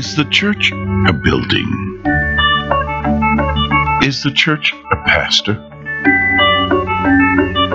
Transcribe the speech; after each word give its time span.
Is 0.00 0.16
the 0.16 0.24
church 0.24 0.72
a 0.72 1.12
building? 1.12 2.00
Is 4.02 4.22
the 4.22 4.32
church 4.34 4.72
a 4.90 4.96
pastor? 5.04 5.56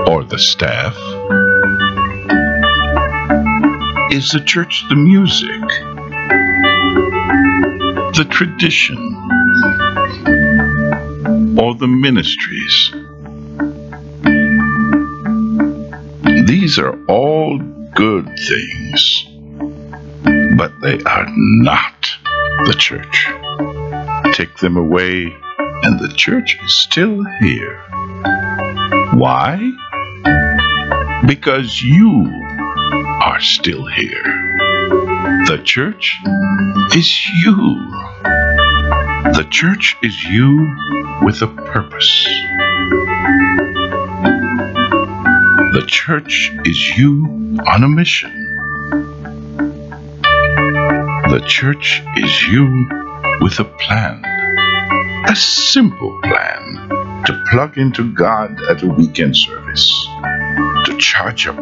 Or 0.08 0.24
the 0.24 0.40
staff? 0.40 0.96
Is 4.12 4.32
the 4.32 4.42
church 4.44 4.84
the 4.90 4.96
music? 4.96 5.62
The 8.16 8.26
tradition? 8.28 8.98
Or 11.60 11.76
the 11.76 11.88
ministries? 11.88 12.92
These 16.48 16.80
are 16.80 16.98
all 17.06 17.60
good 17.94 18.26
things, 18.48 19.28
but 20.58 20.72
they 20.82 21.00
are 21.04 21.28
not 21.36 21.95
the 22.66 22.74
church. 22.74 23.28
Take 24.34 24.58
them 24.58 24.76
away, 24.76 25.26
and 25.84 26.00
the 26.00 26.12
church 26.16 26.58
is 26.64 26.74
still 26.74 27.24
here. 27.40 27.78
Why? 29.14 29.72
Because 31.28 31.82
you 31.84 32.26
are 33.22 33.40
still 33.40 33.86
here. 33.86 34.24
The 35.48 35.62
church 35.64 36.18
is 36.96 37.28
you. 37.44 37.56
The 39.36 39.48
church 39.52 39.96
is 40.02 40.24
you 40.24 40.76
with 41.22 41.44
a 41.44 41.48
purpose. 41.48 42.26
The 45.74 45.86
church 45.88 46.52
is 46.66 46.98
you 46.98 47.60
on 47.68 47.84
a 47.84 47.88
mission. 47.88 48.35
The 51.36 51.42
church 51.42 52.02
is 52.16 52.48
you 52.48 52.88
with 53.42 53.60
a 53.60 53.66
plan. 53.66 54.24
A 55.28 55.36
simple 55.36 56.18
plan 56.24 56.88
to 57.26 57.44
plug 57.52 57.78
into 57.78 58.14
God 58.14 58.58
at 58.70 58.82
a 58.84 58.88
weekend 58.88 59.36
service, 59.36 59.92
to 60.86 60.96
charge 60.98 61.46
up 61.46 61.60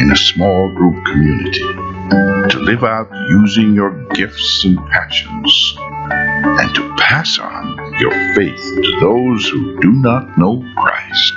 in 0.00 0.10
a 0.10 0.16
small 0.16 0.74
group 0.74 1.04
community, 1.04 1.60
to 1.60 2.58
live 2.58 2.82
out 2.82 3.12
using 3.28 3.74
your 3.74 3.92
gifts 4.08 4.64
and 4.64 4.76
passions, 4.88 5.76
and 5.78 6.74
to 6.74 6.92
pass 6.96 7.38
on 7.38 7.94
your 8.00 8.34
faith 8.34 8.60
to 8.60 8.98
those 9.00 9.48
who 9.48 9.78
do 9.78 9.92
not 9.92 10.36
know 10.36 10.64
Christ. 10.76 11.34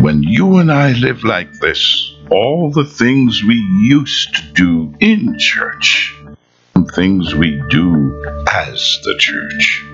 When 0.00 0.22
you 0.22 0.58
and 0.58 0.70
I 0.70 0.92
live 0.92 1.24
like 1.24 1.52
this, 1.54 2.14
all 2.30 2.70
the 2.70 2.84
things 2.84 3.42
we 3.42 3.56
used 3.80 4.36
to 4.36 4.42
do 4.52 4.94
in 5.00 5.36
church, 5.36 6.14
things 6.94 7.34
we 7.34 7.62
do 7.68 8.22
as 8.50 8.98
the 9.04 9.16
church, 9.18 9.84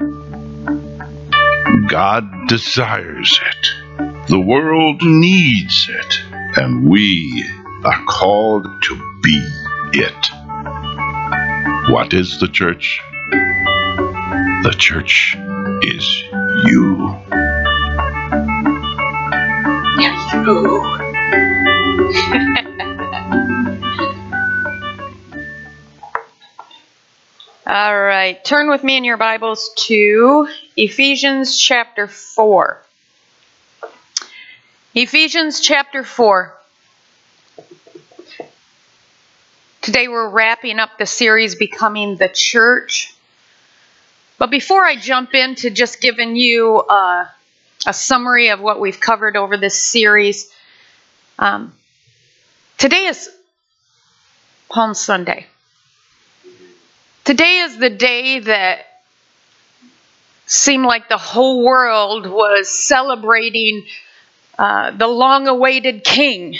God 1.89 2.25
desires 2.49 3.41
it. 3.45 4.29
The 4.29 4.41
world 4.41 5.03
needs 5.03 5.89
it. 5.91 6.15
And 6.57 6.89
we 6.89 7.45
are 7.85 8.05
called 8.07 8.67
to 8.83 9.21
be 9.23 9.51
it. 9.93 10.27
What 11.93 12.15
is 12.15 12.39
the 12.41 12.49
church? 12.49 13.01
The 13.31 14.75
church 14.79 15.37
is 15.83 16.23
you. 16.65 17.21
All 27.75 28.01
right, 28.01 28.39
turn 28.45 28.71
with 28.71 28.85
me 28.85 28.97
in 28.97 29.03
your 29.03 29.17
Bibles 29.17 29.73
to 29.89 30.47
Ephesians 30.77 31.59
chapter 31.59 32.07
4. 32.07 32.81
Ephesians 34.95 35.59
chapter 35.59 36.05
4. 36.05 36.57
Today 39.83 40.07
we're 40.07 40.29
wrapping 40.29 40.79
up 40.79 40.99
the 41.01 41.07
series 41.07 41.57
Becoming 41.57 42.17
the 42.17 42.29
Church. 42.29 43.13
But 44.39 44.53
before 44.53 44.85
I 44.85 44.95
jump 44.95 45.35
into 45.35 45.69
just 45.69 46.01
giving 46.01 46.37
you 46.37 46.77
uh, 46.77 47.27
a 47.89 47.93
summary 47.93 48.51
of 48.51 48.61
what 48.61 48.79
we've 48.79 49.01
covered 49.01 49.37
over 49.37 49.57
this 49.57 49.83
series, 49.83 50.49
um, 51.41 51.73
today 52.79 53.07
is 53.07 53.29
Palm 54.69 54.95
Sunday. 54.95 55.49
Today 57.25 57.61
is 57.61 57.79
the 57.79 57.89
day 57.89 58.41
that 58.41 58.85
seemed 60.45 60.85
like 60.85 61.09
the 61.09 61.17
whole 61.17 61.65
world 61.65 62.27
was 62.27 62.69
celebrating 62.69 63.87
uh, 64.59 64.91
the 64.91 65.09
long 65.09 65.49
awaited 65.49 66.05
king 66.05 66.59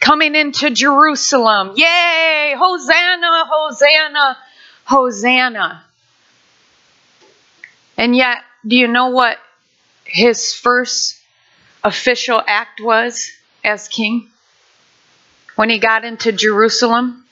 coming 0.00 0.34
into 0.34 0.70
Jerusalem. 0.70 1.74
Yay! 1.76 2.54
Hosanna, 2.56 3.44
Hosanna, 3.46 4.38
Hosanna. 4.84 5.84
And 7.98 8.16
yet, 8.16 8.38
do 8.66 8.76
you 8.76 8.88
know 8.88 9.10
what 9.10 9.36
his 10.06 10.54
first 10.54 11.20
official 11.84 12.42
act 12.46 12.80
was 12.80 13.30
as 13.62 13.88
king? 13.88 14.30
When 15.56 15.68
he 15.68 15.78
got 15.78 16.06
into 16.06 16.32
Jerusalem, 16.32 17.26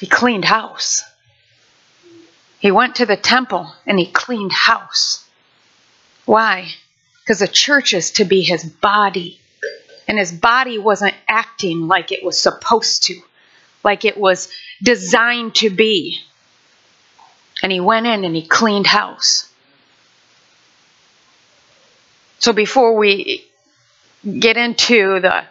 he 0.00 0.06
cleaned 0.06 0.46
house. 0.46 1.04
He 2.58 2.70
went 2.70 2.96
to 2.96 3.06
the 3.06 3.16
temple 3.16 3.72
and 3.86 3.98
he 3.98 4.06
cleaned 4.06 4.52
house. 4.52 5.28
Why? 6.24 6.68
Because 7.20 7.40
the 7.40 7.48
church 7.48 7.94
is 7.94 8.12
to 8.12 8.24
be 8.24 8.42
his 8.42 8.64
body. 8.64 9.40
And 10.08 10.18
his 10.18 10.32
body 10.32 10.78
wasn't 10.78 11.14
acting 11.28 11.88
like 11.88 12.12
it 12.12 12.24
was 12.24 12.40
supposed 12.40 13.04
to, 13.04 13.20
like 13.82 14.04
it 14.04 14.16
was 14.16 14.50
designed 14.82 15.56
to 15.56 15.70
be. 15.70 16.20
And 17.62 17.72
he 17.72 17.80
went 17.80 18.06
in 18.06 18.24
and 18.24 18.36
he 18.36 18.46
cleaned 18.46 18.86
house. 18.86 19.52
So 22.38 22.52
before 22.52 22.96
we 22.96 23.44
get 24.38 24.56
into 24.56 25.20
the 25.20 25.44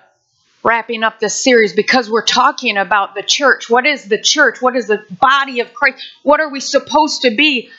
wrapping 0.66 1.04
up 1.04 1.20
this 1.20 1.40
series 1.40 1.74
because 1.74 2.10
we're 2.10 2.26
talking 2.26 2.76
about 2.76 3.14
the 3.14 3.22
church. 3.22 3.70
What 3.70 3.86
is 3.86 4.06
the 4.06 4.18
church? 4.18 4.64
What 4.64 4.76
is 4.76 4.88
the 4.88 5.06
body 5.12 5.60
of 5.60 5.72
Christ? 5.76 6.04
What 6.24 6.40
are 6.40 6.50
we 6.50 6.60
supposed 6.60 7.22
to 7.22 7.30
be? 7.30 7.70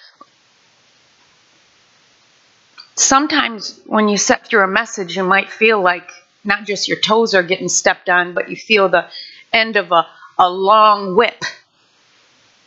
Sometimes 2.95 3.81
when 3.87 4.09
you 4.09 4.17
set 4.17 4.47
through 4.47 4.63
a 4.63 4.69
message, 4.69 5.17
you 5.17 5.25
might 5.25 5.51
feel 5.51 5.83
like 5.83 6.09
not 6.45 6.65
just 6.65 6.87
your 6.87 7.01
toes 7.01 7.35
are 7.35 7.43
getting 7.43 7.69
stepped 7.69 8.09
on, 8.09 8.35
but 8.35 8.49
you 8.49 8.57
feel 8.57 8.89
the 8.89 9.09
end 9.53 9.75
of 9.75 9.91
a, 9.91 10.07
a 10.39 10.49
long 10.49 11.17
whip 11.17 11.43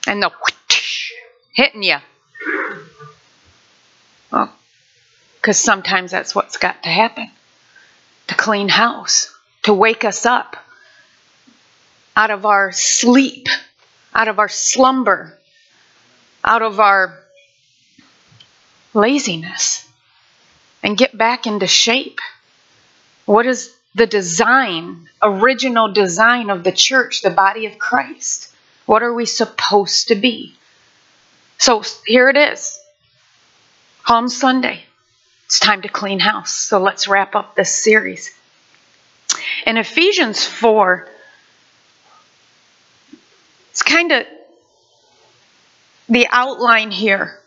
and 0.06 0.22
the 0.22 0.32
hitting 1.54 1.82
you. 1.82 1.98
Well, 4.34 4.52
because 5.36 5.58
sometimes 5.58 6.12
that's 6.12 6.36
what's 6.36 6.58
got 6.58 6.84
to 6.84 6.90
happen 6.90 7.32
to 8.28 8.36
clean 8.36 8.68
house 8.68 9.34
to 9.64 9.74
wake 9.74 10.04
us 10.04 10.26
up 10.26 10.58
out 12.16 12.32
of 12.32 12.46
our 12.46 12.72
sleep, 12.72 13.48
out 14.14 14.28
of 14.28 14.40
our 14.40 14.50
slumber, 14.50 15.38
out 16.44 16.62
of 16.62 16.80
our 16.80 17.18
laziness, 18.94 19.88
and 20.84 20.98
get 20.98 21.18
back 21.18 21.48
into 21.48 21.68
shape. 21.68 22.20
What 23.26 23.46
is 23.46 23.74
the 23.96 24.08
design, 24.08 25.10
original 25.22 25.92
design 25.92 26.50
of 26.50 26.64
the 26.64 26.72
church, 26.72 27.22
the 27.22 27.30
body 27.30 27.66
of 27.66 27.78
Christ? 27.78 28.54
What 28.86 29.04
are 29.04 29.14
we 29.14 29.26
supposed 29.26 30.08
to 30.08 30.16
be? 30.16 30.56
So 31.58 31.84
here 32.06 32.30
it 32.30 32.38
is 32.38 32.80
Palm 34.04 34.30
Sunday. 34.30 34.84
It's 35.46 35.60
time 35.60 35.82
to 35.84 35.90
clean 35.90 36.20
house. 36.20 36.52
So 36.52 36.80
let's 36.80 37.08
wrap 37.08 37.36
up 37.36 37.56
this 37.56 37.84
series. 37.84 38.34
In 39.70 39.78
Ephesians 39.78 40.44
4, 40.44 41.08
it's 43.70 43.84
kind 43.84 44.12
of 44.12 44.26
the 46.10 46.28
outline 46.32 46.90
here 46.90 47.38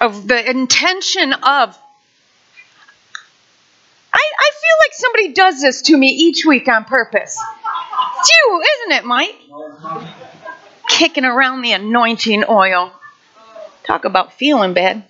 of 0.00 0.26
the 0.26 0.50
intention 0.50 1.32
of. 1.32 1.78
I, 4.12 4.22
I 4.38 4.50
feel 4.50 4.76
like 4.80 4.92
somebody 4.92 5.32
does 5.34 5.60
this 5.60 5.82
to 5.82 5.96
me 5.96 6.08
each 6.08 6.44
week 6.44 6.66
on 6.66 6.84
purpose. 6.84 7.38
It's 8.18 8.28
you, 8.28 8.62
isn't 8.74 8.92
it, 8.96 9.04
Mike? 9.04 9.38
Kicking 10.88 11.24
around 11.24 11.62
the 11.62 11.70
anointing 11.70 12.42
oil. 12.48 12.92
Talk 13.84 14.04
about 14.04 14.32
feeling 14.32 14.74
bad. 14.74 15.04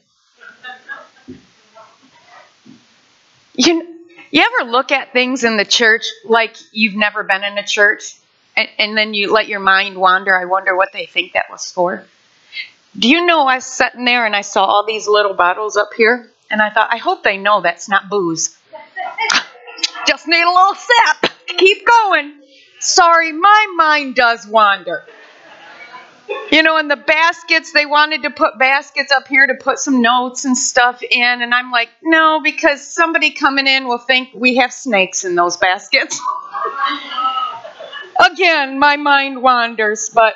You, 3.54 3.86
you 4.30 4.42
ever 4.42 4.70
look 4.70 4.92
at 4.92 5.12
things 5.12 5.44
in 5.44 5.56
the 5.56 5.64
church 5.64 6.06
like 6.24 6.56
you've 6.72 6.94
never 6.94 7.22
been 7.22 7.44
in 7.44 7.56
a 7.58 7.66
church? 7.66 8.14
and, 8.56 8.68
and 8.78 8.96
then 8.96 9.14
you 9.14 9.32
let 9.32 9.48
your 9.48 9.60
mind 9.60 9.96
wander. 9.96 10.38
I 10.38 10.44
wonder 10.44 10.76
what 10.76 10.92
they 10.92 11.06
think 11.06 11.32
that 11.32 11.46
was 11.50 11.70
for. 11.70 12.04
Do 12.96 13.08
you 13.08 13.26
know 13.26 13.46
I 13.46 13.56
was 13.56 13.64
sitting 13.64 14.04
there 14.04 14.24
and 14.24 14.36
I 14.36 14.42
saw 14.42 14.64
all 14.64 14.86
these 14.86 15.08
little 15.08 15.34
bottles 15.34 15.76
up 15.76 15.90
here? 15.96 16.30
And 16.50 16.62
I 16.62 16.70
thought, 16.70 16.92
I 16.92 16.98
hope 16.98 17.24
they 17.24 17.36
know 17.36 17.60
that's 17.60 17.88
not 17.88 18.08
booze. 18.08 18.56
Just 20.06 20.28
need 20.28 20.42
a 20.42 20.48
little 20.48 20.74
sip. 20.74 21.32
Keep 21.56 21.86
going. 21.86 22.34
Sorry, 22.78 23.32
my 23.32 23.66
mind 23.76 24.14
does 24.14 24.46
wander. 24.46 25.04
You 26.50 26.62
know, 26.62 26.78
in 26.78 26.88
the 26.88 26.96
baskets, 26.96 27.72
they 27.72 27.86
wanted 27.86 28.22
to 28.22 28.30
put 28.30 28.58
baskets 28.58 29.12
up 29.12 29.28
here 29.28 29.46
to 29.46 29.54
put 29.54 29.78
some 29.78 30.00
notes 30.00 30.44
and 30.44 30.56
stuff 30.56 31.02
in. 31.02 31.42
And 31.42 31.54
I'm 31.54 31.70
like, 31.70 31.88
no, 32.02 32.40
because 32.42 32.86
somebody 32.86 33.30
coming 33.30 33.66
in 33.66 33.86
will 33.86 33.98
think 33.98 34.30
we 34.34 34.56
have 34.56 34.72
snakes 34.72 35.24
in 35.24 35.34
those 35.34 35.56
baskets. 35.56 36.20
Again, 38.32 38.78
my 38.78 38.96
mind 38.96 39.42
wanders, 39.42 40.10
but 40.14 40.34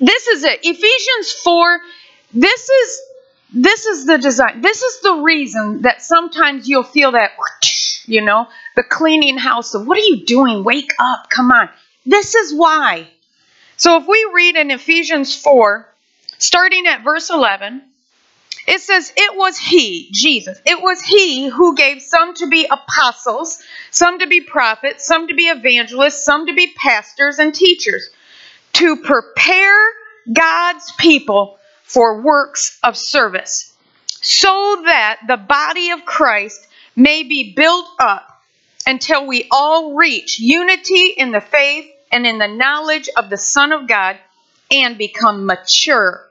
this 0.00 0.26
is 0.26 0.44
it. 0.44 0.60
Ephesians 0.62 1.32
4, 1.42 1.80
this 2.34 2.68
is 2.68 3.00
this 3.54 3.86
is 3.86 4.04
the 4.04 4.18
design. 4.18 4.60
This 4.60 4.82
is 4.82 5.00
the 5.00 5.14
reason 5.22 5.82
that 5.82 6.02
sometimes 6.02 6.68
you'll 6.68 6.82
feel 6.82 7.12
that 7.12 7.30
you 8.06 8.22
know, 8.22 8.46
the 8.76 8.82
cleaning 8.82 9.38
house 9.38 9.74
of 9.74 9.86
what 9.86 9.98
are 9.98 10.02
you 10.02 10.24
doing? 10.24 10.64
Wake 10.64 10.92
up. 10.98 11.30
Come 11.30 11.50
on. 11.50 11.68
This 12.04 12.34
is 12.34 12.54
why. 12.54 13.08
So 13.78 13.96
if 13.98 14.08
we 14.08 14.28
read 14.34 14.56
in 14.56 14.72
Ephesians 14.72 15.40
4, 15.40 15.88
starting 16.38 16.88
at 16.88 17.04
verse 17.04 17.30
11, 17.30 17.80
it 18.66 18.80
says, 18.80 19.12
It 19.16 19.36
was 19.36 19.56
He, 19.56 20.08
Jesus, 20.12 20.60
it 20.66 20.82
was 20.82 21.00
He 21.00 21.46
who 21.46 21.76
gave 21.76 22.02
some 22.02 22.34
to 22.34 22.48
be 22.48 22.66
apostles, 22.68 23.62
some 23.92 24.18
to 24.18 24.26
be 24.26 24.40
prophets, 24.40 25.06
some 25.06 25.28
to 25.28 25.34
be 25.34 25.44
evangelists, 25.44 26.24
some 26.24 26.46
to 26.46 26.54
be 26.54 26.74
pastors 26.76 27.38
and 27.38 27.54
teachers, 27.54 28.10
to 28.74 28.96
prepare 28.96 29.78
God's 30.32 30.92
people 30.98 31.60
for 31.84 32.20
works 32.20 32.80
of 32.82 32.96
service, 32.96 33.72
so 34.08 34.82
that 34.86 35.20
the 35.28 35.36
body 35.36 35.90
of 35.92 36.04
Christ 36.04 36.66
may 36.96 37.22
be 37.22 37.54
built 37.54 37.86
up 38.00 38.42
until 38.84 39.24
we 39.24 39.46
all 39.52 39.94
reach 39.94 40.40
unity 40.40 41.14
in 41.16 41.30
the 41.30 41.40
faith 41.40 41.88
and 42.10 42.26
in 42.26 42.38
the 42.38 42.48
knowledge 42.48 43.08
of 43.16 43.30
the 43.30 43.36
Son 43.36 43.72
of 43.72 43.88
God 43.88 44.18
and 44.70 44.98
become 44.98 45.46
mature, 45.46 46.28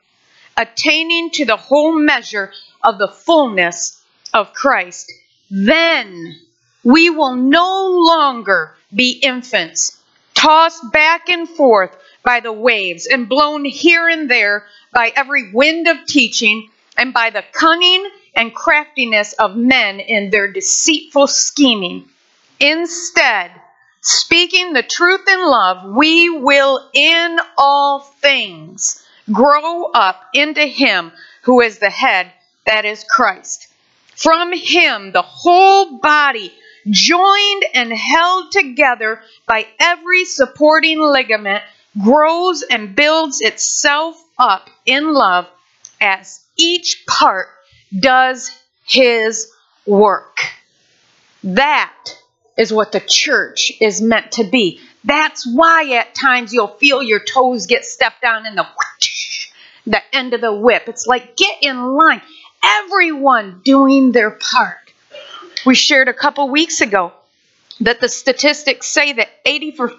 attaining 0.55 1.31
to 1.31 1.45
the 1.45 1.57
whole 1.57 1.97
measure 1.97 2.51
of 2.83 2.97
the 2.97 3.07
fullness 3.07 4.03
of 4.33 4.53
Christ. 4.53 5.11
Then 5.49 6.39
we 6.83 7.09
will 7.09 7.35
no 7.35 7.87
longer 7.89 8.75
be 8.93 9.11
infants, 9.11 10.01
tossed 10.33 10.91
back 10.91 11.29
and 11.29 11.49
forth 11.49 11.95
by 12.23 12.39
the 12.39 12.53
waves 12.53 13.07
and 13.07 13.29
blown 13.29 13.65
here 13.65 14.07
and 14.07 14.29
there 14.29 14.65
by 14.93 15.11
every 15.15 15.51
wind 15.51 15.87
of 15.87 16.05
teaching 16.05 16.69
and 16.97 17.13
by 17.13 17.29
the 17.29 17.43
cunning 17.51 18.09
and 18.35 18.53
craftiness 18.53 19.33
of 19.33 19.55
men 19.55 19.99
in 19.99 20.29
their 20.29 20.51
deceitful 20.51 21.27
scheming. 21.27 22.07
Instead, 22.59 23.51
speaking 24.07 24.73
the 24.73 24.83
truth 24.83 25.27
in 25.27 25.39
love, 25.39 25.95
we 25.95 26.29
will 26.29 26.89
in 26.93 27.39
all 27.57 27.99
things 27.99 29.05
grow 29.31 29.85
up 29.85 30.23
into 30.33 30.65
Him 30.65 31.11
who 31.41 31.61
is 31.61 31.79
the 31.79 31.89
head, 31.89 32.31
that 32.65 32.85
is 32.85 33.03
Christ. 33.03 33.67
From 34.15 34.51
Him, 34.53 35.11
the 35.11 35.21
whole 35.21 35.99
body, 35.99 36.53
joined 36.89 37.65
and 37.73 37.91
held 37.91 38.51
together 38.51 39.21
by 39.45 39.67
every 39.79 40.25
supporting 40.25 40.99
ligament, 40.99 41.63
grows 42.01 42.63
and 42.63 42.95
builds 42.95 43.41
itself 43.41 44.21
up 44.37 44.69
in 44.85 45.13
love 45.13 45.47
as 45.99 46.41
each 46.55 47.05
part 47.07 47.47
does 47.97 48.51
his 48.85 49.51
work. 49.85 50.37
That 51.43 51.93
is 52.57 52.73
what 52.73 52.91
the 52.91 52.99
church 52.99 53.71
is 53.79 54.01
meant 54.01 54.33
to 54.33 54.43
be. 54.43 54.81
That's 55.03 55.45
why 55.45 55.93
at 55.97 56.15
times 56.15 56.51
you'll 56.51 56.67
feel 56.67 57.01
your 57.01 57.19
toes 57.19 57.67
get 57.67 57.85
stepped 57.85 58.25
on 58.25 58.45
in 58.45 58.55
the 58.55 58.63
whoosh, 58.63 59.51
the 59.85 60.01
end 60.15 60.33
of 60.33 60.41
the 60.41 60.53
whip. 60.53 60.83
It's 60.87 61.05
like 61.05 61.37
get 61.37 61.57
in 61.61 61.93
line. 61.93 62.21
Everyone 62.63 63.61
doing 63.63 64.11
their 64.11 64.31
part. 64.31 64.77
We 65.65 65.75
shared 65.75 66.07
a 66.07 66.13
couple 66.13 66.49
weeks 66.49 66.81
ago 66.81 67.13
that 67.81 67.99
the 68.01 68.09
statistics 68.09 68.87
say 68.87 69.13
that 69.13 69.29
85%, 69.45 69.97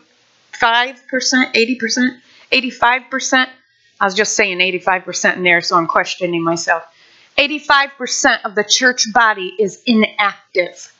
80%, 0.60 2.20
85%, 2.52 3.48
I 4.00 4.04
was 4.04 4.14
just 4.14 4.34
saying 4.34 4.58
85% 4.58 5.36
in 5.36 5.42
there, 5.42 5.60
so 5.60 5.76
I'm 5.76 5.86
questioning 5.86 6.42
myself. 6.42 6.84
85% 7.36 8.44
of 8.44 8.54
the 8.54 8.64
church 8.64 9.12
body 9.12 9.54
is 9.58 9.82
inactive, 9.86 10.92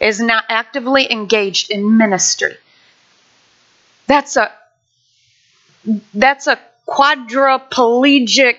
is 0.00 0.20
not 0.20 0.44
actively 0.48 1.10
engaged 1.10 1.70
in 1.70 1.96
ministry. 1.96 2.56
That's 4.06 4.36
a 4.36 4.52
that's 6.14 6.46
a 6.46 6.58
quadriplegic 6.86 8.56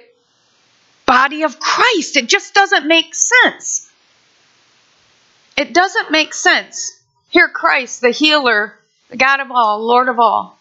body 1.06 1.44
of 1.44 1.60
Christ. 1.60 2.18
It 2.18 2.28
just 2.28 2.54
doesn't 2.54 2.88
make 2.88 3.16
sense. 3.16 3.90
It 5.58 5.74
doesn't 5.74 6.12
make 6.12 6.34
sense. 6.34 7.02
Here 7.30 7.50
Christ, 7.50 8.02
the 8.02 8.12
healer, 8.12 8.78
the 9.10 9.18
God 9.18 9.40
of 9.40 9.52
all, 9.52 9.86
Lord 9.86 10.08
of 10.08 10.20
all, 10.20 10.58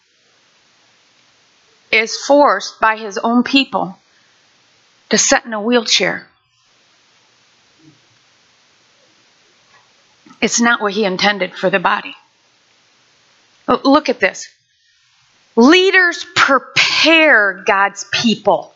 is 1.90 2.16
forced 2.16 2.80
by 2.80 2.96
his 2.96 3.18
own 3.18 3.42
people 3.42 3.98
to 5.10 5.18
sit 5.18 5.44
in 5.44 5.52
a 5.52 5.62
wheelchair 5.62 6.26
It's 10.40 10.60
not 10.60 10.80
what 10.80 10.92
he 10.92 11.04
intended 11.04 11.54
for 11.54 11.70
the 11.70 11.78
body. 11.78 12.14
Look 13.66 14.08
at 14.08 14.20
this. 14.20 14.48
Leaders 15.56 16.24
prepare 16.36 17.64
God's 17.66 18.06
people 18.12 18.74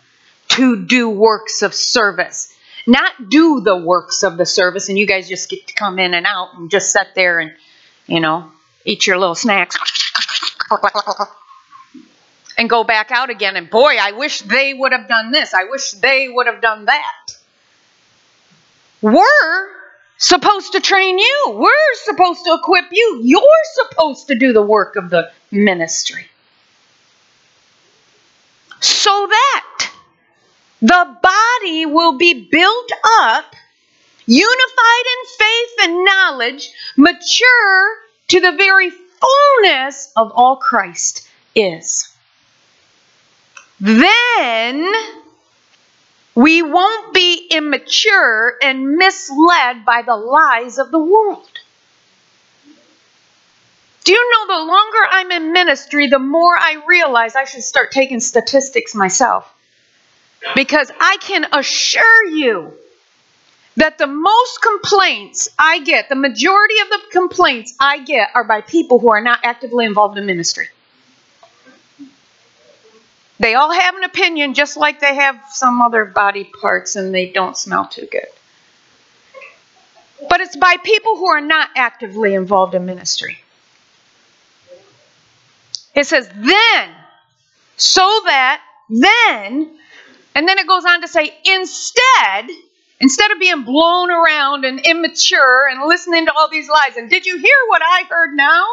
to 0.48 0.84
do 0.84 1.08
works 1.08 1.62
of 1.62 1.72
service, 1.72 2.52
not 2.86 3.30
do 3.30 3.60
the 3.60 3.76
works 3.76 4.22
of 4.22 4.36
the 4.36 4.44
service, 4.44 4.88
and 4.88 4.98
you 4.98 5.06
guys 5.06 5.28
just 5.28 5.48
get 5.48 5.66
to 5.68 5.74
come 5.74 5.98
in 5.98 6.12
and 6.12 6.26
out 6.26 6.48
and 6.56 6.70
just 6.70 6.90
sit 6.90 7.14
there 7.14 7.38
and, 7.38 7.52
you 8.06 8.20
know, 8.20 8.50
eat 8.84 9.06
your 9.06 9.16
little 9.16 9.36
snacks 9.36 9.78
and 12.58 12.68
go 12.68 12.84
back 12.84 13.10
out 13.12 13.30
again. 13.30 13.56
And 13.56 13.70
boy, 13.70 13.96
I 14.00 14.12
wish 14.12 14.40
they 14.40 14.74
would 14.74 14.92
have 14.92 15.08
done 15.08 15.30
this. 15.30 15.54
I 15.54 15.64
wish 15.64 15.92
they 15.92 16.28
would 16.28 16.46
have 16.48 16.60
done 16.60 16.86
that. 16.86 17.36
We're 19.00 19.81
supposed 20.22 20.72
to 20.72 20.80
train 20.80 21.18
you. 21.18 21.54
We're 21.56 21.94
supposed 22.04 22.44
to 22.44 22.54
equip 22.54 22.86
you. 22.92 23.20
You're 23.22 23.42
supposed 23.74 24.28
to 24.28 24.36
do 24.36 24.52
the 24.52 24.62
work 24.62 24.96
of 24.96 25.10
the 25.10 25.30
ministry. 25.50 26.26
So 28.80 29.26
that 29.28 29.90
the 30.80 31.16
body 31.22 31.86
will 31.86 32.18
be 32.18 32.48
built 32.50 32.90
up, 33.20 33.54
unified 34.26 35.06
in 35.06 35.36
faith 35.38 35.70
and 35.82 36.04
knowledge, 36.04 36.72
mature 36.96 37.96
to 38.28 38.40
the 38.40 38.52
very 38.52 38.90
fullness 38.90 40.12
of 40.16 40.32
all 40.34 40.56
Christ 40.56 41.28
is. 41.54 42.08
Then 43.80 44.92
we 46.34 46.62
won't 46.62 47.12
be 47.12 47.48
immature 47.50 48.56
and 48.62 48.96
misled 48.96 49.84
by 49.84 50.02
the 50.02 50.16
lies 50.16 50.78
of 50.78 50.90
the 50.90 50.98
world. 50.98 51.48
Do 54.04 54.12
you 54.12 54.32
know 54.32 54.58
the 54.58 54.64
longer 54.64 54.98
I'm 55.10 55.30
in 55.30 55.52
ministry, 55.52 56.08
the 56.08 56.18
more 56.18 56.56
I 56.58 56.82
realize 56.86 57.36
I 57.36 57.44
should 57.44 57.62
start 57.62 57.92
taking 57.92 58.18
statistics 58.18 58.94
myself? 58.94 59.52
Because 60.56 60.90
I 61.00 61.18
can 61.20 61.46
assure 61.52 62.26
you 62.26 62.72
that 63.76 63.98
the 63.98 64.08
most 64.08 64.60
complaints 64.60 65.48
I 65.58 65.80
get, 65.80 66.08
the 66.08 66.16
majority 66.16 66.78
of 66.80 66.88
the 66.88 67.00
complaints 67.12 67.74
I 67.78 68.00
get, 68.00 68.30
are 68.34 68.44
by 68.44 68.60
people 68.60 68.98
who 68.98 69.10
are 69.10 69.20
not 69.20 69.40
actively 69.44 69.84
involved 69.84 70.18
in 70.18 70.26
ministry. 70.26 70.68
They 73.42 73.54
all 73.54 73.72
have 73.72 73.96
an 73.96 74.04
opinion 74.04 74.54
just 74.54 74.76
like 74.76 75.00
they 75.00 75.16
have 75.16 75.36
some 75.50 75.82
other 75.82 76.04
body 76.04 76.44
parts 76.44 76.94
and 76.94 77.12
they 77.12 77.32
don't 77.32 77.56
smell 77.56 77.88
too 77.88 78.06
good. 78.06 78.28
But 80.28 80.40
it's 80.40 80.56
by 80.56 80.76
people 80.84 81.16
who 81.16 81.26
are 81.26 81.40
not 81.40 81.70
actively 81.74 82.34
involved 82.34 82.76
in 82.76 82.86
ministry. 82.86 83.38
It 85.92 86.06
says, 86.06 86.28
then, 86.28 86.88
so 87.76 88.02
that, 88.26 88.62
then, 88.88 89.76
and 90.36 90.48
then 90.48 90.58
it 90.58 90.68
goes 90.68 90.84
on 90.84 91.00
to 91.00 91.08
say, 91.08 91.36
instead, 91.44 92.48
instead 93.00 93.32
of 93.32 93.40
being 93.40 93.64
blown 93.64 94.12
around 94.12 94.64
and 94.64 94.78
immature 94.86 95.68
and 95.68 95.88
listening 95.88 96.26
to 96.26 96.32
all 96.32 96.48
these 96.48 96.68
lies, 96.68 96.96
and 96.96 97.10
did 97.10 97.26
you 97.26 97.36
hear 97.38 97.56
what 97.66 97.82
I 97.84 98.04
heard 98.08 98.36
now? 98.36 98.64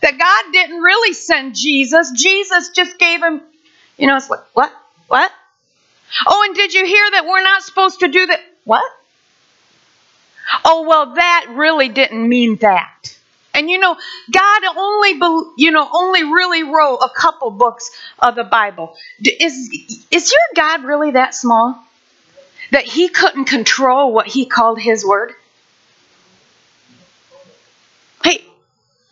That 0.00 0.18
God 0.18 0.52
didn't 0.54 0.80
really 0.80 1.12
send 1.12 1.54
Jesus. 1.54 2.12
Jesus 2.12 2.70
just 2.70 2.98
gave 2.98 3.22
him, 3.22 3.42
you 3.96 4.06
know, 4.06 4.16
it's 4.16 4.30
like, 4.30 4.40
what? 4.54 4.72
What? 5.08 5.32
Oh, 6.26 6.42
and 6.46 6.54
did 6.54 6.74
you 6.74 6.84
hear 6.86 7.10
that 7.12 7.26
we're 7.26 7.42
not 7.42 7.62
supposed 7.62 8.00
to 8.00 8.08
do 8.08 8.26
that? 8.26 8.40
What? 8.64 8.84
Oh, 10.64 10.86
well, 10.86 11.14
that 11.14 11.46
really 11.50 11.88
didn't 11.88 12.28
mean 12.28 12.56
that. 12.56 13.16
And 13.54 13.70
you 13.70 13.78
know, 13.78 13.96
God 14.30 14.62
only, 14.76 15.12
you 15.56 15.70
know, 15.70 15.88
only 15.90 16.24
really 16.24 16.62
wrote 16.62 16.98
a 16.98 17.08
couple 17.08 17.50
books 17.50 17.90
of 18.18 18.34
the 18.34 18.44
Bible. 18.44 18.94
Is 19.18 19.70
is 20.10 20.30
your 20.30 20.40
God 20.54 20.84
really 20.84 21.12
that 21.12 21.34
small 21.34 21.82
that 22.70 22.84
He 22.84 23.08
couldn't 23.08 23.46
control 23.46 24.12
what 24.12 24.26
He 24.26 24.44
called 24.44 24.78
His 24.78 25.06
word? 25.06 25.32
Hey, 28.22 28.44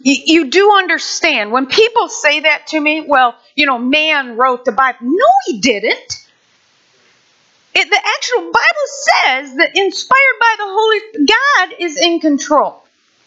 you 0.01 0.51
do 0.51 0.75
understand 0.75 1.51
when 1.51 1.65
people 1.65 2.09
say 2.09 2.41
that 2.41 2.67
to 2.69 2.81
me. 2.81 3.01
Well, 3.01 3.35
you 3.55 3.67
know, 3.67 3.79
man 3.79 4.37
wrote 4.37 4.65
the 4.65 4.73
Bible. 4.73 4.99
No, 5.03 5.27
he 5.47 5.61
didn't. 5.61 6.27
It, 7.75 7.91
the 7.91 8.01
actual 8.05 8.43
Bible 8.43 8.87
says 8.87 9.57
that 9.57 9.77
inspired 9.77 10.39
by 10.41 10.55
the 10.59 10.65
Holy 10.67 11.27
God 11.27 11.75
is 11.81 11.97
in 12.01 12.21
control. 12.21 12.83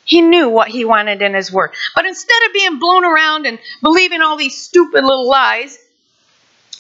He 0.06 0.22
knew 0.22 0.48
what 0.48 0.70
he 0.70 0.86
wanted 0.86 1.22
in 1.22 1.34
his 1.34 1.52
word. 1.52 1.72
But 1.94 2.06
instead 2.06 2.42
of 2.48 2.54
being 2.54 2.80
blown 2.80 3.04
around 3.04 3.46
and 3.46 3.60
believing 3.82 4.22
all 4.22 4.38
these 4.38 4.58
stupid 4.58 5.04
little 5.04 5.28
lies, 5.28 5.78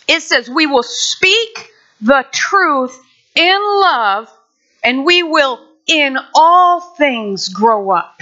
it 0.07 0.21
says 0.21 0.49
we 0.49 0.65
will 0.65 0.83
speak 0.83 1.71
the 1.99 2.25
truth 2.31 2.97
in 3.35 3.59
love 3.81 4.29
and 4.83 5.05
we 5.05 5.23
will 5.23 5.59
in 5.87 6.17
all 6.33 6.79
things 6.79 7.49
grow 7.49 7.91
up. 7.91 8.21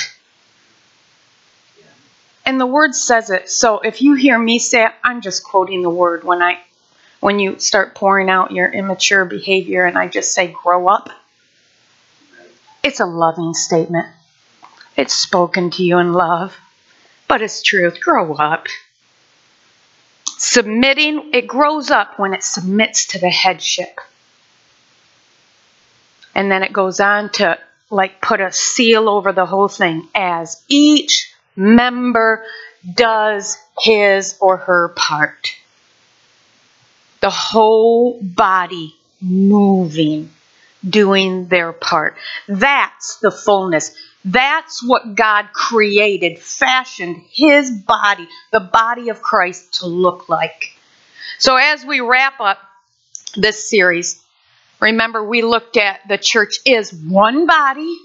And 2.46 2.60
the 2.60 2.66
word 2.68 2.94
says 2.94 3.30
it. 3.32 3.50
So 3.50 3.80
if 3.80 4.02
you 4.02 4.14
hear 4.14 4.38
me 4.38 4.60
say 4.60 4.86
it, 4.86 4.92
I'm 5.04 5.22
just 5.22 5.44
quoting 5.44 5.82
the 5.82 5.90
word 5.90 6.24
when 6.24 6.42
I 6.42 6.60
when 7.20 7.40
you 7.40 7.58
start 7.58 7.96
pouring 7.96 8.30
out 8.30 8.52
your 8.52 8.70
immature 8.70 9.26
behavior 9.26 9.86
and 9.86 9.98
I 9.98 10.08
just 10.08 10.34
say 10.34 10.54
grow 10.64 10.88
up. 10.88 11.10
It's 12.84 13.00
a 13.00 13.06
loving 13.06 13.56
statement. 13.56 14.06
It's 14.96 15.14
spoken 15.14 15.72
to 15.72 15.84
you 15.84 15.98
in 15.98 16.14
love, 16.14 16.56
but 17.28 17.42
it's 17.42 17.64
truth. 17.64 18.00
Grow 18.00 18.36
up. 18.36 18.68
Submitting, 20.38 21.32
it 21.34 21.48
grows 21.48 21.90
up 21.90 22.20
when 22.20 22.36
it 22.36 22.44
submits 22.44 23.08
to 23.08 23.20
the 23.20 23.30
headship. 23.30 24.00
And 26.36 26.52
then 26.52 26.62
it 26.62 26.72
goes 26.72 27.00
on 27.00 27.32
to 27.32 27.58
like 27.90 28.22
put 28.22 28.40
a 28.40 28.52
seal 28.52 29.10
over 29.10 29.32
the 29.32 29.46
whole 29.46 29.68
thing 29.68 30.08
as 30.14 30.64
each 30.68 31.34
member 31.56 32.46
does 32.94 33.58
his 33.80 34.38
or 34.40 34.58
her 34.58 34.90
part. 34.90 35.56
The 37.22 37.30
whole 37.30 38.20
body 38.22 38.96
moving, 39.22 40.30
doing 40.88 41.48
their 41.48 41.74
part. 41.74 42.18
That's 42.48 43.18
the 43.18 43.32
fullness. 43.32 43.96
That's 44.24 44.84
what 44.84 45.16
God 45.16 45.50
created, 45.54 46.40
fashioned 46.40 47.24
his 47.32 47.72
body, 47.72 48.28
the 48.52 48.60
body 48.60 49.10
of 49.10 49.22
Christ, 49.22 49.76
to 49.76 49.88
look 49.88 50.30
like. 50.30 50.76
So, 51.38 51.56
as 51.56 51.86
we 51.86 52.00
wrap 52.00 52.40
up 52.40 52.60
this 53.36 53.70
series, 53.70 54.24
remember 54.80 55.24
we 55.24 55.42
looked 55.42 55.78
at 55.78 56.02
the 56.08 56.18
church 56.18 56.60
is 56.66 56.94
one 56.94 57.46
body, 57.46 57.98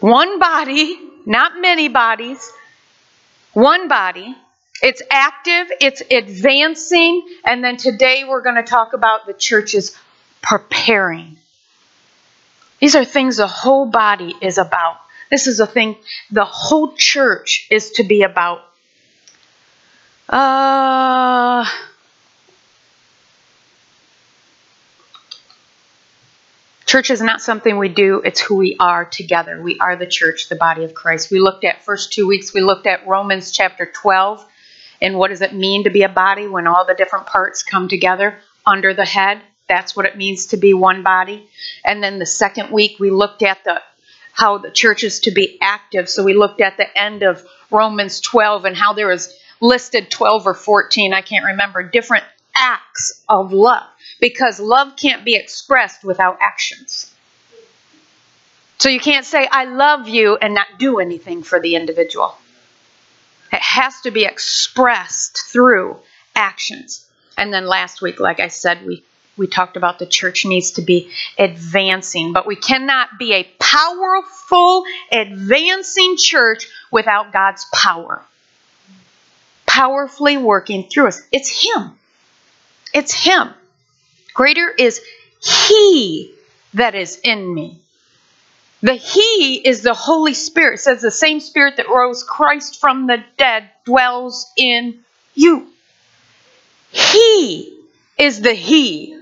one 0.00 0.38
body, 0.38 0.98
not 1.24 1.60
many 1.60 1.88
bodies, 1.88 2.50
one 3.52 3.88
body. 3.88 4.34
It's 4.82 5.02
active, 5.10 5.68
it's 5.80 6.02
advancing, 6.10 7.26
and 7.44 7.64
then 7.64 7.76
today 7.78 8.24
we're 8.28 8.42
going 8.42 8.56
to 8.56 8.62
talk 8.62 8.92
about 8.92 9.26
the 9.26 9.32
church's 9.32 9.96
preparing. 10.42 11.38
These 12.80 12.94
are 12.94 13.04
things 13.04 13.38
the 13.38 13.46
whole 13.46 13.86
body 13.86 14.34
is 14.42 14.58
about. 14.58 14.98
This 15.30 15.46
is 15.46 15.60
a 15.60 15.66
thing 15.66 15.96
the 16.30 16.44
whole 16.44 16.94
church 16.94 17.66
is 17.70 17.92
to 17.92 18.04
be 18.04 18.22
about. 18.22 18.62
Uh, 20.28 21.64
church 26.86 27.10
is 27.10 27.20
not 27.20 27.40
something 27.40 27.76
we 27.76 27.88
do, 27.88 28.22
it's 28.24 28.40
who 28.40 28.54
we 28.56 28.76
are 28.78 29.04
together. 29.04 29.60
We 29.60 29.78
are 29.78 29.96
the 29.96 30.06
church, 30.06 30.48
the 30.48 30.56
body 30.56 30.84
of 30.84 30.94
Christ. 30.94 31.30
We 31.30 31.40
looked 31.40 31.64
at 31.64 31.82
first 31.82 32.12
two 32.12 32.26
weeks, 32.26 32.54
we 32.54 32.60
looked 32.60 32.86
at 32.86 33.06
Romans 33.06 33.50
chapter 33.50 33.86
12 33.86 34.46
and 35.02 35.18
what 35.18 35.28
does 35.28 35.42
it 35.42 35.52
mean 35.52 35.84
to 35.84 35.90
be 35.90 36.04
a 36.04 36.08
body 36.08 36.46
when 36.46 36.66
all 36.66 36.86
the 36.86 36.94
different 36.94 37.26
parts 37.26 37.62
come 37.62 37.88
together 37.88 38.38
under 38.64 38.94
the 38.94 39.04
head. 39.04 39.42
That's 39.68 39.96
what 39.96 40.06
it 40.06 40.16
means 40.16 40.46
to 40.46 40.56
be 40.56 40.74
one 40.74 41.02
body. 41.02 41.48
And 41.84 42.02
then 42.02 42.18
the 42.18 42.26
second 42.26 42.70
week 42.70 42.98
we 42.98 43.10
looked 43.10 43.42
at 43.42 43.62
the 43.64 43.82
how 44.32 44.58
the 44.58 44.70
church 44.70 45.02
is 45.02 45.20
to 45.20 45.30
be 45.30 45.58
active. 45.62 46.10
So 46.10 46.22
we 46.22 46.34
looked 46.34 46.60
at 46.60 46.76
the 46.76 46.86
end 46.96 47.22
of 47.22 47.42
Romans 47.70 48.20
12 48.20 48.66
and 48.66 48.76
how 48.76 48.92
there 48.92 49.10
is 49.10 49.34
listed 49.60 50.10
12 50.10 50.46
or 50.46 50.54
14, 50.54 51.14
I 51.14 51.22
can't 51.22 51.46
remember, 51.46 51.82
different 51.82 52.24
acts 52.56 53.22
of 53.28 53.52
love 53.52 53.86
because 54.20 54.58
love 54.60 54.96
can't 54.96 55.24
be 55.24 55.34
expressed 55.34 56.04
without 56.04 56.38
actions. 56.40 57.12
So 58.78 58.88
you 58.88 59.00
can't 59.00 59.24
say 59.24 59.48
I 59.50 59.64
love 59.64 60.08
you 60.08 60.36
and 60.36 60.54
not 60.54 60.78
do 60.78 60.98
anything 60.98 61.42
for 61.42 61.60
the 61.60 61.76
individual. 61.76 62.36
It 63.52 63.62
has 63.62 64.00
to 64.02 64.10
be 64.10 64.24
expressed 64.24 65.38
through 65.50 65.96
actions. 66.34 67.08
And 67.38 67.52
then 67.52 67.66
last 67.66 68.02
week, 68.02 68.20
like 68.20 68.40
I 68.40 68.48
said, 68.48 68.84
we 68.86 69.02
we 69.36 69.46
talked 69.46 69.76
about 69.76 69.98
the 69.98 70.06
church 70.06 70.46
needs 70.46 70.72
to 70.72 70.82
be 70.82 71.10
advancing, 71.38 72.32
but 72.32 72.46
we 72.46 72.56
cannot 72.56 73.18
be 73.18 73.34
a 73.34 73.44
powerful, 73.60 74.84
advancing 75.12 76.16
church 76.16 76.68
without 76.90 77.32
God's 77.32 77.66
power. 77.72 78.22
Powerfully 79.66 80.38
working 80.38 80.88
through 80.88 81.08
us. 81.08 81.20
It's 81.32 81.50
Him. 81.50 81.95
It's 82.94 83.12
Him. 83.12 83.54
Greater 84.34 84.68
is 84.68 85.00
He 85.42 86.34
that 86.74 86.94
is 86.94 87.18
in 87.22 87.52
me. 87.52 87.80
The 88.82 88.94
He 88.94 89.56
is 89.64 89.82
the 89.82 89.94
Holy 89.94 90.34
Spirit. 90.34 90.74
It 90.74 90.78
says 90.80 91.02
the 91.02 91.10
same 91.10 91.40
Spirit 91.40 91.76
that 91.78 91.88
rose 91.88 92.22
Christ 92.22 92.80
from 92.80 93.06
the 93.06 93.24
dead 93.38 93.70
dwells 93.84 94.50
in 94.56 95.00
you. 95.34 95.68
He 96.90 97.78
is 98.18 98.40
the 98.40 98.54
He 98.54 99.16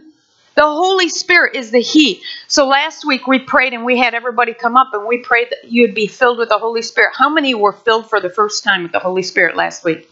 the 0.54 0.62
Holy 0.62 1.08
Spirit 1.08 1.56
is 1.56 1.70
the 1.70 1.80
He. 1.80 2.22
So 2.46 2.66
last 2.66 3.04
week 3.04 3.26
we 3.26 3.40
prayed 3.40 3.72
and 3.72 3.84
we 3.84 3.98
had 3.98 4.14
everybody 4.14 4.54
come 4.54 4.76
up 4.76 4.90
and 4.94 5.06
we 5.06 5.18
prayed 5.18 5.48
that 5.50 5.70
you'd 5.70 5.94
be 5.94 6.06
filled 6.06 6.38
with 6.38 6.48
the 6.48 6.58
Holy 6.58 6.82
Spirit. 6.82 7.12
How 7.16 7.28
many 7.28 7.54
were 7.54 7.72
filled 7.72 8.08
for 8.08 8.20
the 8.20 8.30
first 8.30 8.62
time 8.62 8.84
with 8.84 8.92
the 8.92 9.00
Holy 9.00 9.22
Spirit 9.22 9.56
last 9.56 9.84
week? 9.84 10.08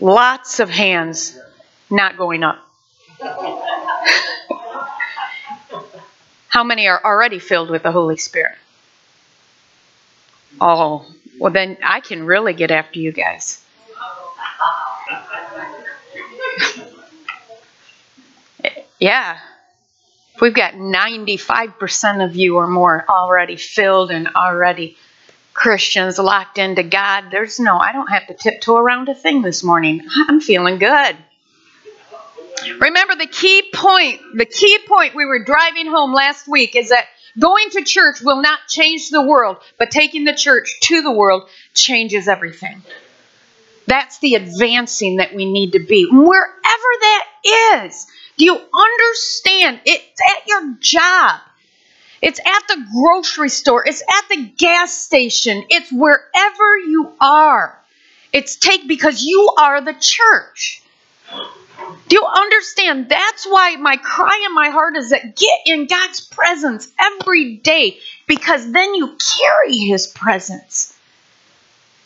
Lots 0.00 0.60
of 0.60 0.70
hands 0.70 1.38
not 1.90 2.16
going 2.16 2.42
up. 2.42 2.58
How 6.48 6.64
many 6.64 6.88
are 6.88 7.02
already 7.04 7.38
filled 7.38 7.70
with 7.70 7.82
the 7.82 7.92
Holy 7.92 8.16
Spirit? 8.16 8.56
Oh, 10.60 11.06
well, 11.38 11.52
then 11.52 11.78
I 11.82 12.00
can 12.00 12.24
really 12.24 12.52
get 12.52 12.70
after 12.70 12.98
you 12.98 13.12
guys. 13.12 13.60
Yeah. 19.00 19.38
We've 20.40 20.54
got 20.54 20.74
95% 20.74 22.24
of 22.24 22.34
you 22.36 22.56
or 22.56 22.66
more 22.66 23.04
already 23.08 23.56
filled 23.56 24.10
and 24.10 24.28
already 24.28 24.96
Christians 25.54 26.18
locked 26.18 26.58
into 26.58 26.82
God. 26.82 27.30
There's 27.30 27.58
no, 27.60 27.78
I 27.78 27.92
don't 27.92 28.08
have 28.08 28.26
to 28.26 28.34
tiptoe 28.34 28.76
around 28.76 29.08
a 29.08 29.14
thing 29.14 29.40
this 29.40 29.62
morning. 29.62 30.02
I'm 30.28 30.40
feeling 30.40 30.78
good. 30.78 31.16
Remember 32.80 33.14
the 33.14 33.26
key 33.26 33.70
point, 33.72 34.20
the 34.34 34.46
key 34.46 34.78
point 34.86 35.14
we 35.14 35.24
were 35.24 35.44
driving 35.44 35.86
home 35.86 36.12
last 36.12 36.48
week 36.48 36.76
is 36.76 36.88
that 36.90 37.06
going 37.38 37.70
to 37.70 37.82
church 37.82 38.20
will 38.20 38.40
not 38.42 38.60
change 38.68 39.10
the 39.10 39.22
world, 39.22 39.58
but 39.78 39.90
taking 39.90 40.24
the 40.24 40.34
church 40.34 40.78
to 40.82 41.02
the 41.02 41.10
world 41.10 41.48
changes 41.72 42.28
everything. 42.28 42.82
That's 43.86 44.18
the 44.18 44.34
advancing 44.34 45.16
that 45.16 45.34
we 45.34 45.50
need 45.50 45.72
to 45.72 45.78
be. 45.78 46.06
Wherever 46.10 46.90
that 47.00 47.26
is, 47.84 48.06
do 48.38 48.44
you 48.44 48.54
understand? 48.54 49.80
It's 49.84 50.20
at 50.36 50.46
your 50.48 50.76
job. 50.80 51.40
It's 52.24 52.40
at 52.40 52.68
the 52.68 52.86
grocery 52.90 53.50
store. 53.50 53.86
It's 53.86 54.00
at 54.00 54.28
the 54.30 54.46
gas 54.56 54.96
station. 54.96 55.62
It's 55.68 55.92
wherever 55.92 56.78
you 56.78 57.12
are. 57.20 57.78
It's 58.32 58.56
take 58.56 58.88
because 58.88 59.22
you 59.22 59.54
are 59.60 59.82
the 59.82 59.92
church. 59.92 60.82
Do 62.08 62.16
you 62.16 62.24
understand? 62.24 63.10
That's 63.10 63.44
why 63.44 63.76
my 63.76 63.98
cry 63.98 64.42
in 64.46 64.54
my 64.54 64.70
heart 64.70 64.96
is 64.96 65.10
that 65.10 65.36
get 65.36 65.58
in 65.66 65.86
God's 65.86 66.22
presence 66.22 66.88
every 66.98 67.56
day 67.56 67.98
because 68.26 68.72
then 68.72 68.94
you 68.94 69.18
carry 69.36 69.76
His 69.76 70.06
presence. 70.06 70.93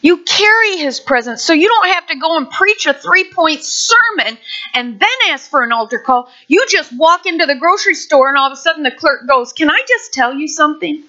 You 0.00 0.18
carry 0.18 0.76
His 0.76 1.00
presence 1.00 1.42
so 1.42 1.52
you 1.52 1.68
don't 1.68 1.88
have 1.88 2.06
to 2.06 2.16
go 2.16 2.36
and 2.36 2.48
preach 2.48 2.86
a 2.86 2.94
three 2.94 3.32
point 3.32 3.62
sermon 3.62 4.38
and 4.74 5.00
then 5.00 5.08
ask 5.30 5.50
for 5.50 5.62
an 5.62 5.72
altar 5.72 5.98
call. 5.98 6.30
You 6.46 6.64
just 6.68 6.92
walk 6.96 7.26
into 7.26 7.46
the 7.46 7.56
grocery 7.56 7.94
store 7.94 8.28
and 8.28 8.38
all 8.38 8.46
of 8.46 8.52
a 8.52 8.56
sudden 8.56 8.82
the 8.82 8.90
clerk 8.90 9.26
goes, 9.26 9.52
Can 9.52 9.70
I 9.70 9.82
just 9.88 10.12
tell 10.12 10.34
you 10.34 10.46
something? 10.46 11.02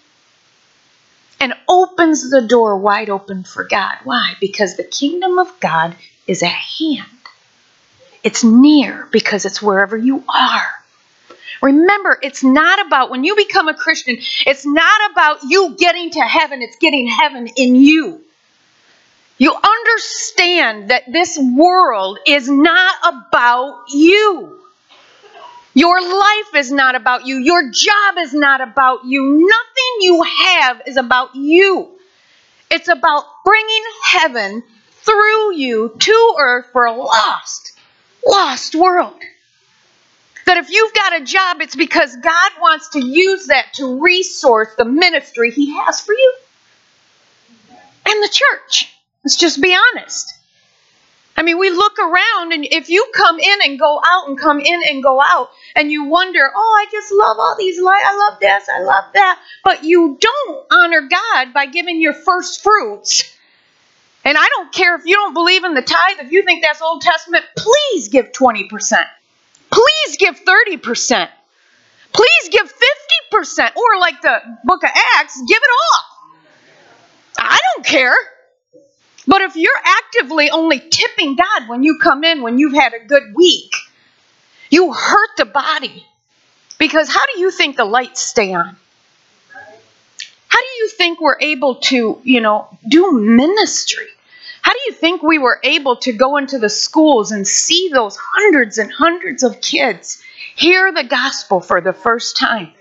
And 1.40 1.54
opens 1.70 2.30
the 2.30 2.42
door 2.42 2.78
wide 2.78 3.10
open 3.10 3.44
for 3.44 3.64
God. 3.64 3.98
Why? 4.04 4.34
Because 4.42 4.76
the 4.76 4.84
kingdom 4.84 5.40
of 5.40 5.60
God 5.60 5.96
is 6.28 6.44
at 6.44 6.50
hand. 6.50 7.08
It's 8.24 8.44
near 8.44 9.08
because 9.12 9.46
it's 9.46 9.62
wherever 9.62 9.96
you 9.96 10.24
are. 10.28 10.80
Remember, 11.62 12.18
it's 12.22 12.44
not 12.44 12.86
about 12.86 13.10
when 13.10 13.24
you 13.24 13.36
become 13.36 13.68
a 13.68 13.74
Christian, 13.74 14.18
it's 14.46 14.66
not 14.66 15.12
about 15.12 15.40
you 15.44 15.76
getting 15.78 16.10
to 16.12 16.22
heaven, 16.22 16.62
it's 16.62 16.78
getting 16.78 17.08
heaven 17.08 17.48
in 17.56 17.76
you. 17.76 18.22
You 19.40 19.56
understand 19.56 20.90
that 20.90 21.04
this 21.12 21.40
world 21.40 22.20
is 22.28 22.50
not 22.50 22.96
about 23.06 23.86
you. 23.88 24.60
Your 25.74 26.02
life 26.02 26.56
is 26.56 26.70
not 26.74 26.96
about 26.96 27.26
you. 27.26 27.38
Your 27.38 27.72
job 27.72 28.18
is 28.18 28.34
not 28.34 28.60
about 28.60 29.06
you. 29.06 29.48
Nothing 29.48 29.96
you 30.02 30.24
have 30.24 30.82
is 30.88 30.98
about 30.98 31.36
you. 31.36 31.88
It's 32.70 32.90
about 32.90 33.24
bringing 33.46 33.84
heaven 34.04 34.64
through 35.04 35.56
you 35.56 35.96
to 35.98 36.36
earth 36.38 36.68
for 36.74 36.86
a 36.86 36.94
lost, 36.94 37.72
lost 38.28 38.76
world. 38.76 39.22
That 40.48 40.58
if 40.58 40.70
you've 40.70 40.94
got 40.94 41.22
a 41.22 41.24
job, 41.24 41.62
it's 41.62 41.78
because 41.78 42.14
God 42.18 42.52
wants 42.60 42.90
to 42.90 43.06
use 43.06 43.48
that 43.48 43.74
to 43.76 44.02
resource 44.02 44.76
the 44.78 44.86
ministry 44.86 45.52
He 45.52 45.74
has 45.78 46.02
for 46.02 46.14
you 46.14 46.34
and 48.06 48.22
the 48.24 48.30
church. 48.30 48.99
Let's 49.24 49.36
just 49.36 49.62
be 49.62 49.76
honest. 49.76 50.34
I 51.36 51.42
mean, 51.42 51.58
we 51.58 51.70
look 51.70 51.98
around, 52.00 52.52
and 52.52 52.66
if 52.70 52.90
you 52.90 53.10
come 53.16 53.40
in 53.40 53.60
and 53.64 53.80
go 53.80 54.02
out 54.06 54.28
and 54.28 54.38
come 54.38 54.60
in 54.60 54.82
and 54.90 55.02
go 55.02 55.22
out, 55.22 55.50
and 55.74 55.90
you 55.90 56.04
wonder, 56.04 56.42
oh, 56.54 56.86
I 56.86 56.92
just 56.92 57.14
love 57.14 57.38
all 57.40 57.56
these 57.58 57.82
lights, 57.82 58.06
I 58.06 58.18
love 58.18 58.40
this, 58.42 58.68
I 58.68 58.82
love 58.82 59.06
that, 59.14 59.40
but 59.64 59.86
you 59.86 60.18
don't 60.20 60.66
honor 60.70 61.08
God 61.10 61.54
by 61.54 61.68
giving 61.68 62.02
your 62.02 62.12
first 62.12 62.62
fruits. 62.62 63.38
And 64.26 64.38
I 64.38 64.50
don't 64.50 64.74
care 64.74 64.96
if 64.96 65.06
you 65.06 65.16
don't 65.16 65.34
believe 65.34 65.64
in 65.64 65.76
the 65.76 65.82
tithe, 65.82 66.20
if 66.20 66.32
you 66.34 66.44
think 66.44 66.62
that's 66.62 66.82
Old 66.82 67.02
Testament, 67.02 67.46
please 67.58 68.10
give 68.10 68.34
20%. 68.34 68.68
Please 69.72 70.18
give 70.18 70.44
30%. 70.44 71.30
Please 72.12 72.50
give 72.50 72.74
50%. 73.32 73.76
Or 73.78 74.00
like 74.02 74.22
the 74.22 74.42
book 74.66 74.84
of 74.84 74.90
Acts, 75.20 75.42
give 75.48 75.58
it 75.58 75.70
all. 75.72 76.04
I 77.40 77.60
don't 77.76 77.86
care. 77.86 78.14
But 79.30 79.44
if 79.44 79.56
you're 79.56 79.72
actively 79.86 80.50
only 80.50 80.80
tipping 80.80 81.36
God 81.36 81.70
when 81.70 81.84
you 81.84 82.00
come 82.00 82.24
in, 82.24 82.42
when 82.42 82.58
you've 82.58 82.74
had 82.74 82.96
a 82.96 83.06
good 83.06 83.36
week, 83.36 83.72
you 84.72 84.92
hurt 84.92 85.30
the 85.38 85.46
body. 85.46 86.04
Because 86.80 87.08
how 87.10 87.24
do 87.28 87.40
you 87.40 87.52
think 87.52 87.78
the 87.78 87.86
lights 87.86 88.24
stay 88.24 88.56
on? 88.56 88.76
How 90.48 90.60
do 90.60 90.68
you 90.80 90.90
think 90.90 91.22
we're 91.22 91.40
able 91.40 91.76
to, 91.76 92.20
you 92.24 92.42
know, 92.42 92.76
do 92.88 93.12
ministry? 93.12 94.08
How 94.64 94.74
do 94.74 94.80
you 94.88 94.94
think 94.94 95.22
we 95.22 95.38
were 95.38 95.60
able 95.64 95.98
to 95.98 96.12
go 96.12 96.38
into 96.38 96.58
the 96.58 96.70
schools 96.70 97.32
and 97.32 97.48
see 97.48 97.90
those 97.94 98.18
hundreds 98.20 98.80
and 98.80 98.92
hundreds 98.92 99.44
of 99.44 99.62
kids 99.62 100.24
hear 100.56 100.92
the 100.92 101.04
gospel 101.04 101.62
for 101.62 101.82
the 101.82 101.94
first 101.94 102.36
time? 102.36 102.72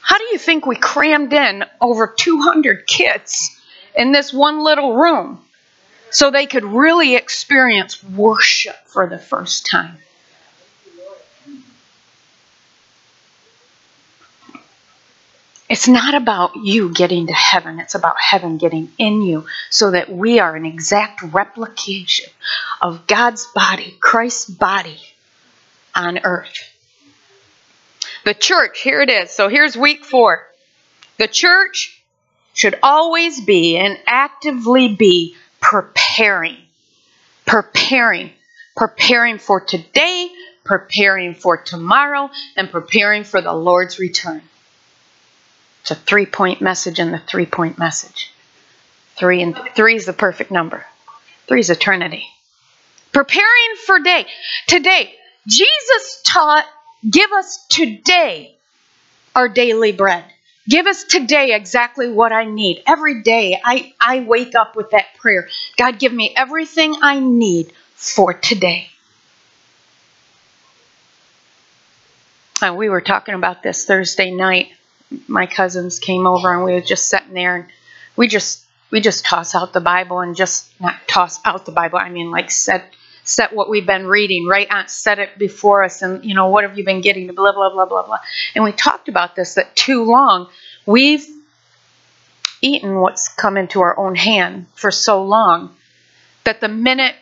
How 0.00 0.16
do 0.16 0.24
you 0.32 0.38
think 0.38 0.64
we 0.64 0.76
crammed 0.76 1.34
in 1.34 1.62
over 1.78 2.06
200 2.06 2.86
kids 2.86 3.58
in 3.96 4.12
this 4.12 4.32
one 4.32 4.62
little 4.62 4.96
room 4.96 5.40
so 6.10 6.30
they 6.30 6.46
could 6.46 6.64
really 6.64 7.16
experience 7.16 8.02
worship 8.04 8.76
for 8.86 9.06
the 9.08 9.18
first 9.18 9.66
time. 9.70 9.98
It's 15.72 15.88
not 15.88 16.14
about 16.14 16.54
you 16.56 16.92
getting 16.92 17.28
to 17.28 17.32
heaven, 17.32 17.80
it's 17.80 17.94
about 17.94 18.20
heaven 18.20 18.58
getting 18.58 18.92
in 18.98 19.22
you 19.22 19.46
so 19.70 19.92
that 19.92 20.12
we 20.12 20.38
are 20.38 20.54
an 20.54 20.66
exact 20.66 21.22
replication 21.22 22.30
of 22.82 23.06
God's 23.06 23.46
body, 23.54 23.96
Christ's 23.98 24.50
body 24.50 25.00
on 25.94 26.18
earth. 26.24 26.58
The 28.26 28.34
church, 28.34 28.80
here 28.80 29.00
it 29.00 29.08
is. 29.08 29.30
So 29.30 29.48
here's 29.48 29.74
week 29.74 30.04
four. 30.04 30.46
The 31.18 31.26
church 31.26 32.01
should 32.52 32.78
always 32.82 33.40
be 33.40 33.76
and 33.76 33.98
actively 34.06 34.94
be 34.94 35.36
preparing. 35.60 36.56
Preparing. 37.46 38.30
Preparing 38.76 39.38
for 39.38 39.60
today, 39.60 40.30
preparing 40.64 41.34
for 41.34 41.56
tomorrow, 41.56 42.30
and 42.56 42.70
preparing 42.70 43.24
for 43.24 43.40
the 43.40 43.52
Lord's 43.52 43.98
return. 43.98 44.42
It's 45.82 45.90
a 45.90 45.94
three 45.94 46.26
point 46.26 46.60
message 46.60 46.98
and 46.98 47.12
the 47.12 47.18
three 47.18 47.46
point 47.46 47.78
message. 47.78 48.32
Three 49.16 49.42
and 49.42 49.54
th- 49.54 49.74
three 49.74 49.96
is 49.96 50.06
the 50.06 50.12
perfect 50.12 50.50
number. 50.50 50.84
Three 51.48 51.60
is 51.60 51.70
eternity. 51.70 52.24
Preparing 53.12 53.76
for 53.84 54.00
day. 54.00 54.26
Today, 54.68 55.14
Jesus 55.46 56.22
taught, 56.24 56.64
give 57.08 57.30
us 57.32 57.66
today 57.68 58.56
our 59.34 59.48
daily 59.48 59.92
bread. 59.92 60.24
Give 60.68 60.86
us 60.86 61.04
today 61.04 61.54
exactly 61.54 62.10
what 62.10 62.32
I 62.32 62.44
need. 62.44 62.82
Every 62.86 63.22
day 63.22 63.60
I, 63.64 63.94
I 64.00 64.20
wake 64.20 64.54
up 64.54 64.76
with 64.76 64.90
that 64.90 65.06
prayer 65.16 65.48
God, 65.76 65.98
give 65.98 66.12
me 66.12 66.32
everything 66.36 66.94
I 67.02 67.18
need 67.18 67.72
for 67.94 68.32
today. 68.32 68.88
And 72.62 72.76
we 72.76 72.88
were 72.88 73.00
talking 73.00 73.34
about 73.34 73.62
this 73.62 73.84
Thursday 73.84 74.30
night. 74.30 74.68
My 75.26 75.46
cousins 75.46 75.98
came 75.98 76.26
over 76.26 76.54
and 76.54 76.64
we 76.64 76.72
were 76.72 76.80
just 76.80 77.08
sitting 77.08 77.34
there 77.34 77.56
and 77.56 77.66
we 78.16 78.28
just 78.28 78.64
we 78.90 79.00
just 79.00 79.24
toss 79.24 79.54
out 79.54 79.72
the 79.72 79.80
Bible 79.80 80.20
and 80.20 80.36
just 80.36 80.80
not 80.80 80.94
toss 81.08 81.40
out 81.44 81.66
the 81.66 81.72
Bible. 81.72 81.98
I 81.98 82.08
mean 82.08 82.30
like 82.30 82.50
set 82.52 82.94
set 83.24 83.52
what 83.52 83.68
we've 83.68 83.86
been 83.86 84.06
reading 84.06 84.46
right? 84.46 84.68
On 84.70 84.88
set 84.88 85.18
it 85.18 85.38
before 85.38 85.82
us 85.82 86.02
and 86.02 86.24
you 86.24 86.34
know 86.34 86.48
what 86.48 86.64
have 86.64 86.76
you 86.76 86.84
been 86.84 87.00
getting 87.00 87.26
blah 87.28 87.52
blah 87.52 87.70
blah 87.70 87.86
blah 87.86 88.06
blah. 88.06 88.18
And 88.54 88.64
we 88.64 88.72
talked 88.72 89.08
about 89.08 89.36
this 89.36 89.54
that 89.54 89.74
too 89.76 90.04
long 90.04 90.48
we've 90.86 91.26
eaten 92.60 93.00
what's 93.00 93.28
come 93.28 93.56
into 93.56 93.80
our 93.80 93.98
own 93.98 94.14
hand 94.14 94.66
for 94.74 94.90
so 94.90 95.24
long 95.24 95.74
that 96.44 96.60
the 96.60 96.68
minute 96.68 97.14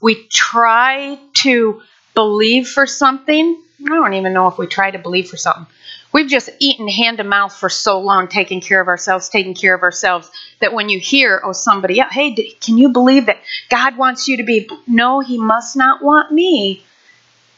we 0.00 0.26
try 0.28 1.18
to 1.42 1.82
believe 2.14 2.68
for 2.68 2.86
something 2.86 3.62
i 3.84 3.94
don't 3.94 4.14
even 4.14 4.32
know 4.32 4.48
if 4.48 4.58
we 4.58 4.66
try 4.66 4.90
to 4.90 4.98
believe 4.98 5.28
for 5.28 5.36
something 5.36 5.66
We've 6.12 6.28
just 6.28 6.50
eaten 6.58 6.88
hand 6.88 7.18
to 7.18 7.24
mouth 7.24 7.54
for 7.56 7.70
so 7.70 7.98
long, 7.98 8.28
taking 8.28 8.60
care 8.60 8.80
of 8.80 8.88
ourselves, 8.88 9.30
taking 9.30 9.54
care 9.54 9.74
of 9.74 9.82
ourselves, 9.82 10.30
that 10.60 10.74
when 10.74 10.90
you 10.90 11.00
hear, 11.00 11.40
oh, 11.42 11.52
somebody, 11.52 12.00
hey, 12.00 12.34
can 12.60 12.76
you 12.76 12.90
believe 12.90 13.26
that 13.26 13.38
God 13.70 13.96
wants 13.96 14.28
you 14.28 14.36
to 14.36 14.42
be? 14.42 14.68
No, 14.86 15.20
He 15.20 15.38
must 15.38 15.74
not 15.74 16.04
want 16.04 16.30
me 16.30 16.84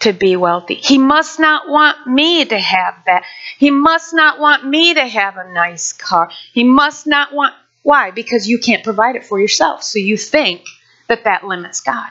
to 0.01 0.13
be 0.13 0.37
wealthy. 0.37 0.75
He 0.75 0.99
must 0.99 1.41
not 1.41 1.69
want 1.69 2.07
me 2.07 2.45
to 2.45 2.59
have 2.59 2.95
that. 3.07 3.25
He 3.59 3.71
must 3.71 4.15
not 4.15 4.39
want 4.39 4.65
me 4.65 4.95
to 4.95 5.07
have 5.07 5.37
a 5.37 5.53
nice 5.53 5.93
car. 5.93 6.31
He 6.53 6.63
must 6.63 7.07
not 7.07 7.35
want. 7.35 7.55
Why? 7.83 8.13
Because 8.13 8.49
you 8.49 8.59
can't 8.59 8.85
provide 8.85 9.17
it 9.17 9.25
for 9.25 9.41
yourself. 9.41 9.83
So 9.83 9.99
you 9.99 10.17
think 10.17 10.63
that 11.09 11.25
that 11.25 11.45
limits 11.45 11.81
God. 11.81 12.11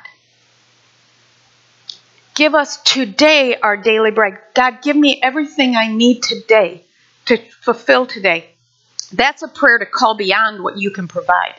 Give 2.36 2.56
us 2.56 2.82
today 2.82 3.56
our 3.56 3.78
daily 3.78 4.12
bread. 4.12 4.40
God, 4.56 4.82
give 4.82 4.96
me 4.96 5.20
everything 5.22 5.76
I 5.76 5.88
need 5.88 6.24
today 6.24 6.84
to 7.26 7.38
fulfill 7.38 8.06
today. 8.06 8.50
That's 9.12 9.44
a 9.44 9.48
prayer 9.48 9.78
to 9.78 9.86
call 9.86 10.16
beyond 10.16 10.64
what 10.64 10.78
you 10.78 10.90
can 10.90 11.08
provide. 11.08 11.56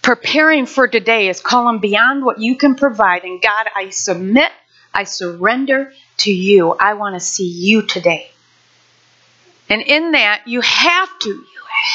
Preparing 0.00 0.66
for 0.66 0.88
today 0.88 1.28
is 1.28 1.40
calling 1.40 1.80
beyond 1.80 2.24
what 2.24 2.40
you 2.40 2.56
can 2.56 2.76
provide. 2.76 3.24
And 3.24 3.42
God, 3.42 3.66
I 3.74 3.90
submit, 3.90 4.52
I 4.94 5.04
surrender 5.04 5.92
to 6.18 6.32
you. 6.32 6.70
I 6.72 6.94
want 6.94 7.14
to 7.14 7.20
see 7.20 7.48
you 7.48 7.82
today. 7.82 8.30
And 9.68 9.82
in 9.82 10.12
that, 10.12 10.42
you 10.46 10.60
have 10.60 11.18
to, 11.20 11.44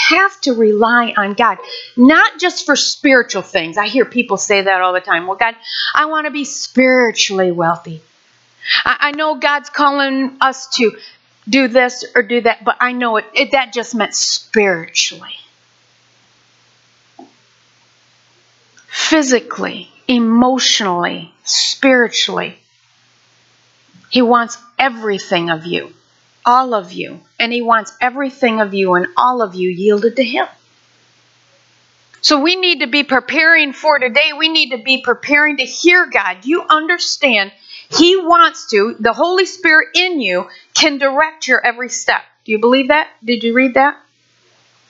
have 0.09 0.39
to 0.41 0.53
rely 0.53 1.13
on 1.17 1.33
God, 1.33 1.57
not 1.97 2.39
just 2.39 2.65
for 2.65 2.75
spiritual 2.75 3.41
things. 3.41 3.77
I 3.77 3.87
hear 3.87 4.05
people 4.05 4.37
say 4.37 4.61
that 4.61 4.81
all 4.81 4.93
the 4.93 5.01
time. 5.01 5.27
Well, 5.27 5.37
God, 5.37 5.55
I 5.93 6.05
want 6.05 6.25
to 6.25 6.31
be 6.31 6.45
spiritually 6.45 7.51
wealthy. 7.51 8.01
I, 8.85 8.97
I 8.99 9.11
know 9.11 9.35
God's 9.35 9.69
calling 9.69 10.37
us 10.41 10.67
to 10.77 10.97
do 11.49 11.67
this 11.67 12.05
or 12.15 12.23
do 12.23 12.41
that, 12.41 12.63
but 12.63 12.77
I 12.79 12.91
know 12.91 13.17
it, 13.17 13.25
it 13.33 13.51
that 13.51 13.73
just 13.73 13.95
meant 13.95 14.15
spiritually. 14.15 15.35
physically, 18.91 19.89
emotionally, 20.07 21.33
spiritually. 21.43 22.57
He 24.09 24.21
wants 24.21 24.57
everything 24.77 25.49
of 25.49 25.65
you, 25.65 25.93
all 26.45 26.73
of 26.73 26.91
you. 26.91 27.21
And 27.39 27.51
He 27.51 27.61
wants 27.61 27.95
everything 28.01 28.61
of 28.61 28.73
you 28.73 28.93
and 28.93 29.07
all 29.17 29.41
of 29.41 29.55
you 29.55 29.69
yielded 29.69 30.15
to 30.17 30.23
Him. 30.23 30.47
So 32.21 32.39
we 32.39 32.55
need 32.55 32.81
to 32.81 32.87
be 32.87 33.03
preparing 33.03 33.73
for 33.73 33.97
today. 33.97 34.31
We 34.37 34.49
need 34.49 34.71
to 34.71 34.77
be 34.77 35.01
preparing 35.01 35.57
to 35.57 35.63
hear 35.63 36.07
God. 36.07 36.45
You 36.45 36.63
understand 36.69 37.51
He 37.89 38.15
wants 38.17 38.69
to, 38.69 38.95
the 38.99 39.13
Holy 39.13 39.45
Spirit 39.45 39.89
in 39.95 40.21
you 40.21 40.47
can 40.73 40.99
direct 40.99 41.47
your 41.47 41.65
every 41.65 41.89
step. 41.89 42.21
Do 42.45 42.51
you 42.51 42.59
believe 42.59 42.89
that? 42.89 43.09
Did 43.23 43.43
you 43.43 43.53
read 43.53 43.73
that? 43.73 43.97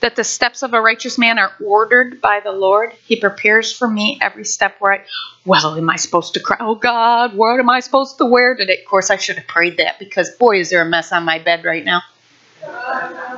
That 0.02 0.16
the 0.16 0.24
steps 0.24 0.62
of 0.62 0.74
a 0.74 0.80
righteous 0.80 1.16
man 1.16 1.38
are 1.38 1.52
ordered 1.64 2.20
by 2.20 2.40
the 2.40 2.52
Lord. 2.52 2.92
He 3.06 3.16
prepares 3.16 3.72
for 3.72 3.88
me 3.88 4.18
every 4.20 4.44
step 4.44 4.76
where 4.80 4.94
I, 4.94 5.04
well, 5.46 5.76
am 5.76 5.88
I 5.88 5.96
supposed 5.96 6.34
to 6.34 6.40
cry? 6.40 6.56
Oh 6.60 6.74
God, 6.74 7.34
what 7.34 7.58
am 7.60 7.70
I 7.70 7.80
supposed 7.80 8.18
to 8.18 8.26
wear 8.26 8.54
today? 8.56 8.78
Of 8.78 8.84
course, 8.84 9.10
I 9.10 9.16
should 9.16 9.36
have 9.36 9.46
prayed 9.46 9.76
that 9.78 9.98
because 10.00 10.30
boy, 10.32 10.58
is 10.58 10.70
there 10.70 10.82
a 10.82 10.84
mess 10.84 11.12
on 11.12 11.24
my 11.24 11.38
bed 11.38 11.64
right 11.64 11.84
now. 11.84 12.02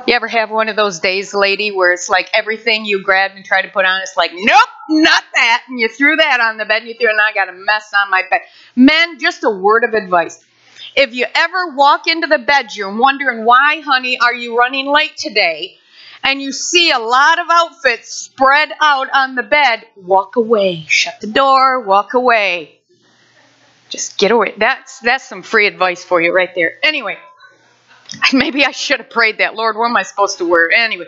You 0.07 0.13
ever 0.13 0.27
have 0.27 0.51
one 0.51 0.69
of 0.69 0.75
those 0.75 0.99
days, 0.99 1.33
lady, 1.33 1.71
where 1.71 1.91
it's 1.91 2.09
like 2.09 2.29
everything 2.33 2.85
you 2.85 3.01
grab 3.01 3.31
and 3.35 3.43
try 3.43 3.61
to 3.61 3.69
put 3.69 3.85
on, 3.85 4.01
it's 4.01 4.17
like, 4.17 4.31
nope, 4.33 4.69
not 4.89 5.23
that. 5.33 5.63
And 5.67 5.79
you 5.79 5.87
threw 5.87 6.15
that 6.15 6.39
on 6.39 6.57
the 6.57 6.65
bed 6.65 6.81
and 6.81 6.87
you 6.87 6.95
threw, 6.95 7.07
it, 7.07 7.11
and 7.11 7.21
I 7.21 7.33
got 7.33 7.49
a 7.49 7.53
mess 7.53 7.91
on 7.99 8.11
my 8.11 8.23
bed. 8.29 8.41
Men, 8.75 9.19
just 9.19 9.43
a 9.43 9.49
word 9.49 9.83
of 9.83 9.93
advice. 9.93 10.43
If 10.95 11.13
you 11.13 11.25
ever 11.33 11.75
walk 11.75 12.07
into 12.07 12.27
the 12.27 12.37
bedroom 12.37 12.99
wondering 12.99 13.45
why, 13.45 13.81
honey, 13.81 14.19
are 14.19 14.33
you 14.33 14.57
running 14.57 14.87
late 14.87 15.17
today? 15.17 15.77
And 16.25 16.41
you 16.41 16.51
see 16.51 16.91
a 16.91 16.99
lot 16.99 17.39
of 17.39 17.47
outfits 17.51 18.11
spread 18.11 18.71
out 18.81 19.07
on 19.13 19.35
the 19.35 19.43
bed, 19.43 19.85
walk 19.95 20.35
away. 20.35 20.85
Shut 20.87 21.21
the 21.21 21.27
door, 21.27 21.81
walk 21.81 22.15
away. 22.15 22.79
Just 23.89 24.17
get 24.17 24.31
away. 24.31 24.55
That's 24.57 24.99
that's 24.99 25.23
some 25.23 25.43
free 25.43 25.67
advice 25.67 26.03
for 26.03 26.19
you 26.19 26.33
right 26.35 26.49
there. 26.55 26.73
Anyway, 26.83 27.17
Maybe 28.33 28.65
I 28.65 28.71
should 28.71 28.99
have 28.99 29.09
prayed 29.09 29.39
that. 29.39 29.55
Lord, 29.55 29.77
what 29.77 29.87
am 29.89 29.97
I 29.97 30.03
supposed 30.03 30.37
to 30.39 30.45
wear? 30.45 30.71
Anyway. 30.71 31.05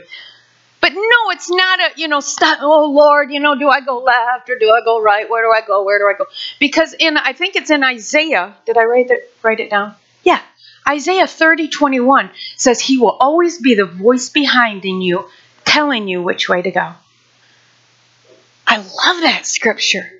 But 0.80 0.94
no, 0.94 1.32
it's 1.32 1.50
not 1.50 1.80
a, 1.80 2.00
you 2.00 2.08
know, 2.08 2.20
stop, 2.20 2.60
oh 2.62 2.86
Lord, 2.92 3.32
you 3.32 3.40
know, 3.40 3.58
do 3.58 3.68
I 3.68 3.82
go 3.82 4.00
left 4.00 4.50
or 4.50 4.60
do 4.60 4.70
I 4.70 4.82
go 4.86 5.02
right? 5.02 5.28
Where 5.30 5.44
do 5.44 5.52
I 5.52 5.66
go? 5.66 5.84
Where 5.84 5.98
do 5.98 6.06
I 6.06 6.18
go? 6.18 6.26
Because 6.60 6.94
in, 6.94 7.18
I 7.18 7.34
think 7.34 7.56
it's 7.56 7.72
in 7.72 7.84
Isaiah. 7.84 8.56
Did 8.66 8.78
I 8.78 8.84
write 8.84 9.10
it, 9.10 9.34
write 9.42 9.60
it 9.60 9.72
down? 9.72 9.96
Yeah. 10.24 10.40
Isaiah 10.88 11.28
30, 11.28 11.68
21 11.68 12.30
says, 12.56 12.80
He 12.80 12.98
will 12.98 13.18
always 13.20 13.60
be 13.60 13.76
the 13.76 13.86
voice 13.86 14.30
behind 14.30 14.86
in 14.86 15.02
you, 15.02 15.28
telling 15.66 16.08
you 16.08 16.22
which 16.22 16.48
way 16.48 16.62
to 16.62 16.72
go. 16.72 16.94
I 18.66 18.78
love 18.78 19.22
that 19.22 19.46
scripture. 19.46 20.12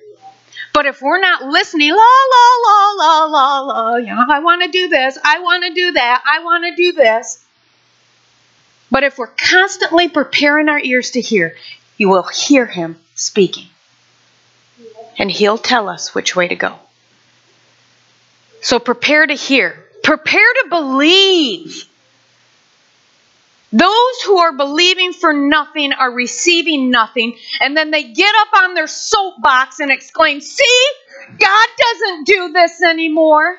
But 0.72 0.86
if 0.86 1.02
we're 1.02 1.20
not 1.20 1.42
listening, 1.42 1.90
la, 1.90 1.96
la, 1.96 2.68
la, 2.68 2.92
la, 2.92 3.24
la, 3.24 3.60
la, 3.60 3.96
you 3.96 4.06
know, 4.06 4.24
I 4.30 4.40
want 4.40 4.62
to 4.62 4.70
do 4.70 4.88
this, 4.88 5.18
I 5.24 5.40
want 5.40 5.64
to 5.64 5.74
do 5.74 5.92
that, 5.92 6.22
I 6.24 6.44
want 6.44 6.64
to 6.64 6.74
do 6.76 6.92
this. 6.92 7.44
But 8.90 9.02
if 9.02 9.18
we're 9.18 9.26
constantly 9.26 10.08
preparing 10.08 10.68
our 10.68 10.78
ears 10.78 11.12
to 11.12 11.20
hear, 11.20 11.56
you 11.96 12.08
will 12.08 12.22
hear 12.22 12.66
him 12.66 12.96
speaking. 13.14 13.66
And 15.18 15.30
he'll 15.30 15.58
tell 15.58 15.88
us 15.88 16.14
which 16.14 16.36
way 16.36 16.48
to 16.48 16.54
go. 16.54 16.78
So 18.60 18.78
prepare 18.78 19.26
to 19.26 19.34
hear, 19.34 19.84
prepare 20.08 20.52
to 20.62 20.68
believe. 20.70 21.84
Those 23.70 24.22
who 24.24 24.38
are 24.38 24.52
believing 24.56 25.12
for 25.12 25.34
nothing 25.34 25.92
are 25.92 26.10
receiving 26.10 26.88
nothing, 26.88 27.36
and 27.60 27.76
then 27.76 27.90
they 27.90 28.04
get 28.04 28.34
up 28.40 28.62
on 28.62 28.72
their 28.72 28.86
soapbox 28.86 29.80
and 29.80 29.90
exclaim, 29.90 30.40
See, 30.40 30.84
God 31.38 31.68
doesn't 31.78 32.26
do 32.26 32.52
this 32.54 32.80
anymore. 32.82 33.58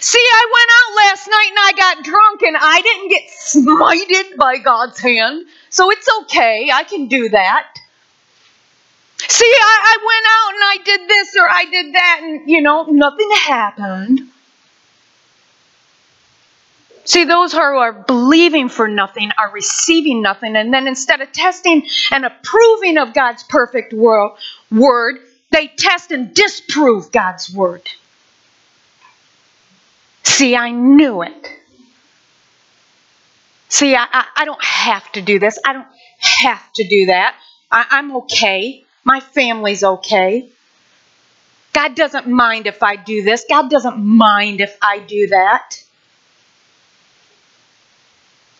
See, 0.00 0.18
I 0.18 0.44
went 0.54 0.70
out 0.78 0.96
last 0.96 1.28
night 1.28 1.48
and 1.50 1.58
I 1.58 1.72
got 1.76 2.04
drunk 2.04 2.42
and 2.42 2.56
I 2.58 2.80
didn't 2.80 3.08
get 3.10 3.22
smited 3.28 4.38
by 4.38 4.56
God's 4.56 4.98
hand, 4.98 5.44
so 5.68 5.90
it's 5.90 6.08
okay. 6.22 6.70
I 6.72 6.84
can 6.84 7.08
do 7.08 7.28
that. 7.28 7.66
See, 9.18 9.52
I, 9.60 9.78
I 9.84 9.96
went 10.06 10.26
out 10.26 10.54
and 10.54 10.64
I 10.64 10.96
did 10.96 11.08
this 11.10 11.36
or 11.36 11.46
I 11.50 11.64
did 11.66 11.94
that, 11.94 12.20
and 12.22 12.48
you 12.48 12.62
know, 12.62 12.84
nothing 12.84 13.30
happened. 13.46 14.30
See, 17.04 17.24
those 17.24 17.52
who 17.52 17.58
are 17.58 17.92
believing 17.92 18.68
for 18.68 18.86
nothing 18.86 19.30
are 19.38 19.50
receiving 19.50 20.22
nothing. 20.22 20.54
And 20.54 20.72
then 20.72 20.86
instead 20.86 21.20
of 21.20 21.32
testing 21.32 21.88
and 22.12 22.24
approving 22.24 22.98
of 22.98 23.14
God's 23.14 23.42
perfect 23.44 23.92
word, 23.92 25.18
they 25.50 25.68
test 25.68 26.12
and 26.12 26.34
disprove 26.34 27.10
God's 27.10 27.52
word. 27.52 27.88
See, 30.22 30.54
I 30.54 30.70
knew 30.70 31.22
it. 31.22 31.48
See, 33.68 33.94
I, 33.94 34.06
I, 34.10 34.26
I 34.36 34.44
don't 34.44 34.62
have 34.62 35.10
to 35.12 35.22
do 35.22 35.38
this. 35.38 35.58
I 35.64 35.72
don't 35.72 35.86
have 36.18 36.72
to 36.74 36.88
do 36.88 37.06
that. 37.06 37.36
I, 37.70 37.86
I'm 37.90 38.16
okay. 38.16 38.84
My 39.04 39.20
family's 39.20 39.82
okay. 39.82 40.48
God 41.72 41.94
doesn't 41.94 42.26
mind 42.26 42.66
if 42.66 42.82
I 42.82 42.96
do 42.96 43.22
this. 43.22 43.44
God 43.48 43.70
doesn't 43.70 43.98
mind 43.98 44.60
if 44.60 44.76
I 44.82 44.98
do 44.98 45.28
that. 45.28 45.82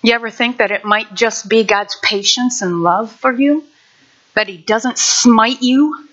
You 0.03 0.15
ever 0.15 0.31
think 0.31 0.59
that 0.59 0.71
it 0.71 0.85
might 0.85 1.13
just 1.15 1.49
be 1.49 1.65
God's 1.65 1.97
patience 2.03 2.63
and 2.63 2.83
love 2.83 3.13
for 3.13 3.33
you? 3.33 3.65
That 4.35 4.49
He 4.49 4.57
doesn't 4.57 4.99
smite 4.99 5.63
you? 5.63 6.07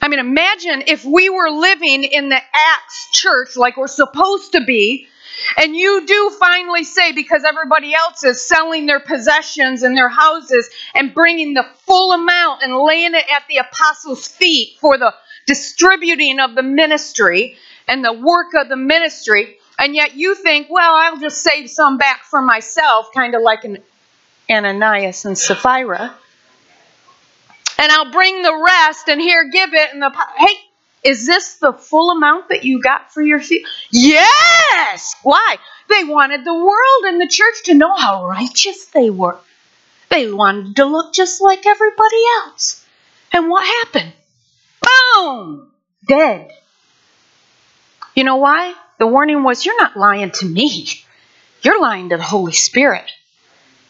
I 0.00 0.08
mean, 0.08 0.20
imagine 0.20 0.84
if 0.86 1.04
we 1.04 1.28
were 1.28 1.50
living 1.50 2.04
in 2.04 2.28
the 2.28 2.40
Acts 2.54 3.10
church 3.12 3.56
like 3.56 3.76
we're 3.76 3.88
supposed 3.88 4.52
to 4.52 4.64
be, 4.64 5.08
and 5.58 5.74
you 5.76 6.06
do 6.06 6.30
finally 6.38 6.84
say, 6.84 7.12
because 7.12 7.44
everybody 7.44 7.94
else 7.94 8.24
is 8.24 8.40
selling 8.42 8.86
their 8.86 9.00
possessions 9.00 9.82
and 9.82 9.96
their 9.96 10.08
houses 10.08 10.70
and 10.94 11.12
bringing 11.12 11.54
the 11.54 11.66
full 11.86 12.12
amount 12.12 12.62
and 12.62 12.76
laying 12.76 13.14
it 13.14 13.24
at 13.34 13.42
the 13.48 13.58
apostles' 13.58 14.28
feet 14.28 14.76
for 14.80 14.96
the 14.96 15.14
distributing 15.46 16.38
of 16.40 16.54
the 16.54 16.62
ministry 16.62 17.56
and 17.88 18.04
the 18.04 18.12
work 18.12 18.54
of 18.54 18.68
the 18.68 18.76
ministry, 18.76 19.58
and 19.80 19.94
yet 19.94 20.14
you 20.14 20.34
think, 20.34 20.66
well, 20.68 20.94
I'll 20.94 21.16
just 21.16 21.42
save 21.42 21.70
some 21.70 21.96
back 21.96 22.24
for 22.24 22.42
myself, 22.42 23.08
kind 23.14 23.34
of 23.34 23.40
like 23.40 23.64
an 23.64 23.78
Ananias 24.50 25.24
and 25.24 25.36
Sapphira. 25.36 26.14
And 27.78 27.90
I'll 27.90 28.12
bring 28.12 28.42
the 28.42 28.62
rest 28.62 29.08
and 29.08 29.18
here, 29.18 29.48
give 29.50 29.72
it. 29.72 29.90
And 29.94 30.02
the, 30.02 30.12
hey, 30.36 30.54
is 31.02 31.26
this 31.26 31.54
the 31.54 31.72
full 31.72 32.10
amount 32.10 32.50
that 32.50 32.62
you 32.62 32.82
got 32.82 33.14
for 33.14 33.22
your 33.22 33.40
seat? 33.42 33.66
Yes! 33.90 35.16
Why? 35.22 35.56
They 35.88 36.04
wanted 36.04 36.44
the 36.44 36.54
world 36.54 37.04
and 37.04 37.18
the 37.18 37.26
church 37.26 37.62
to 37.64 37.74
know 37.74 37.96
how 37.96 38.26
righteous 38.26 38.84
they 38.86 39.08
were. 39.08 39.38
They 40.10 40.30
wanted 40.30 40.76
to 40.76 40.84
look 40.84 41.14
just 41.14 41.40
like 41.40 41.64
everybody 41.66 42.22
else. 42.44 42.84
And 43.32 43.48
what 43.48 43.64
happened? 43.64 44.12
Boom! 45.14 45.70
Dead. 46.06 46.52
You 48.14 48.24
know 48.24 48.36
why? 48.36 48.74
The 49.00 49.06
warning 49.06 49.42
was 49.44 49.64
you're 49.64 49.80
not 49.80 49.96
lying 49.96 50.30
to 50.30 50.46
me. 50.46 50.86
You're 51.62 51.80
lying 51.80 52.10
to 52.10 52.18
the 52.18 52.22
Holy 52.22 52.52
Spirit. 52.52 53.10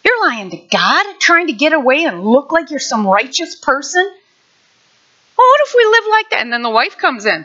You're 0.05 0.25
lying 0.25 0.51
to 0.51 0.57
God, 0.57 1.05
trying 1.19 1.49
to 1.49 1.53
get 1.53 1.73
away 1.73 2.05
and 2.05 2.25
look 2.25 2.53
like 2.53 2.71
you're 2.71 2.79
some 2.79 3.05
righteous 3.05 3.57
person. 3.57 4.05
Well, 4.05 5.49
what 5.49 5.61
if 5.67 5.75
we 5.77 5.85
live 5.85 6.05
like 6.11 6.31
that? 6.31 6.43
And 6.43 6.53
then 6.53 6.63
the 6.63 6.71
wife 6.71 6.97
comes 6.97 7.27
in. 7.27 7.45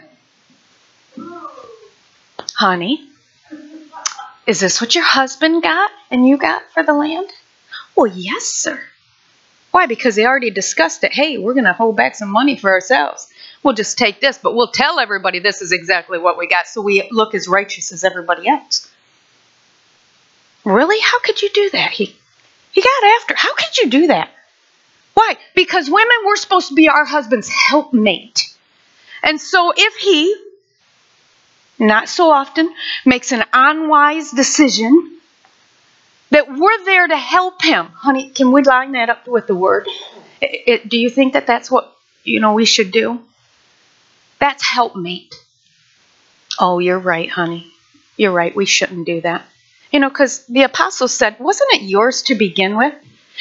Honey, 2.53 3.09
is 4.45 4.59
this 4.59 4.79
what 4.79 4.93
your 4.93 5.03
husband 5.03 5.63
got 5.63 5.89
and 6.11 6.27
you 6.27 6.37
got 6.37 6.69
for 6.71 6.83
the 6.83 6.93
land? 6.93 7.31
Well, 7.95 8.11
yes, 8.13 8.43
sir. 8.43 8.79
Why? 9.71 9.87
Because 9.87 10.15
they 10.15 10.27
already 10.27 10.51
discussed 10.51 11.03
it. 11.03 11.13
Hey, 11.13 11.39
we're 11.39 11.55
going 11.55 11.65
to 11.65 11.73
hold 11.73 11.95
back 11.95 12.13
some 12.13 12.29
money 12.29 12.57
for 12.57 12.69
ourselves 12.69 13.27
we'll 13.65 13.73
just 13.73 13.97
take 13.97 14.21
this, 14.21 14.37
but 14.37 14.55
we'll 14.55 14.71
tell 14.71 14.99
everybody 14.99 15.39
this 15.39 15.61
is 15.61 15.71
exactly 15.71 16.19
what 16.19 16.37
we 16.37 16.47
got 16.47 16.67
so 16.67 16.81
we 16.81 17.09
look 17.11 17.33
as 17.33 17.47
righteous 17.47 17.91
as 17.91 18.03
everybody 18.03 18.47
else. 18.47 18.89
Really? 20.63 20.99
How 21.01 21.19
could 21.19 21.41
you 21.41 21.49
do 21.49 21.71
that? 21.71 21.91
He 21.91 22.15
he 22.71 22.81
got 22.81 23.03
after. 23.21 23.35
How 23.35 23.53
could 23.55 23.77
you 23.77 23.89
do 23.89 24.07
that? 24.07 24.29
Why? 25.15 25.37
Because 25.55 25.89
women 25.89 26.17
were 26.25 26.35
supposed 26.35 26.69
to 26.69 26.75
be 26.75 26.89
our 26.89 27.05
husband's 27.05 27.49
helpmate. 27.49 28.53
And 29.23 29.41
so 29.41 29.73
if 29.75 29.95
he 29.95 30.35
not 31.79 32.07
so 32.07 32.31
often 32.31 32.73
makes 33.05 33.31
an 33.31 33.43
unwise 33.51 34.31
decision 34.31 35.17
that 36.29 36.47
we're 36.49 36.85
there 36.85 37.07
to 37.07 37.17
help 37.17 37.61
him. 37.61 37.87
Honey, 37.87 38.29
can 38.29 38.51
we 38.51 38.61
line 38.63 38.93
that 38.93 39.09
up 39.09 39.27
with 39.27 39.47
the 39.47 39.55
word? 39.55 39.87
It, 40.41 40.61
it, 40.67 40.89
do 40.89 40.97
you 40.97 41.09
think 41.09 41.33
that 41.33 41.47
that's 41.47 41.69
what 41.71 41.95
you 42.23 42.39
know 42.39 42.53
we 42.53 42.65
should 42.65 42.91
do? 42.91 43.21
That's 44.45 44.63
helpmate. 44.63 45.33
Oh, 46.59 46.77
you're 46.77 46.99
right, 46.99 47.27
honey. 47.27 47.65
You're 48.15 48.31
right. 48.31 48.55
We 48.55 48.67
shouldn't 48.67 49.07
do 49.07 49.21
that. 49.21 49.43
You 49.91 49.99
know, 49.99 50.09
because 50.09 50.45
the 50.45 50.61
apostle 50.61 51.07
said, 51.07 51.39
wasn't 51.39 51.73
it 51.73 51.81
yours 51.81 52.21
to 52.27 52.35
begin 52.35 52.77
with? 52.77 52.93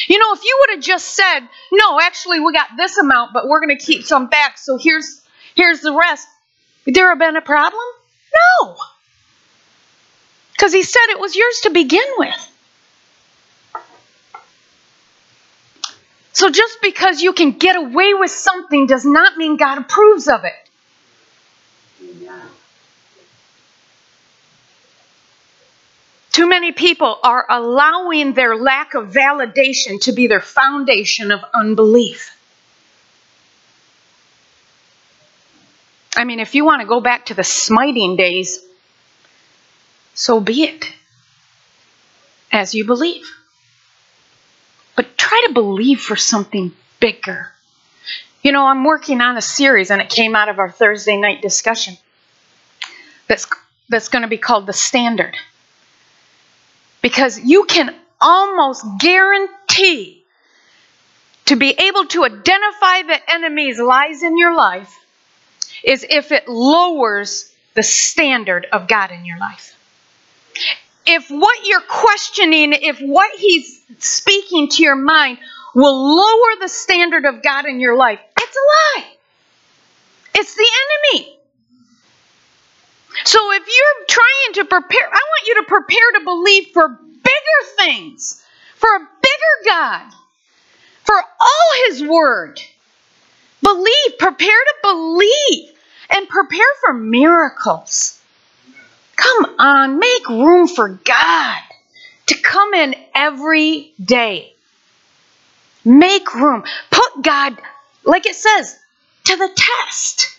You 0.08 0.18
know, 0.18 0.32
if 0.32 0.42
you 0.42 0.56
would 0.60 0.76
have 0.76 0.82
just 0.82 1.08
said, 1.08 1.40
"No, 1.70 2.00
actually, 2.00 2.40
we 2.40 2.54
got 2.54 2.68
this 2.78 2.96
amount, 2.96 3.34
but 3.34 3.46
we're 3.46 3.60
going 3.60 3.76
to 3.76 3.84
keep 3.84 4.04
some 4.04 4.28
back, 4.28 4.56
so 4.56 4.78
here's 4.78 5.20
here's 5.54 5.80
the 5.80 5.92
rest," 5.92 6.26
would 6.86 6.94
there 6.94 7.10
have 7.10 7.18
been 7.18 7.36
a 7.36 7.42
problem? 7.42 7.84
No, 8.62 8.76
because 10.52 10.72
he 10.72 10.82
said 10.82 11.02
it 11.10 11.20
was 11.20 11.36
yours 11.36 11.60
to 11.64 11.70
begin 11.70 12.08
with. 12.16 12.50
So 16.32 16.48
just 16.48 16.78
because 16.80 17.20
you 17.20 17.34
can 17.34 17.52
get 17.52 17.76
away 17.76 18.14
with 18.14 18.30
something 18.30 18.86
does 18.86 19.04
not 19.04 19.36
mean 19.36 19.58
God 19.58 19.76
approves 19.76 20.28
of 20.28 20.44
it. 20.44 20.63
Too 26.34 26.48
many 26.48 26.72
people 26.72 27.16
are 27.22 27.46
allowing 27.48 28.32
their 28.32 28.56
lack 28.56 28.94
of 28.94 29.12
validation 29.12 30.00
to 30.00 30.10
be 30.10 30.26
their 30.26 30.40
foundation 30.40 31.30
of 31.30 31.44
unbelief. 31.54 32.36
I 36.16 36.24
mean, 36.24 36.40
if 36.40 36.56
you 36.56 36.64
want 36.64 36.80
to 36.80 36.88
go 36.88 37.00
back 37.00 37.26
to 37.26 37.34
the 37.34 37.44
smiting 37.44 38.16
days, 38.16 38.58
so 40.14 40.40
be 40.40 40.64
it, 40.64 40.92
as 42.50 42.74
you 42.74 42.84
believe. 42.84 43.30
But 44.96 45.16
try 45.16 45.44
to 45.46 45.52
believe 45.52 46.00
for 46.00 46.16
something 46.16 46.72
bigger. 46.98 47.52
You 48.42 48.50
know, 48.50 48.66
I'm 48.66 48.82
working 48.82 49.20
on 49.20 49.36
a 49.36 49.40
series, 49.40 49.92
and 49.92 50.02
it 50.02 50.08
came 50.08 50.34
out 50.34 50.48
of 50.48 50.58
our 50.58 50.72
Thursday 50.72 51.16
night 51.16 51.42
discussion 51.42 51.96
that's, 53.28 53.46
that's 53.88 54.08
going 54.08 54.22
to 54.22 54.28
be 54.28 54.36
called 54.36 54.66
The 54.66 54.72
Standard 54.72 55.36
because 57.04 57.38
you 57.38 57.64
can 57.64 57.94
almost 58.18 58.82
guarantee 58.98 60.24
to 61.44 61.54
be 61.54 61.68
able 61.68 62.06
to 62.06 62.24
identify 62.24 63.02
the 63.02 63.18
enemy's 63.30 63.78
lies 63.78 64.22
in 64.22 64.38
your 64.38 64.56
life 64.56 65.04
is 65.84 66.06
if 66.08 66.32
it 66.32 66.48
lowers 66.48 67.52
the 67.74 67.82
standard 67.82 68.66
of 68.72 68.88
God 68.88 69.10
in 69.10 69.26
your 69.26 69.38
life. 69.38 69.76
If 71.04 71.28
what 71.28 71.66
you're 71.66 71.82
questioning, 71.82 72.72
if 72.72 73.00
what 73.00 73.38
he's 73.38 73.82
speaking 73.98 74.70
to 74.70 74.82
your 74.82 74.96
mind 74.96 75.36
will 75.74 76.16
lower 76.16 76.58
the 76.58 76.70
standard 76.70 77.26
of 77.26 77.42
God 77.42 77.66
in 77.66 77.80
your 77.80 77.98
life, 77.98 78.20
it's 78.40 78.56
a 78.56 78.98
lie. 78.98 79.06
It's 80.36 80.54
the 80.54 80.66
enemy. 81.12 81.38
So 83.24 83.52
if 83.52 83.62
you're 83.66 84.06
trying 84.08 84.54
to 84.54 84.64
prepare, 84.64 85.08
I 85.08 85.20
want 85.20 85.46
you 85.46 85.54
to 85.56 85.62
prepare 85.64 86.12
to 86.14 86.24
believe 86.24 86.68
for 86.72 86.88
bigger 86.88 87.76
things, 87.78 88.42
for 88.76 88.88
a 88.94 89.00
bigger 89.00 89.70
God, 89.70 90.12
for 91.04 91.16
all 91.16 91.86
His 91.86 92.02
Word. 92.02 92.60
Believe, 93.62 94.18
prepare 94.18 94.48
to 94.48 94.74
believe, 94.82 95.70
and 96.10 96.28
prepare 96.28 96.66
for 96.82 96.92
miracles. 96.92 98.20
Come 99.16 99.54
on, 99.58 99.98
make 99.98 100.28
room 100.28 100.68
for 100.68 100.88
God 100.88 101.60
to 102.26 102.34
come 102.40 102.74
in 102.74 102.94
every 103.14 103.92
day. 104.02 104.52
Make 105.84 106.34
room. 106.34 106.64
Put 106.90 107.22
God, 107.22 107.58
like 108.04 108.26
it 108.26 108.34
says, 108.34 108.78
to 109.24 109.36
the 109.36 109.50
test. 109.54 110.33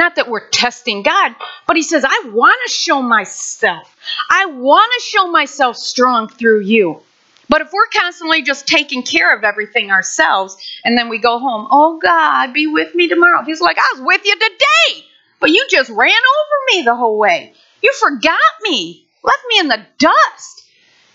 Not 0.00 0.16
that 0.16 0.30
we're 0.30 0.48
testing 0.48 1.02
God, 1.02 1.34
but 1.66 1.76
He 1.76 1.82
says, 1.82 2.06
I 2.08 2.30
want 2.32 2.56
to 2.66 2.72
show 2.72 3.02
myself. 3.02 3.94
I 4.30 4.46
want 4.46 4.90
to 4.96 5.04
show 5.04 5.30
myself 5.30 5.76
strong 5.76 6.26
through 6.26 6.60
you. 6.60 7.02
But 7.50 7.60
if 7.60 7.70
we're 7.70 7.86
constantly 7.94 8.40
just 8.40 8.66
taking 8.66 9.02
care 9.02 9.36
of 9.36 9.44
everything 9.44 9.90
ourselves 9.90 10.56
and 10.86 10.96
then 10.96 11.10
we 11.10 11.18
go 11.18 11.38
home, 11.38 11.68
oh 11.70 11.98
God, 11.98 12.54
be 12.54 12.66
with 12.66 12.94
me 12.94 13.08
tomorrow. 13.08 13.44
He's 13.44 13.60
like, 13.60 13.76
I 13.76 13.92
was 13.92 14.02
with 14.06 14.24
you 14.24 14.32
today, 14.32 15.04
but 15.38 15.50
you 15.50 15.66
just 15.68 15.90
ran 15.90 16.08
over 16.08 16.78
me 16.78 16.82
the 16.82 16.96
whole 16.96 17.18
way. 17.18 17.52
You 17.82 17.92
forgot 18.00 18.40
me, 18.62 19.04
left 19.22 19.44
me 19.50 19.58
in 19.58 19.68
the 19.68 19.84
dust. 19.98 20.64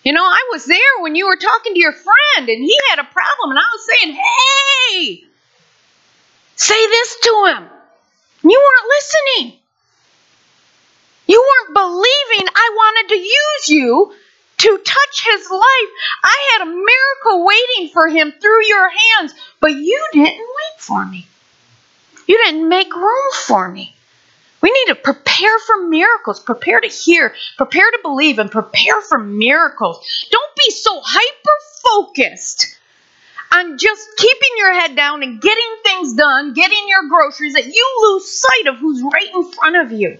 You 0.03 0.13
know, 0.13 0.23
I 0.23 0.49
was 0.51 0.63
there 0.65 0.77
when 0.99 1.15
you 1.15 1.25
were 1.25 1.37
talking 1.37 1.73
to 1.73 1.79
your 1.79 1.93
friend 1.93 2.49
and 2.49 2.63
he 2.63 2.77
had 2.91 2.99
a 2.99 3.03
problem, 3.03 3.49
and 3.49 3.57
I 3.57 3.63
was 3.73 3.87
saying, 3.87 4.15
hey, 4.15 5.23
say 6.55 6.85
this 6.85 7.19
to 7.21 7.45
him. 7.47 7.74
You 8.49 8.61
weren't 8.63 8.91
listening. 8.95 9.59
You 11.27 11.41
weren't 11.41 11.73
believing 11.73 12.47
I 12.53 12.69
wanted 12.75 13.15
to 13.15 13.19
use 13.19 13.69
you 13.69 14.13
to 14.57 14.77
touch 14.77 15.25
his 15.25 15.49
life. 15.49 15.89
I 16.23 16.49
had 16.51 16.67
a 16.67 16.71
miracle 16.71 17.45
waiting 17.45 17.91
for 17.91 18.07
him 18.07 18.33
through 18.39 18.65
your 18.67 18.87
hands, 18.89 19.33
but 19.59 19.73
you 19.73 20.07
didn't 20.13 20.37
wait 20.37 20.79
for 20.79 21.03
me. 21.05 21.27
You 22.27 22.37
didn't 22.43 22.69
make 22.69 22.95
room 22.95 23.31
for 23.33 23.67
me. 23.67 23.95
We 24.61 24.71
need 24.71 24.93
to 24.93 24.95
prepare 24.95 25.59
for 25.59 25.87
miracles, 25.87 26.39
prepare 26.39 26.79
to 26.79 26.87
hear, 26.87 27.33
prepare 27.57 27.89
to 27.89 27.99
believe, 28.03 28.37
and 28.37 28.51
prepare 28.51 29.01
for 29.01 29.17
miracles. 29.17 30.05
Don't 30.31 30.55
be 30.55 30.71
so 30.71 31.01
hyper 31.03 31.51
focused 31.83 32.77
on 33.51 33.77
just 33.77 34.07
keeping 34.17 34.49
your 34.57 34.73
head 34.73 34.95
down 34.95 35.23
and 35.23 35.41
getting 35.41 35.75
things 35.83 36.13
done, 36.13 36.53
getting 36.53 36.87
your 36.87 37.07
groceries, 37.09 37.53
that 37.53 37.65
you 37.65 37.97
lose 38.03 38.31
sight 38.31 38.67
of 38.67 38.77
who's 38.77 39.01
right 39.01 39.33
in 39.33 39.51
front 39.51 39.75
of 39.77 39.91
you. 39.91 40.17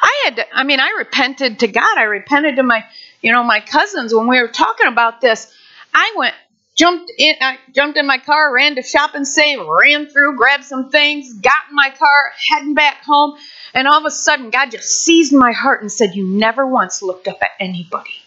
I 0.00 0.22
had 0.24 0.36
to, 0.36 0.56
I 0.56 0.64
mean, 0.64 0.80
I 0.80 0.90
repented 0.98 1.60
to 1.60 1.68
God. 1.68 1.98
I 1.98 2.04
repented 2.04 2.56
to 2.56 2.62
my, 2.62 2.84
you 3.20 3.32
know, 3.32 3.42
my 3.42 3.60
cousins 3.60 4.14
when 4.14 4.28
we 4.28 4.40
were 4.40 4.48
talking 4.48 4.86
about 4.86 5.20
this. 5.20 5.52
I 5.94 6.14
went, 6.16 6.34
jumped 6.74 7.12
in, 7.18 7.34
I 7.40 7.58
jumped 7.72 7.98
in 7.98 8.06
my 8.06 8.18
car, 8.18 8.52
ran 8.52 8.76
to 8.76 8.82
Shop 8.82 9.14
and 9.14 9.26
Save, 9.26 9.60
ran 9.66 10.08
through, 10.08 10.36
grabbed 10.36 10.64
some 10.64 10.90
things, 10.90 11.32
got 11.34 11.68
in 11.68 11.76
my 11.76 11.90
car, 11.90 12.32
heading 12.50 12.74
back 12.74 13.02
home, 13.04 13.38
and 13.74 13.86
all 13.86 13.98
of 13.98 14.04
a 14.04 14.10
sudden 14.10 14.50
God 14.50 14.70
just 14.70 14.88
seized 14.88 15.32
my 15.32 15.52
heart 15.52 15.82
and 15.82 15.92
said, 15.92 16.14
You 16.14 16.26
never 16.26 16.66
once 16.66 17.02
looked 17.02 17.28
up 17.28 17.42
at 17.42 17.50
anybody. 17.60 18.21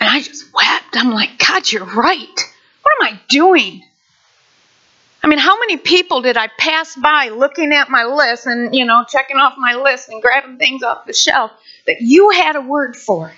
And 0.00 0.08
I 0.08 0.20
just 0.20 0.52
wept. 0.52 0.96
I'm 0.96 1.10
like, 1.10 1.38
God, 1.38 1.70
you're 1.70 1.84
right. 1.84 2.40
What 2.82 2.92
am 3.00 3.14
I 3.14 3.20
doing? 3.28 3.84
I 5.22 5.26
mean, 5.26 5.38
how 5.38 5.58
many 5.60 5.76
people 5.76 6.22
did 6.22 6.38
I 6.38 6.48
pass 6.58 6.96
by 6.96 7.28
looking 7.28 7.72
at 7.72 7.90
my 7.90 8.04
list 8.04 8.46
and, 8.46 8.74
you 8.74 8.86
know, 8.86 9.04
checking 9.06 9.36
off 9.36 9.54
my 9.58 9.74
list 9.74 10.08
and 10.08 10.22
grabbing 10.22 10.56
things 10.56 10.82
off 10.82 11.04
the 11.06 11.12
shelf 11.12 11.50
that 11.86 12.00
you 12.00 12.30
had 12.30 12.56
a 12.56 12.60
word 12.62 12.96
for? 12.96 13.30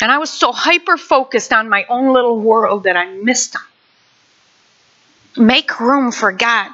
And 0.00 0.10
I 0.10 0.18
was 0.18 0.30
so 0.30 0.50
hyper 0.50 0.96
focused 0.96 1.52
on 1.52 1.68
my 1.68 1.86
own 1.88 2.12
little 2.12 2.40
world 2.40 2.84
that 2.84 2.96
I 2.96 3.06
missed 3.06 3.52
them. 3.52 3.62
Make 5.36 5.78
room 5.78 6.10
for 6.10 6.32
God 6.32 6.72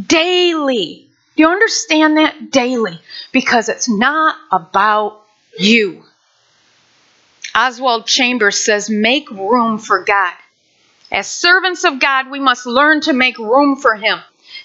daily. 0.00 1.06
Do 1.36 1.42
you 1.42 1.48
understand 1.48 2.16
that? 2.16 2.50
Daily. 2.50 2.98
Because 3.32 3.68
it's 3.68 3.88
not 3.88 4.36
about 4.50 5.26
you. 5.58 6.04
Oswald 7.54 8.06
Chambers 8.06 8.64
says, 8.64 8.90
make 8.90 9.30
room 9.30 9.78
for 9.78 10.04
God. 10.04 10.34
As 11.12 11.28
servants 11.28 11.84
of 11.84 12.00
God, 12.00 12.30
we 12.30 12.40
must 12.40 12.66
learn 12.66 13.00
to 13.02 13.12
make 13.12 13.38
room 13.38 13.76
for 13.76 13.94
Him, 13.94 14.18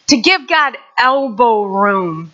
to 0.08 0.17
give 0.17 0.47
God 0.47 0.78
elbow 0.97 1.63
room. 1.63 2.32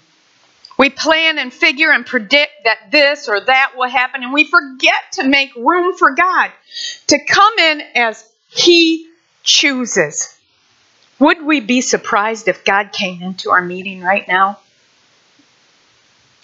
We 0.78 0.90
plan 0.90 1.38
and 1.38 1.54
figure 1.54 1.92
and 1.92 2.06
predict 2.06 2.52
that 2.66 2.92
this 2.92 3.28
or 3.28 3.40
that 3.40 3.74
will 3.76 3.90
happen, 3.90 4.24
and 4.24 4.34
we 4.34 4.46
forget 4.46 5.12
to 5.14 5.28
make 5.28 5.54
room 5.56 5.96
for 5.98 6.12
God 6.12 6.52
to 7.08 7.26
come 7.26 7.58
in 7.60 7.82
as 7.96 8.30
He 8.50 9.10
chooses. 9.44 10.38
Would 11.20 11.46
we 11.46 11.60
be 11.62 11.82
surprised 11.82 12.48
if 12.48 12.66
God 12.66 12.92
came 12.92 13.22
into 13.22 13.52
our 13.52 13.62
meeting 13.62 14.02
right 14.02 14.28
now? 14.28 14.60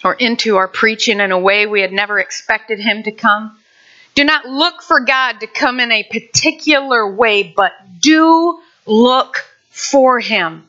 Or 0.04 0.14
into 0.14 0.56
our 0.56 0.68
preaching 0.68 1.20
in 1.20 1.30
a 1.30 1.38
way 1.38 1.66
we 1.66 1.80
had 1.80 1.92
never 1.92 2.18
expected 2.18 2.80
Him 2.80 3.02
to 3.04 3.12
come? 3.12 3.56
Do 4.14 4.24
not 4.24 4.46
look 4.46 4.82
for 4.82 5.00
God 5.00 5.40
to 5.40 5.46
come 5.46 5.80
in 5.80 5.90
a 5.90 6.02
particular 6.02 7.10
way, 7.10 7.42
but 7.42 7.72
do 8.00 8.60
look 8.86 9.38
for 9.70 10.20
Him. 10.20 10.66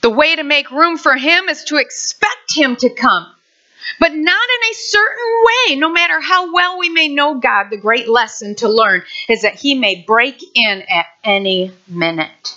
The 0.00 0.10
way 0.10 0.34
to 0.34 0.42
make 0.42 0.70
room 0.70 0.98
for 0.98 1.14
Him 1.16 1.48
is 1.48 1.64
to 1.64 1.76
expect 1.76 2.56
Him 2.56 2.74
to 2.76 2.90
come, 2.90 3.26
but 4.00 4.12
not 4.12 4.16
in 4.16 4.70
a 4.70 4.74
certain 4.74 5.42
way. 5.44 5.76
No 5.76 5.90
matter 5.90 6.20
how 6.20 6.52
well 6.52 6.78
we 6.78 6.88
may 6.88 7.08
know 7.08 7.38
God, 7.38 7.68
the 7.70 7.76
great 7.76 8.08
lesson 8.08 8.56
to 8.56 8.68
learn 8.68 9.02
is 9.28 9.42
that 9.42 9.54
He 9.54 9.74
may 9.74 10.02
break 10.06 10.42
in 10.54 10.82
at 10.90 11.06
any 11.22 11.70
minute. 11.86 12.56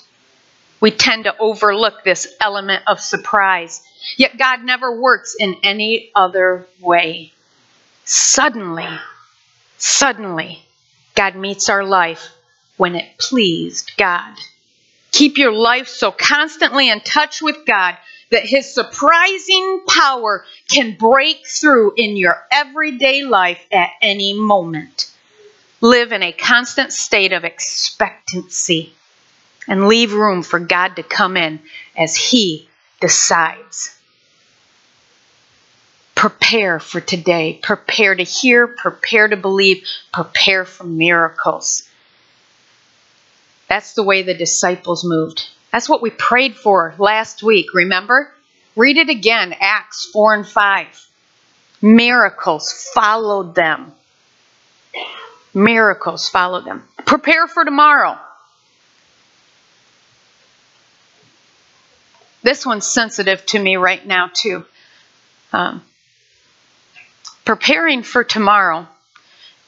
We 0.79 0.91
tend 0.91 1.25
to 1.25 1.37
overlook 1.37 2.03
this 2.03 2.27
element 2.41 2.83
of 2.87 2.99
surprise, 2.99 3.83
yet 4.17 4.37
God 4.37 4.63
never 4.63 4.99
works 4.99 5.35
in 5.39 5.55
any 5.63 6.11
other 6.15 6.65
way. 6.81 7.31
Suddenly, 8.05 8.87
Suddenly, 9.77 10.63
God 11.15 11.35
meets 11.35 11.69
our 11.69 11.83
life 11.83 12.29
when 12.77 12.95
it 12.95 13.17
pleased 13.19 13.91
God. 13.97 14.35
Keep 15.11 15.37
your 15.37 15.53
life 15.53 15.87
so 15.87 16.11
constantly 16.11 16.89
in 16.89 17.01
touch 17.01 17.41
with 17.41 17.65
God 17.65 17.97
that 18.31 18.45
His 18.45 18.73
surprising 18.73 19.83
power 19.87 20.45
can 20.69 20.97
break 20.97 21.45
through 21.47 21.93
in 21.97 22.17
your 22.17 22.45
everyday 22.51 23.23
life 23.23 23.63
at 23.71 23.91
any 24.01 24.33
moment. 24.33 25.11
live 25.81 26.13
in 26.13 26.23
a 26.23 26.31
constant 26.31 26.93
state 26.93 27.33
of 27.33 27.43
expectancy 27.43 28.93
and 29.67 29.87
leave 29.87 30.13
room 30.13 30.41
for 30.43 30.59
God 30.59 30.95
to 30.95 31.03
come 31.03 31.37
in 31.37 31.59
as 31.97 32.15
He 32.15 32.69
decides. 33.01 33.97
Prepare 36.23 36.79
for 36.79 37.01
today. 37.01 37.59
Prepare 37.61 38.15
to 38.15 38.23
hear, 38.23 38.65
prepare 38.65 39.27
to 39.27 39.35
believe, 39.35 39.85
prepare 40.13 40.63
for 40.63 40.85
miracles. 40.85 41.83
That's 43.67 43.93
the 43.93 44.03
way 44.03 44.21
the 44.21 44.33
disciples 44.33 45.03
moved. 45.03 45.45
That's 45.73 45.89
what 45.89 46.01
we 46.01 46.11
prayed 46.11 46.55
for 46.55 46.95
last 46.97 47.43
week, 47.43 47.73
remember? 47.73 48.33
Read 48.77 48.95
it 48.95 49.09
again, 49.09 49.53
Acts 49.59 50.05
4 50.13 50.35
and 50.35 50.47
5. 50.47 51.09
Miracles 51.81 52.71
followed 52.93 53.53
them. 53.53 53.91
Miracles 55.53 56.29
followed 56.29 56.63
them. 56.63 56.87
Prepare 57.05 57.49
for 57.49 57.65
tomorrow. 57.65 58.17
This 62.43 62.65
one's 62.65 62.87
sensitive 62.87 63.45
to 63.47 63.59
me 63.59 63.75
right 63.75 64.07
now, 64.07 64.29
too. 64.33 64.63
Um, 65.51 65.83
preparing 67.45 68.03
for 68.03 68.23
tomorrow 68.23 68.87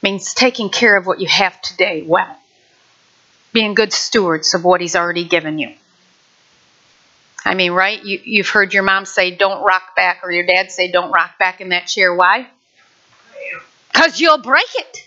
means 0.02 0.34
taking 0.34 0.70
care 0.70 0.96
of 0.96 1.06
what 1.06 1.20
you 1.20 1.28
have 1.28 1.60
today 1.62 2.02
well, 2.02 2.36
being 3.52 3.74
good 3.74 3.92
stewards 3.92 4.54
of 4.54 4.64
what 4.64 4.80
He's 4.80 4.96
already 4.96 5.24
given 5.24 5.58
you. 5.58 5.72
I 7.44 7.54
mean, 7.54 7.72
right? 7.72 8.04
You, 8.04 8.20
you've 8.24 8.48
heard 8.48 8.74
your 8.74 8.82
mom 8.82 9.04
say, 9.04 9.30
don't 9.30 9.64
rock 9.64 9.94
back, 9.94 10.20
or 10.24 10.32
your 10.32 10.46
dad 10.46 10.72
say, 10.72 10.90
don't 10.90 11.12
rock 11.12 11.38
back 11.38 11.60
in 11.60 11.68
that 11.68 11.86
chair. 11.86 12.12
Why? 12.12 12.48
Because 13.92 14.20
you'll 14.20 14.38
break 14.38 14.66
it. 14.74 14.98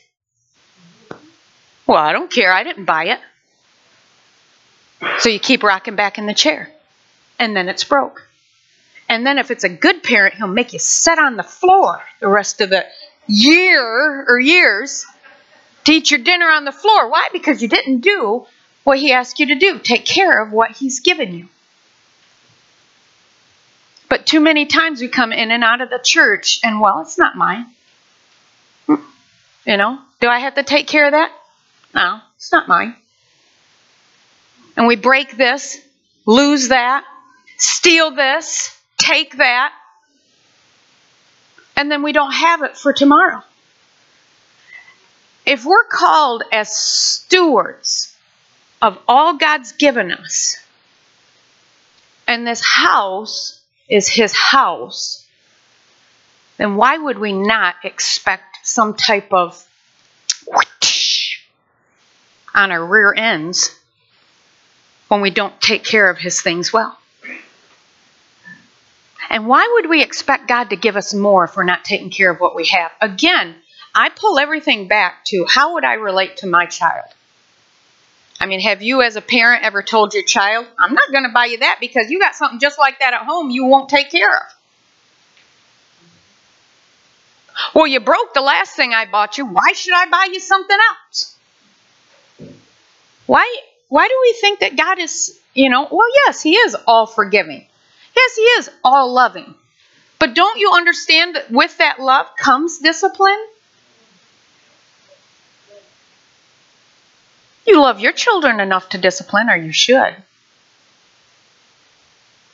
Well, 1.85 1.97
I 1.97 2.13
don't 2.13 2.31
care. 2.31 2.53
I 2.53 2.63
didn't 2.63 2.85
buy 2.85 3.05
it. 3.05 3.19
So 5.19 5.29
you 5.29 5.39
keep 5.39 5.63
rocking 5.63 5.95
back 5.95 6.17
in 6.17 6.27
the 6.27 6.33
chair. 6.33 6.71
And 7.37 7.55
then 7.55 7.67
it's 7.67 7.83
broke. 7.83 8.28
And 9.09 9.25
then 9.25 9.39
if 9.39 9.49
it's 9.49 9.63
a 9.63 9.69
good 9.69 10.03
parent, 10.03 10.35
he'll 10.35 10.47
make 10.47 10.71
you 10.71 10.79
sit 10.79 11.17
on 11.17 11.35
the 11.35 11.43
floor 11.43 11.99
the 12.19 12.27
rest 12.27 12.61
of 12.61 12.69
the 12.69 12.85
year 13.27 14.25
or 14.27 14.39
years 14.39 15.05
to 15.85 15.91
eat 15.91 16.11
your 16.11 16.19
dinner 16.19 16.47
on 16.47 16.63
the 16.63 16.71
floor. 16.71 17.09
Why? 17.09 17.29
Because 17.33 17.61
you 17.61 17.67
didn't 17.67 18.01
do 18.01 18.45
what 18.83 18.99
he 18.99 19.11
asked 19.11 19.39
you 19.39 19.47
to 19.47 19.55
do. 19.55 19.79
Take 19.79 20.05
care 20.05 20.41
of 20.43 20.51
what 20.51 20.71
he's 20.71 20.99
given 20.99 21.33
you. 21.33 21.49
But 24.09 24.25
too 24.25 24.39
many 24.39 24.67
times 24.67 25.01
we 25.01 25.07
come 25.07 25.31
in 25.31 25.51
and 25.51 25.63
out 25.63 25.81
of 25.81 25.89
the 25.89 25.99
church 25.99 26.59
and, 26.63 26.79
well, 26.79 27.01
it's 27.01 27.17
not 27.17 27.35
mine. 27.35 27.65
You 28.87 29.77
know, 29.77 29.99
do 30.19 30.27
I 30.27 30.39
have 30.39 30.55
to 30.55 30.63
take 30.63 30.87
care 30.87 31.05
of 31.05 31.11
that? 31.11 31.31
No, 31.93 32.19
it's 32.35 32.51
not 32.51 32.67
mine. 32.67 32.95
And 34.77 34.87
we 34.87 34.95
break 34.95 35.35
this, 35.35 35.79
lose 36.25 36.69
that, 36.69 37.05
steal 37.57 38.11
this, 38.11 38.78
take 38.99 39.37
that, 39.37 39.73
and 41.75 41.91
then 41.91 42.03
we 42.03 42.11
don't 42.11 42.33
have 42.33 42.61
it 42.61 42.77
for 42.77 42.93
tomorrow. 42.93 43.41
If 45.45 45.65
we're 45.65 45.85
called 45.85 46.43
as 46.51 46.75
stewards 46.75 48.15
of 48.81 48.99
all 49.07 49.37
God's 49.37 49.71
given 49.71 50.11
us, 50.11 50.57
and 52.27 52.45
this 52.45 52.61
house 52.63 53.59
is 53.87 54.07
his 54.07 54.33
house, 54.33 55.25
then 56.57 56.75
why 56.75 56.97
would 56.97 57.17
we 57.17 57.33
not 57.33 57.75
expect 57.83 58.57
some 58.63 58.93
type 58.93 59.33
of 59.33 59.65
on 62.53 62.71
our 62.71 62.85
rear 62.85 63.13
ends 63.15 63.75
when 65.07 65.21
we 65.21 65.31
don't 65.31 65.59
take 65.61 65.83
care 65.83 66.09
of 66.09 66.17
his 66.17 66.41
things 66.41 66.71
well? 66.71 66.99
And 69.29 69.47
why 69.47 69.69
would 69.75 69.89
we 69.89 70.01
expect 70.01 70.47
God 70.47 70.71
to 70.71 70.75
give 70.75 70.97
us 70.97 71.13
more 71.13 71.45
if 71.45 71.55
we're 71.55 71.63
not 71.63 71.85
taking 71.85 72.09
care 72.09 72.31
of 72.31 72.39
what 72.39 72.55
we 72.55 72.65
have? 72.67 72.91
Again, 72.99 73.55
I 73.93 74.09
pull 74.09 74.39
everything 74.39 74.87
back 74.87 75.23
to 75.25 75.45
how 75.47 75.75
would 75.75 75.85
I 75.85 75.93
relate 75.93 76.37
to 76.37 76.47
my 76.47 76.65
child? 76.65 77.05
I 78.39 78.47
mean, 78.47 78.61
have 78.61 78.81
you 78.81 79.01
as 79.01 79.17
a 79.17 79.21
parent 79.21 79.63
ever 79.63 79.83
told 79.83 80.13
your 80.13 80.23
child, 80.23 80.65
I'm 80.79 80.93
not 80.93 81.11
going 81.11 81.25
to 81.25 81.31
buy 81.33 81.45
you 81.45 81.59
that 81.59 81.77
because 81.79 82.09
you 82.09 82.19
got 82.19 82.35
something 82.35 82.59
just 82.59 82.79
like 82.79 82.99
that 82.99 83.13
at 83.13 83.25
home 83.25 83.49
you 83.49 83.65
won't 83.65 83.89
take 83.89 84.09
care 84.09 84.35
of? 84.35 84.43
Well, 87.75 87.87
you 87.87 87.99
broke 87.99 88.33
the 88.33 88.41
last 88.41 88.75
thing 88.75 88.93
I 88.93 89.05
bought 89.05 89.37
you. 89.37 89.45
Why 89.45 89.73
should 89.73 89.93
I 89.93 90.09
buy 90.09 90.29
you 90.31 90.39
something 90.39 90.77
else? 90.89 91.35
Why 93.25 93.45
why 93.89 94.07
do 94.07 94.17
we 94.21 94.33
think 94.39 94.59
that 94.59 94.77
God 94.77 94.99
is, 94.99 95.39
you 95.53 95.69
know, 95.69 95.87
well, 95.91 96.07
yes, 96.25 96.41
he 96.41 96.55
is 96.55 96.75
all 96.87 97.05
forgiving. 97.07 97.67
Yes, 98.19 98.35
he 98.35 98.41
is 98.41 98.69
all 98.83 99.13
loving. 99.13 99.55
But 100.19 100.33
don't 100.33 100.59
you 100.59 100.71
understand 100.73 101.35
that 101.35 101.49
with 101.49 101.77
that 101.77 102.01
love 102.01 102.35
comes 102.35 102.79
discipline? 102.79 103.39
You 107.65 107.79
love 107.79 108.01
your 108.01 108.11
children 108.11 108.59
enough 108.59 108.89
to 108.89 108.97
discipline, 108.97 109.49
or 109.49 109.55
you 109.55 109.71
should. 109.71 110.17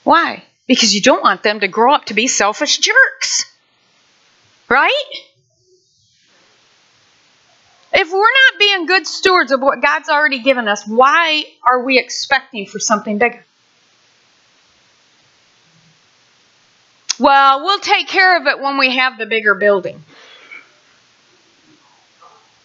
Why? 0.03 0.43
Because 0.67 0.93
you 0.93 1.01
don't 1.01 1.23
want 1.23 1.41
them 1.41 1.61
to 1.61 1.67
grow 1.67 1.93
up 1.93 2.05
to 2.05 2.13
be 2.13 2.27
selfish 2.27 2.77
jerks. 2.77 3.45
Right? 4.69 5.11
If 7.91 8.11
we're 8.11 8.19
not 8.19 8.59
being 8.59 8.85
good 8.85 9.07
stewards 9.07 9.51
of 9.51 9.61
what 9.61 9.81
God's 9.81 10.09
already 10.09 10.43
given 10.43 10.67
us, 10.67 10.85
why 10.85 11.45
are 11.65 11.83
we 11.83 11.97
expecting 11.97 12.67
for 12.67 12.77
something 12.77 13.17
bigger? 13.17 13.43
Well, 17.19 17.63
we'll 17.63 17.79
take 17.79 18.07
care 18.07 18.37
of 18.37 18.47
it 18.47 18.59
when 18.59 18.77
we 18.77 18.95
have 18.95 19.17
the 19.17 19.25
bigger 19.25 19.55
building. 19.55 20.03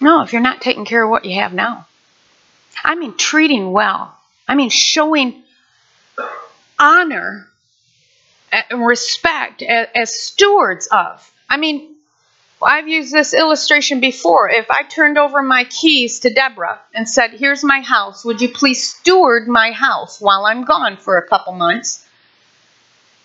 No, 0.00 0.22
if 0.22 0.32
you're 0.32 0.42
not 0.42 0.60
taking 0.60 0.84
care 0.84 1.04
of 1.04 1.10
what 1.10 1.24
you 1.24 1.40
have 1.40 1.52
now. 1.52 1.86
I 2.82 2.94
mean, 2.94 3.16
treating 3.16 3.70
well. 3.72 4.16
I 4.48 4.54
mean, 4.54 4.70
showing 4.70 5.42
honor 6.78 7.46
and 8.50 8.84
respect 8.84 9.62
as 9.62 10.18
stewards 10.18 10.88
of. 10.88 11.30
I 11.48 11.56
mean, 11.58 11.94
I've 12.62 12.88
used 12.88 13.12
this 13.12 13.32
illustration 13.32 14.00
before. 14.00 14.50
If 14.50 14.70
I 14.70 14.82
turned 14.82 15.18
over 15.18 15.42
my 15.42 15.64
keys 15.64 16.20
to 16.20 16.30
Deborah 16.30 16.80
and 16.94 17.08
said, 17.08 17.32
Here's 17.32 17.62
my 17.62 17.80
house, 17.80 18.24
would 18.24 18.40
you 18.40 18.48
please 18.48 18.82
steward 18.82 19.48
my 19.48 19.72
house 19.72 20.20
while 20.20 20.44
I'm 20.44 20.64
gone 20.64 20.96
for 20.96 21.16
a 21.16 21.26
couple 21.26 21.52
months? 21.52 22.06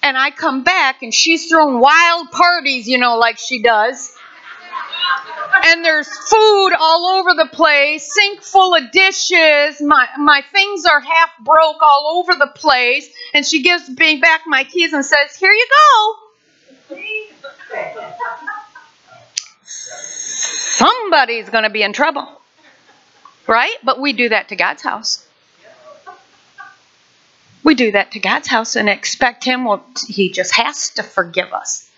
And 0.05 0.17
I 0.17 0.29
come 0.29 0.63
back 0.63 1.01
and 1.01 1.13
she's 1.13 1.49
throwing 1.49 1.79
wild 1.79 2.31
parties, 2.31 2.87
you 2.87 2.97
know, 2.97 3.17
like 3.17 3.37
she 3.37 3.61
does 3.61 4.15
and 5.65 5.83
there's 5.83 6.07
food 6.07 6.73
all 6.79 7.05
over 7.17 7.33
the 7.33 7.49
place, 7.51 8.13
sink 8.13 8.41
full 8.41 8.75
of 8.75 8.91
dishes. 8.91 9.81
My 9.81 10.07
my 10.17 10.43
things 10.51 10.85
are 10.85 10.99
half 10.99 11.31
broke 11.39 11.81
all 11.81 12.19
over 12.19 12.35
the 12.37 12.51
place. 12.53 13.09
And 13.33 13.45
she 13.45 13.61
gives 13.61 13.89
me 13.89 14.19
back 14.19 14.41
my 14.45 14.63
keys 14.63 14.93
and 14.93 15.05
says, 15.05 15.35
"Here 15.37 15.51
you 15.51 15.67
go." 15.77 16.15
Somebody's 19.63 21.49
going 21.49 21.63
to 21.63 21.69
be 21.69 21.81
in 21.83 21.93
trouble. 21.93 22.27
Right? 23.47 23.75
But 23.83 23.99
we 23.99 24.13
do 24.13 24.29
that 24.29 24.49
to 24.49 24.55
God's 24.55 24.81
house. 24.81 25.25
We 27.65 27.73
do 27.73 27.91
that 27.93 28.11
to 28.11 28.19
God's 28.19 28.47
house 28.47 28.75
and 28.75 28.87
expect 28.87 29.43
him 29.43 29.65
well 29.65 29.83
he 30.07 30.29
just 30.29 30.53
has 30.53 30.91
to 30.91 31.03
forgive 31.03 31.51
us. 31.51 31.89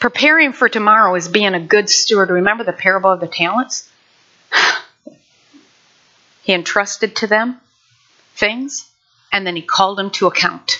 Preparing 0.00 0.54
for 0.54 0.70
tomorrow 0.70 1.14
is 1.14 1.28
being 1.28 1.52
a 1.52 1.60
good 1.60 1.90
steward. 1.90 2.30
Remember 2.30 2.64
the 2.64 2.72
parable 2.72 3.12
of 3.12 3.20
the 3.20 3.28
talents? 3.28 3.88
he 6.42 6.54
entrusted 6.54 7.14
to 7.16 7.26
them 7.26 7.60
things, 8.34 8.90
and 9.30 9.46
then 9.46 9.56
he 9.56 9.62
called 9.62 9.98
them 9.98 10.10
to 10.12 10.26
account. 10.26 10.72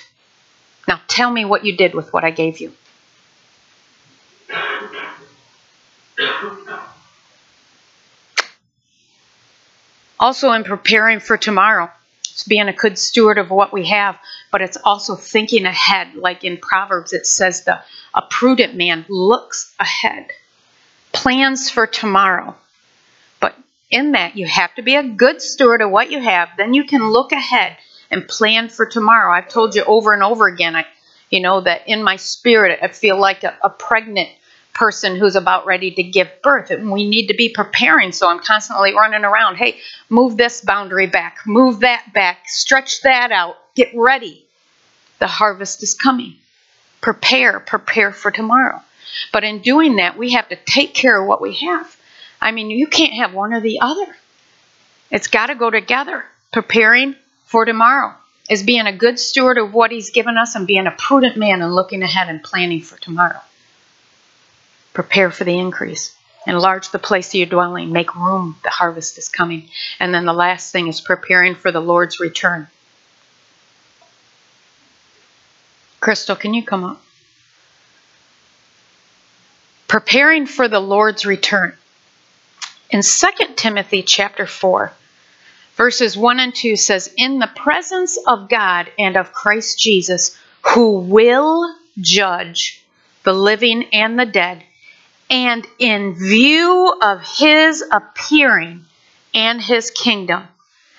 Now 0.88 0.98
tell 1.06 1.30
me 1.30 1.44
what 1.44 1.66
you 1.66 1.76
did 1.76 1.94
with 1.94 2.14
what 2.14 2.24
I 2.24 2.30
gave 2.30 2.60
you. 2.60 2.72
Also, 10.22 10.52
in 10.52 10.62
preparing 10.62 11.18
for 11.18 11.36
tomorrow, 11.36 11.90
it's 12.30 12.44
being 12.44 12.68
a 12.68 12.72
good 12.72 12.96
steward 12.96 13.38
of 13.38 13.50
what 13.50 13.72
we 13.72 13.88
have, 13.88 14.16
but 14.52 14.62
it's 14.62 14.78
also 14.84 15.16
thinking 15.16 15.66
ahead. 15.66 16.14
Like 16.14 16.44
in 16.44 16.58
Proverbs, 16.58 17.12
it 17.12 17.26
says 17.26 17.64
the 17.64 17.82
a 18.14 18.22
prudent 18.30 18.76
man 18.76 19.04
looks 19.08 19.74
ahead, 19.80 20.28
plans 21.12 21.68
for 21.68 21.88
tomorrow. 21.88 22.54
But 23.40 23.56
in 23.90 24.12
that, 24.12 24.36
you 24.36 24.46
have 24.46 24.72
to 24.76 24.82
be 24.82 24.94
a 24.94 25.02
good 25.02 25.42
steward 25.42 25.82
of 25.82 25.90
what 25.90 26.12
you 26.12 26.20
have. 26.20 26.50
Then 26.56 26.72
you 26.72 26.84
can 26.84 27.10
look 27.10 27.32
ahead 27.32 27.76
and 28.08 28.28
plan 28.28 28.68
for 28.68 28.86
tomorrow. 28.86 29.34
I've 29.34 29.48
told 29.48 29.74
you 29.74 29.82
over 29.82 30.12
and 30.12 30.22
over 30.22 30.46
again. 30.46 30.76
I, 30.76 30.86
You 31.30 31.40
know, 31.40 31.62
that 31.62 31.88
in 31.88 32.04
my 32.04 32.14
spirit, 32.16 32.78
I 32.80 32.88
feel 32.88 33.18
like 33.18 33.42
a, 33.42 33.58
a 33.64 33.70
pregnant 33.70 34.28
person 34.74 35.16
who's 35.16 35.36
about 35.36 35.66
ready 35.66 35.90
to 35.90 36.02
give 36.02 36.28
birth. 36.42 36.70
And 36.70 36.90
we 36.90 37.08
need 37.08 37.28
to 37.28 37.34
be 37.34 37.48
preparing. 37.48 38.12
So 38.12 38.28
I'm 38.28 38.38
constantly 38.38 38.94
running 38.94 39.24
around. 39.24 39.56
Hey, 39.56 39.78
move 40.08 40.36
this 40.36 40.60
boundary 40.60 41.06
back, 41.06 41.38
move 41.46 41.80
that 41.80 42.12
back, 42.14 42.48
stretch 42.48 43.02
that 43.02 43.32
out, 43.32 43.56
get 43.74 43.90
ready. 43.94 44.44
The 45.18 45.26
harvest 45.26 45.82
is 45.82 45.94
coming. 45.94 46.36
Prepare, 47.00 47.60
prepare 47.60 48.12
for 48.12 48.30
tomorrow. 48.30 48.80
But 49.32 49.44
in 49.44 49.60
doing 49.60 49.96
that, 49.96 50.16
we 50.16 50.32
have 50.32 50.48
to 50.48 50.56
take 50.56 50.94
care 50.94 51.20
of 51.20 51.28
what 51.28 51.40
we 51.40 51.54
have. 51.56 51.96
I 52.40 52.50
mean, 52.50 52.70
you 52.70 52.86
can't 52.86 53.14
have 53.14 53.34
one 53.34 53.52
or 53.52 53.60
the 53.60 53.80
other. 53.80 54.16
It's 55.10 55.28
got 55.28 55.46
to 55.46 55.54
go 55.54 55.70
together. 55.70 56.24
Preparing 56.52 57.14
for 57.46 57.64
tomorrow 57.64 58.14
is 58.48 58.62
being 58.62 58.86
a 58.86 58.96
good 58.96 59.18
steward 59.18 59.58
of 59.58 59.74
what 59.74 59.90
He's 59.90 60.10
given 60.10 60.36
us 60.36 60.54
and 60.54 60.66
being 60.66 60.86
a 60.86 60.90
prudent 60.90 61.36
man 61.36 61.62
and 61.62 61.74
looking 61.74 62.02
ahead 62.02 62.28
and 62.28 62.42
planning 62.42 62.80
for 62.80 62.98
tomorrow. 62.98 63.40
Prepare 64.93 65.30
for 65.30 65.45
the 65.45 65.59
increase. 65.59 66.14
Enlarge 66.47 66.90
the 66.90 66.99
place 66.99 67.28
of 67.28 67.34
your 67.34 67.47
dwelling. 67.47 67.93
Make 67.93 68.14
room. 68.16 68.57
The 68.64 68.70
harvest 68.70 69.18
is 69.18 69.28
coming. 69.28 69.68
And 70.01 70.12
then 70.12 70.24
the 70.24 70.32
last 70.32 70.72
thing 70.72 70.88
is 70.88 71.01
preparing 71.01 71.55
for 71.55 71.70
the 71.70 71.80
Lord's 71.80 72.20
return. 72.20 72.68
Crystal, 76.01 76.34
can 76.34 76.53
you 76.53 76.64
come 76.64 76.82
up? 76.82 77.03
Preparing 79.86 80.47
for 80.47 80.66
the 80.66 80.80
Lord's 80.80 81.24
return. 81.24 81.74
In 82.90 83.03
2 83.03 83.26
Timothy 83.55 84.03
chapter 84.03 84.47
4, 84.47 84.93
verses 85.76 86.16
1 86.16 86.40
and 86.40 86.55
2 86.55 86.76
says, 86.76 87.12
In 87.16 87.38
the 87.38 87.51
presence 87.55 88.18
of 88.26 88.49
God 88.49 88.90
and 88.99 89.16
of 89.16 89.32
Christ 89.32 89.78
Jesus, 89.78 90.36
who 90.62 90.99
will 90.99 91.74
judge 92.01 92.84
the 93.22 93.32
living 93.32 93.84
and 93.93 94.18
the 94.18 94.26
dead, 94.26 94.64
and 95.32 95.66
in 95.78 96.14
view 96.14 96.94
of 97.00 97.22
his 97.22 97.82
appearing 97.90 98.84
and 99.32 99.62
his 99.62 99.90
kingdom, 99.90 100.46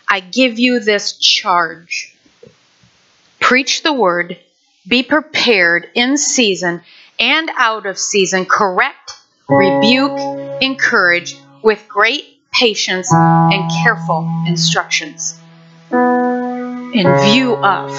I 0.07 0.21
give 0.21 0.57
you 0.57 0.79
this 0.79 1.13
charge. 1.17 2.15
Preach 3.39 3.83
the 3.83 3.93
word, 3.93 4.39
be 4.87 5.03
prepared 5.03 5.87
in 5.93 6.17
season 6.17 6.81
and 7.19 7.51
out 7.55 7.85
of 7.85 7.99
season, 7.99 8.45
correct, 8.45 9.13
rebuke, 9.47 10.19
encourage 10.61 11.37
with 11.61 11.87
great 11.87 12.39
patience 12.51 13.13
and 13.13 13.71
careful 13.83 14.27
instructions. 14.47 15.39
In 15.91 17.17
view 17.21 17.55
of 17.55 17.91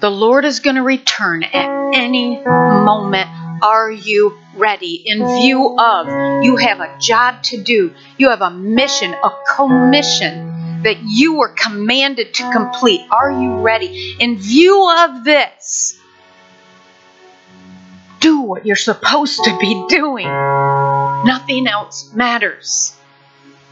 the 0.00 0.10
Lord 0.10 0.44
is 0.44 0.60
going 0.60 0.76
to 0.76 0.82
return 0.82 1.42
at 1.42 1.92
any 1.94 2.40
moment. 2.44 3.28
Are 3.62 3.90
you 3.90 4.38
ready? 4.54 5.02
In 5.06 5.18
view 5.40 5.76
of 5.78 6.06
you 6.44 6.56
have 6.56 6.80
a 6.80 6.96
job 7.00 7.42
to 7.44 7.62
do, 7.62 7.94
you 8.18 8.30
have 8.30 8.42
a 8.42 8.50
mission, 8.50 9.12
a 9.12 9.30
commission 9.56 10.82
that 10.82 10.98
you 11.02 11.34
were 11.38 11.54
commanded 11.54 12.34
to 12.34 12.50
complete. 12.52 13.02
Are 13.10 13.30
you 13.30 13.58
ready? 13.58 14.16
In 14.18 14.38
view 14.38 14.90
of 14.98 15.24
this, 15.24 15.98
do 18.20 18.40
what 18.40 18.66
you're 18.66 18.76
supposed 18.76 19.44
to 19.44 19.58
be 19.58 19.86
doing. 19.88 20.26
Nothing 20.26 21.66
else 21.66 22.12
matters. 22.14 22.96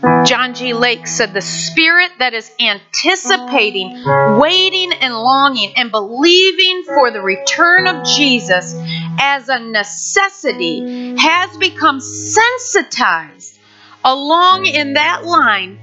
John 0.01 0.55
G. 0.55 0.75
Lake 0.75 1.07
said, 1.07 1.33
The 1.33 1.41
spirit 1.41 2.13
that 2.19 2.33
is 2.33 2.51
anticipating, 2.61 4.05
waiting, 4.39 4.93
and 4.93 5.15
longing, 5.15 5.73
and 5.77 5.91
believing 5.91 6.85
for 6.85 7.11
the 7.11 7.21
return 7.21 7.89
of 7.89 8.07
Jesus 8.07 8.75
as 9.19 9.49
a 9.49 9.59
necessity 9.59 11.17
has 11.17 11.57
become 11.57 12.01
sensitized 12.01 13.59
along 14.05 14.67
in 14.67 14.95
that 14.95 15.25
line, 15.25 15.79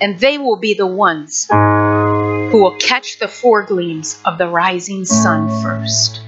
and 0.00 0.18
they 0.18 0.38
will 0.38 0.56
be 0.56 0.74
the 0.74 0.86
ones 0.86 1.46
who 1.48 2.60
will 2.60 2.76
catch 2.78 3.18
the 3.18 3.26
foregleams 3.26 4.20
of 4.24 4.38
the 4.38 4.48
rising 4.48 5.04
sun 5.04 5.48
first. 5.62 6.20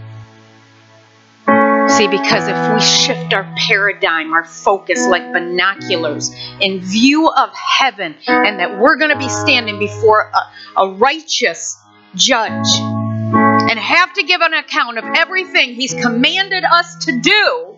See, 1.88 2.08
because 2.08 2.48
if 2.48 2.74
we 2.74 2.80
shift 2.80 3.34
our 3.34 3.44
paradigm, 3.56 4.32
our 4.32 4.44
focus 4.44 5.06
like 5.06 5.32
binoculars 5.32 6.34
in 6.60 6.80
view 6.80 7.28
of 7.28 7.50
heaven, 7.54 8.16
and 8.26 8.58
that 8.58 8.78
we're 8.78 8.96
going 8.96 9.10
to 9.10 9.18
be 9.18 9.28
standing 9.28 9.78
before 9.78 10.30
a, 10.32 10.82
a 10.82 10.90
righteous 10.94 11.76
judge 12.14 12.66
and 12.76 13.78
have 13.78 14.12
to 14.14 14.22
give 14.22 14.40
an 14.40 14.54
account 14.54 14.98
of 14.98 15.04
everything 15.16 15.74
he's 15.74 15.94
commanded 15.94 16.64
us 16.64 17.04
to 17.04 17.20
do, 17.20 17.76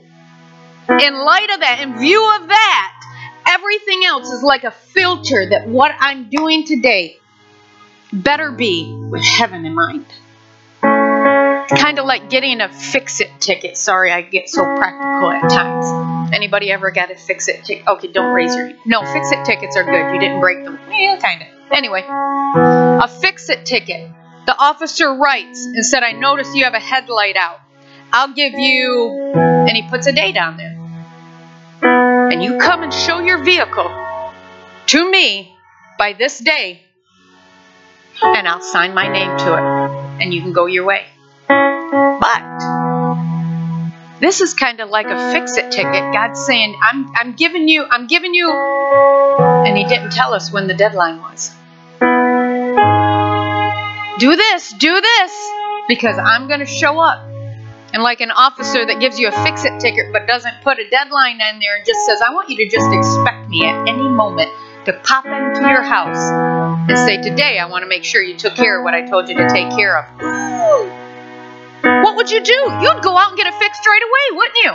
in 0.88 1.14
light 1.14 1.50
of 1.52 1.60
that, 1.60 1.80
in 1.82 1.98
view 1.98 2.22
of 2.40 2.48
that, 2.48 2.92
everything 3.48 4.04
else 4.04 4.30
is 4.30 4.42
like 4.42 4.64
a 4.64 4.70
filter 4.70 5.48
that 5.50 5.66
what 5.68 5.92
I'm 5.98 6.30
doing 6.30 6.64
today 6.64 7.18
better 8.12 8.52
be 8.52 8.94
with 9.10 9.24
heaven 9.24 9.66
in 9.66 9.74
mind 9.74 10.06
kind 11.70 11.98
of 11.98 12.06
like 12.06 12.30
getting 12.30 12.60
a 12.60 12.68
fix-it 12.68 13.30
ticket. 13.40 13.76
Sorry, 13.76 14.10
I 14.12 14.22
get 14.22 14.48
so 14.48 14.62
practical 14.76 15.30
at 15.30 15.48
times. 15.50 16.32
Anybody 16.32 16.70
ever 16.70 16.90
got 16.90 17.10
a 17.10 17.16
fix-it 17.16 17.64
ticket? 17.64 17.86
Okay, 17.86 18.08
don't 18.08 18.34
raise 18.34 18.54
your 18.54 18.66
hand. 18.66 18.78
No, 18.84 19.02
fix-it 19.04 19.44
tickets 19.44 19.76
are 19.76 19.84
good. 19.84 20.14
You 20.14 20.20
didn't 20.20 20.40
break 20.40 20.64
them. 20.64 20.78
Yeah, 20.90 21.18
kind 21.18 21.42
of. 21.42 21.48
Anyway, 21.72 22.04
a 22.06 23.08
fix-it 23.20 23.64
ticket. 23.66 24.10
The 24.46 24.56
officer 24.56 25.14
writes 25.14 25.64
and 25.64 25.84
said, 25.84 26.02
I 26.02 26.12
notice 26.12 26.54
you 26.54 26.64
have 26.64 26.74
a 26.74 26.80
headlight 26.80 27.36
out. 27.36 27.60
I'll 28.12 28.32
give 28.32 28.52
you, 28.54 29.32
and 29.34 29.70
he 29.70 29.82
puts 29.88 30.06
a 30.06 30.12
date 30.12 30.36
on 30.36 30.56
there. 30.56 30.76
And 31.82 32.42
you 32.42 32.58
come 32.58 32.82
and 32.82 32.94
show 32.94 33.18
your 33.18 33.38
vehicle 33.42 33.90
to 34.86 35.10
me 35.10 35.56
by 35.98 36.12
this 36.12 36.38
day, 36.38 36.82
and 38.22 38.46
I'll 38.46 38.62
sign 38.62 38.94
my 38.94 39.08
name 39.08 39.36
to 39.38 39.54
it, 39.54 40.22
and 40.22 40.32
you 40.32 40.40
can 40.40 40.52
go 40.52 40.66
your 40.66 40.84
way. 40.84 41.06
But 41.48 42.42
this 44.20 44.40
is 44.40 44.54
kind 44.54 44.80
of 44.80 44.88
like 44.88 45.06
a 45.06 45.32
fix-it 45.32 45.70
ticket. 45.70 46.12
God's 46.12 46.44
saying, 46.44 46.74
"I'm 46.82 47.10
I'm 47.16 47.32
giving 47.34 47.68
you 47.68 47.86
I'm 47.90 48.06
giving 48.06 48.34
you," 48.34 48.50
and 48.50 49.76
He 49.76 49.84
didn't 49.84 50.10
tell 50.10 50.34
us 50.34 50.52
when 50.52 50.66
the 50.66 50.74
deadline 50.74 51.20
was. 51.20 51.54
Do 54.18 54.34
this, 54.34 54.72
do 54.72 55.00
this, 55.00 55.32
because 55.88 56.18
I'm 56.18 56.48
going 56.48 56.60
to 56.60 56.66
show 56.66 56.98
up. 56.98 57.28
And 57.92 58.02
like 58.02 58.20
an 58.20 58.30
officer 58.30 58.84
that 58.84 58.98
gives 58.98 59.18
you 59.18 59.28
a 59.28 59.32
fix-it 59.44 59.78
ticket 59.80 60.12
but 60.12 60.26
doesn't 60.26 60.54
put 60.62 60.78
a 60.78 60.88
deadline 60.90 61.40
in 61.40 61.60
there 61.60 61.76
and 61.76 61.86
just 61.86 62.04
says, 62.06 62.20
"I 62.26 62.32
want 62.32 62.48
you 62.48 62.56
to 62.56 62.68
just 62.68 62.90
expect 62.92 63.48
me 63.48 63.66
at 63.66 63.88
any 63.88 64.08
moment." 64.08 64.50
to 64.86 64.92
pop 64.92 65.26
into 65.26 65.68
your 65.68 65.82
house 65.82 66.30
and 66.88 66.96
say, 66.96 67.20
Today 67.20 67.58
I 67.58 67.66
want 67.66 67.82
to 67.82 67.88
make 67.88 68.04
sure 68.04 68.22
you 68.22 68.36
took 68.36 68.54
care 68.54 68.78
of 68.78 68.84
what 68.84 68.94
I 68.94 69.02
told 69.02 69.28
you 69.28 69.34
to 69.34 69.48
take 69.48 69.68
care 69.70 69.98
of 69.98 70.95
what 72.02 72.16
would 72.16 72.30
you 72.30 72.42
do? 72.42 72.60
You'd 72.82 73.02
go 73.02 73.16
out 73.16 73.30
and 73.30 73.36
get 73.36 73.46
it 73.46 73.54
fixed 73.54 73.86
right 73.86 74.02
away, 74.02 74.38
wouldn't 74.38 74.58
you? 74.64 74.72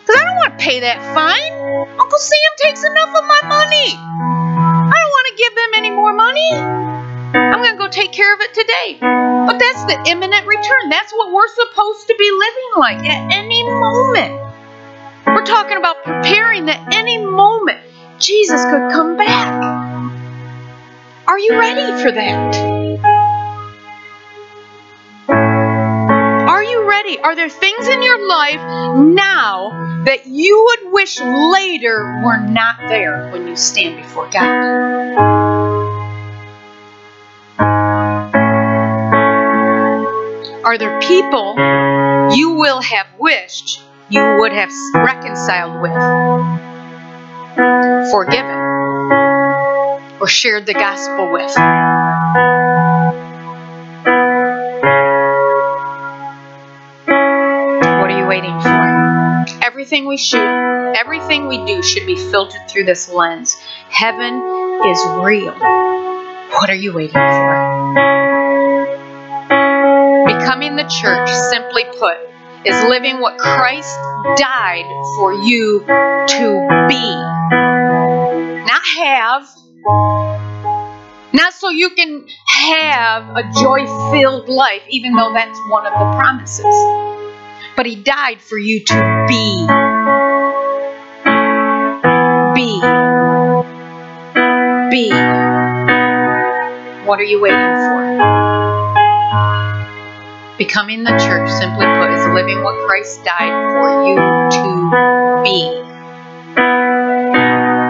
Because 0.00 0.20
I 0.20 0.24
don't 0.24 0.36
want 0.36 0.58
to 0.58 0.64
pay 0.64 0.80
that 0.80 0.98
fine. 1.14 1.52
Uncle 1.98 2.18
Sam 2.18 2.52
takes 2.58 2.84
enough 2.84 3.14
of 3.14 3.24
my 3.24 3.40
money. 3.48 3.94
I 3.96 4.92
don't 4.92 5.14
want 5.16 5.26
to 5.28 5.36
give 5.36 5.54
them 5.54 5.70
any 5.76 5.90
more 5.90 6.12
money. 6.12 6.50
I'm 7.32 7.62
going 7.62 7.72
to 7.72 7.78
go 7.78 7.88
take 7.88 8.12
care 8.12 8.34
of 8.34 8.40
it 8.40 8.52
today. 8.54 8.98
But 9.00 9.58
that's 9.58 9.84
the 9.84 10.10
imminent 10.10 10.46
return. 10.46 10.90
That's 10.90 11.12
what 11.12 11.32
we're 11.32 11.48
supposed 11.48 12.08
to 12.08 12.16
be 12.18 12.30
living 12.30 12.70
like 12.76 13.04
at 13.06 13.32
any 13.32 13.62
moment. 13.64 14.34
We're 15.26 15.44
talking 15.44 15.76
about 15.76 16.02
preparing 16.04 16.66
that 16.66 16.92
any 16.94 17.18
moment 17.18 17.80
Jesus 18.18 18.62
could 18.64 18.90
come 18.92 19.16
back. 19.16 19.62
Are 21.26 21.38
you 21.38 21.58
ready 21.58 22.02
for 22.02 22.10
that? 22.10 23.19
Ready? 26.90 27.20
Are 27.20 27.36
there 27.36 27.48
things 27.48 27.86
in 27.86 28.02
your 28.02 28.26
life 28.26 28.60
now 28.98 30.02
that 30.04 30.26
you 30.26 30.66
would 30.66 30.92
wish 30.92 31.20
later 31.20 32.20
were 32.24 32.38
not 32.38 32.76
there 32.88 33.30
when 33.30 33.46
you 33.46 33.54
stand 33.54 33.96
before 33.96 34.28
God? 34.28 35.60
Are 40.64 40.78
there 40.78 41.00
people 41.00 41.54
you 42.34 42.54
will 42.54 42.82
have 42.82 43.06
wished 43.18 43.82
you 44.08 44.22
would 44.40 44.52
have 44.52 44.70
reconciled 44.94 45.80
with, 45.80 45.94
forgiven, 48.10 48.58
or 50.20 50.26
shared 50.26 50.66
the 50.66 50.74
gospel 50.74 51.32
with? 51.32 51.56
Everything 59.90 60.06
we 60.06 60.16
should, 60.16 60.94
everything 60.94 61.48
we 61.48 61.58
do 61.66 61.82
should 61.82 62.06
be 62.06 62.14
filtered 62.14 62.60
through 62.68 62.84
this 62.84 63.08
lens. 63.08 63.56
Heaven 63.88 64.34
is 64.86 65.04
real. 65.24 65.52
What 65.52 66.70
are 66.70 66.76
you 66.76 66.92
waiting 66.92 67.14
for? 67.14 68.04
Becoming 70.28 70.76
the 70.76 70.84
church, 70.84 71.28
simply 71.50 71.82
put, 71.98 72.18
is 72.64 72.84
living 72.84 73.20
what 73.20 73.36
Christ 73.38 73.98
died 74.36 74.86
for 75.16 75.32
you 75.32 75.80
to 75.80 76.86
be. 76.88 77.14
Not 78.62 78.86
have, 78.96 79.48
not 81.32 81.52
so 81.52 81.70
you 81.70 81.90
can 81.96 82.28
have 82.46 83.24
a 83.36 83.42
joy 83.60 83.84
filled 84.12 84.48
life, 84.48 84.82
even 84.88 85.14
though 85.16 85.32
that's 85.32 85.58
one 85.68 85.84
of 85.84 85.92
the 85.94 86.16
promises. 86.16 87.19
But 87.80 87.86
He 87.86 87.96
died 87.96 88.42
for 88.42 88.58
you 88.58 88.84
to 88.84 89.24
be. 89.26 89.56
Be. 92.54 92.78
Be. 94.90 95.08
What 97.06 97.18
are 97.20 97.24
you 97.24 97.40
waiting 97.40 97.56
for? 97.56 98.02
Becoming 100.58 101.04
the 101.04 101.16
church, 101.24 101.48
simply 101.52 101.86
put, 101.86 102.10
is 102.10 102.26
living 102.34 102.62
what 102.62 102.86
Christ 102.86 103.24
died 103.24 103.70
for 103.72 103.88
you 104.04 104.16
to 104.58 105.42
be. 105.42 105.72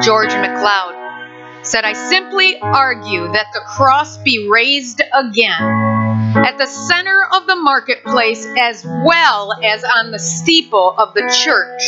George 0.06 0.32
MacLeod 0.34 1.66
said, 1.66 1.84
I 1.84 1.94
simply 1.94 2.60
argue 2.60 3.26
that 3.32 3.48
the 3.52 3.60
cross 3.66 4.18
be 4.18 4.48
raised 4.48 5.02
again 5.12 5.99
at 6.36 6.58
the 6.58 6.66
center 6.66 7.24
of 7.32 7.46
the 7.46 7.56
marketplace 7.56 8.46
as 8.58 8.84
well 8.84 9.52
as 9.64 9.82
on 9.84 10.10
the 10.10 10.18
steeple 10.18 10.94
of 10.96 11.14
the 11.14 11.22
church. 11.44 11.80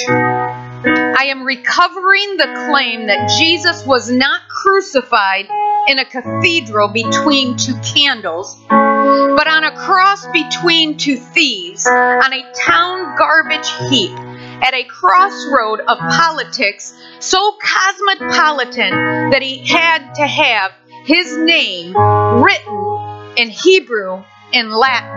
I 1.18 1.26
am 1.26 1.44
recovering 1.44 2.36
the 2.36 2.68
claim 2.68 3.06
that 3.06 3.36
Jesus 3.38 3.86
was 3.86 4.10
not 4.10 4.40
crucified 4.48 5.46
in 5.88 5.98
a 5.98 6.04
cathedral 6.04 6.88
between 6.88 7.56
two 7.56 7.76
candles, 7.80 8.56
but 8.68 9.46
on 9.46 9.64
a 9.64 9.76
cross 9.76 10.26
between 10.32 10.96
two 10.96 11.16
thieves, 11.16 11.86
on 11.86 12.32
a 12.32 12.52
town 12.54 13.16
garbage 13.16 13.68
heap, 13.88 14.16
at 14.62 14.74
a 14.74 14.84
crossroad 14.84 15.80
of 15.80 15.98
politics 15.98 16.94
so 17.18 17.56
cosmopolitan 17.60 19.30
that 19.30 19.42
he 19.42 19.66
had 19.66 20.14
to 20.14 20.26
have 20.26 20.72
his 21.04 21.36
name 21.36 21.96
written 21.96 23.34
in 23.36 23.48
Hebrew, 23.48 24.22
in 24.52 24.70
Latin, 24.70 25.10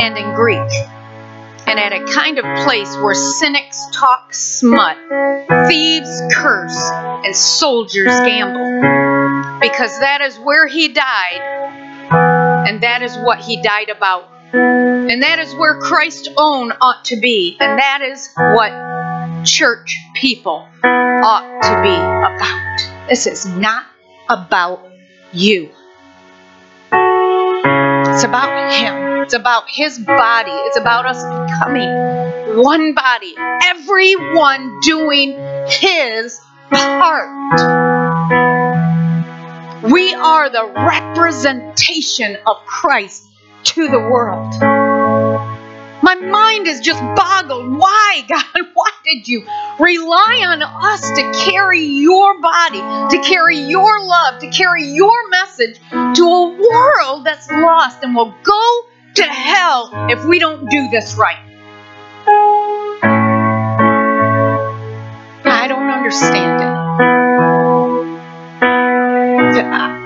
and 0.00 0.16
in 0.16 0.34
Greek. 0.34 0.70
And 1.66 1.78
at 1.78 1.92
a 1.92 2.04
kind 2.12 2.38
of 2.38 2.44
place 2.64 2.96
where 2.96 3.14
cynics 3.14 3.86
talk 3.92 4.34
smut, 4.34 4.96
thieves 5.68 6.20
curse, 6.32 6.76
and 7.24 7.36
soldiers 7.36 8.08
gamble. 8.08 9.60
Because 9.60 9.98
that 10.00 10.20
is 10.20 10.36
where 10.38 10.66
he 10.66 10.88
died, 10.88 12.66
and 12.68 12.82
that 12.82 13.02
is 13.02 13.16
what 13.18 13.38
he 13.38 13.62
died 13.62 13.88
about. 13.88 14.28
And 14.52 15.22
that 15.22 15.38
is 15.38 15.54
where 15.54 15.78
Christ's 15.78 16.28
own 16.36 16.72
ought 16.80 17.04
to 17.04 17.16
be. 17.20 17.56
And 17.60 17.78
that 17.78 18.02
is 18.02 18.30
what 18.34 19.44
church 19.44 19.96
people 20.14 20.66
ought 20.82 21.62
to 21.62 21.82
be 21.82 21.94
about. 21.94 23.08
This 23.08 23.26
is 23.26 23.46
not 23.46 23.86
about 24.28 24.84
you. 25.32 25.70
It's 28.20 28.26
about 28.26 28.74
Him. 28.74 29.22
It's 29.22 29.32
about 29.32 29.64
His 29.70 29.98
body. 29.98 30.50
It's 30.50 30.76
about 30.76 31.06
us 31.06 31.24
becoming 31.24 31.88
one 32.62 32.92
body. 32.92 33.34
Everyone 33.64 34.78
doing 34.82 35.38
His 35.66 36.38
part. 36.68 37.30
We 39.90 40.12
are 40.12 40.50
the 40.50 40.66
representation 40.66 42.36
of 42.46 42.58
Christ 42.66 43.24
to 43.64 43.88
the 43.88 43.98
world. 43.98 44.52
My 46.02 46.14
mind 46.14 46.66
is 46.66 46.80
just 46.80 47.00
boggled. 47.00 47.76
Why, 47.78 48.24
God? 48.28 48.44
Why 48.74 48.90
did 49.04 49.28
you 49.28 49.42
rely 49.78 50.44
on 50.46 50.62
us 50.62 51.00
to 51.00 51.32
carry 51.50 51.80
your 51.80 52.40
body, 52.40 52.80
to 52.80 53.22
carry 53.22 53.58
your 53.58 54.02
love, 54.04 54.40
to 54.40 54.50
carry 54.50 54.84
your 54.84 55.28
message 55.28 55.78
to 55.90 56.24
a 56.24 56.56
world 56.56 57.24
that's 57.24 57.50
lost 57.50 58.02
and 58.02 58.14
will 58.14 58.34
go 58.42 58.86
to 59.16 59.22
hell 59.24 59.90
if 60.10 60.24
we 60.24 60.38
don't 60.38 60.68
do 60.70 60.88
this 60.90 61.16
right? 61.16 61.38
I 65.44 65.66
don't 65.68 65.90
understand 65.90 66.62
it. 66.62 66.70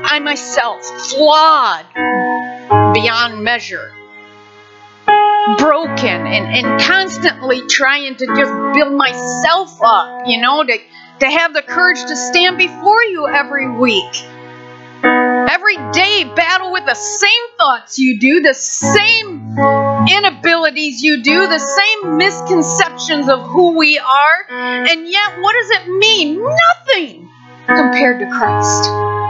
I 0.06 0.18
myself, 0.20 0.84
flawed 1.10 1.86
beyond 2.94 3.42
measure 3.42 3.92
broken 5.58 6.26
and, 6.26 6.46
and 6.46 6.80
constantly 6.80 7.66
trying 7.66 8.16
to 8.16 8.26
just 8.26 8.74
build 8.74 8.92
myself 8.92 9.78
up, 9.82 10.26
you 10.26 10.40
know, 10.40 10.64
to, 10.64 10.78
to 11.20 11.26
have 11.26 11.54
the 11.54 11.62
courage 11.62 12.00
to 12.00 12.16
stand 12.16 12.58
before 12.58 13.02
you 13.02 13.26
every 13.28 13.70
week. 13.70 14.24
Every 15.02 15.76
day, 15.92 16.24
battle 16.34 16.72
with 16.72 16.86
the 16.86 16.94
same 16.94 17.30
thoughts 17.58 17.98
you 17.98 18.18
do, 18.18 18.40
the 18.40 18.54
same 18.54 19.56
inabilities 20.08 21.02
you 21.02 21.22
do, 21.22 21.46
the 21.46 21.58
same 21.58 22.16
misconceptions 22.16 23.28
of 23.28 23.42
who 23.42 23.76
we 23.76 23.98
are, 23.98 24.46
and 24.50 25.08
yet, 25.08 25.40
what 25.40 25.52
does 25.52 25.70
it 25.70 25.88
mean? 25.88 26.42
Nothing 26.42 27.30
compared 27.66 28.20
to 28.20 28.26
Christ. 28.30 29.23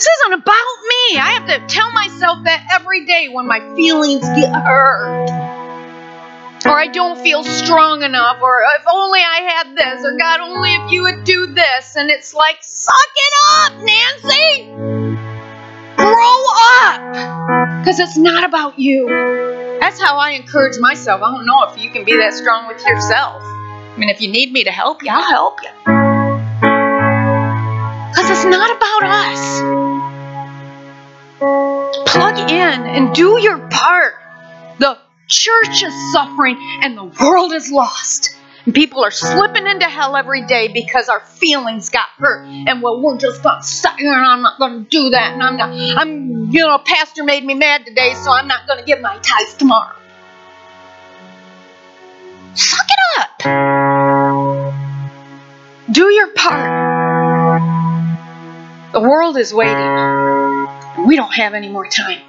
This 0.00 0.08
isn't 0.24 0.32
about 0.32 0.76
me. 0.88 1.18
I 1.18 1.32
have 1.36 1.46
to 1.46 1.74
tell 1.74 1.92
myself 1.92 2.38
that 2.44 2.66
every 2.72 3.04
day 3.04 3.28
when 3.28 3.46
my 3.46 3.60
feelings 3.76 4.22
get 4.22 4.50
hurt. 4.50 5.28
Or 6.64 6.80
I 6.80 6.86
don't 6.86 7.20
feel 7.20 7.44
strong 7.44 8.02
enough, 8.02 8.40
or 8.40 8.62
if 8.80 8.86
only 8.90 9.20
I 9.20 9.40
had 9.54 9.76
this, 9.76 10.02
or 10.02 10.16
God, 10.16 10.40
only 10.40 10.72
if 10.72 10.90
you 10.90 11.02
would 11.02 11.24
do 11.24 11.48
this. 11.48 11.96
And 11.96 12.08
it's 12.08 12.32
like, 12.32 12.56
suck 12.62 12.94
it 13.14 13.34
up, 13.52 13.72
Nancy! 13.84 14.64
Grow 15.96 16.44
up! 16.80 17.82
Because 17.82 18.00
it's 18.00 18.16
not 18.16 18.44
about 18.44 18.78
you. 18.78 19.06
That's 19.80 20.00
how 20.00 20.16
I 20.16 20.30
encourage 20.30 20.78
myself. 20.78 21.20
I 21.20 21.30
don't 21.30 21.44
know 21.44 21.64
if 21.64 21.78
you 21.78 21.90
can 21.90 22.06
be 22.06 22.16
that 22.16 22.32
strong 22.32 22.68
with 22.68 22.82
yourself. 22.86 23.42
I 23.42 23.96
mean, 23.98 24.08
if 24.08 24.22
you 24.22 24.30
need 24.30 24.50
me 24.50 24.64
to 24.64 24.70
help 24.70 25.02
you, 25.02 25.10
I'll 25.12 25.30
help 25.30 25.58
you. 25.62 25.99
It's 28.30 28.44
not 28.44 28.70
about 28.70 29.02
us 29.10 29.90
plug 32.10 32.38
in 32.50 32.86
and 32.86 33.14
do 33.14 33.40
your 33.40 33.58
part. 33.68 34.14
The 34.78 34.98
church 35.28 35.82
is 35.82 36.12
suffering 36.12 36.56
and 36.82 36.96
the 36.96 37.04
world 37.04 37.52
is 37.52 37.70
lost. 37.70 38.36
And 38.66 38.74
people 38.74 39.02
are 39.04 39.10
slipping 39.10 39.66
into 39.66 39.86
hell 39.86 40.16
every 40.16 40.44
day 40.46 40.68
because 40.68 41.08
our 41.08 41.20
feelings 41.20 41.88
got 41.88 42.08
hurt. 42.18 42.46
And 42.46 42.82
well, 42.82 43.00
we're 43.00 43.16
just 43.16 43.42
gonna 43.42 43.62
here 43.98 44.12
and 44.12 44.26
I'm 44.26 44.42
not 44.42 44.58
gonna 44.58 44.80
do 44.90 45.10
that. 45.10 45.32
And 45.32 45.42
I'm 45.42 45.56
not, 45.56 45.70
I'm, 45.70 46.50
you 46.50 46.60
know, 46.60 46.78
pastor 46.78 47.24
made 47.24 47.44
me 47.44 47.54
mad 47.54 47.86
today, 47.86 48.14
so 48.14 48.32
I'm 48.32 48.48
not 48.48 48.66
gonna 48.66 48.84
give 48.84 49.00
my 49.00 49.18
tithes 49.22 49.54
tomorrow. 49.54 49.96
Suck 52.54 52.86
it 52.90 52.98
up. 53.20 53.38
Do 55.90 56.10
your 56.12 56.28
part. 56.34 57.09
The 58.92 59.00
world 59.00 59.36
is 59.36 59.54
waiting. 59.54 59.76
We 61.06 61.14
don't 61.14 61.32
have 61.32 61.54
any 61.54 61.68
more 61.68 61.86
time. 61.86 62.22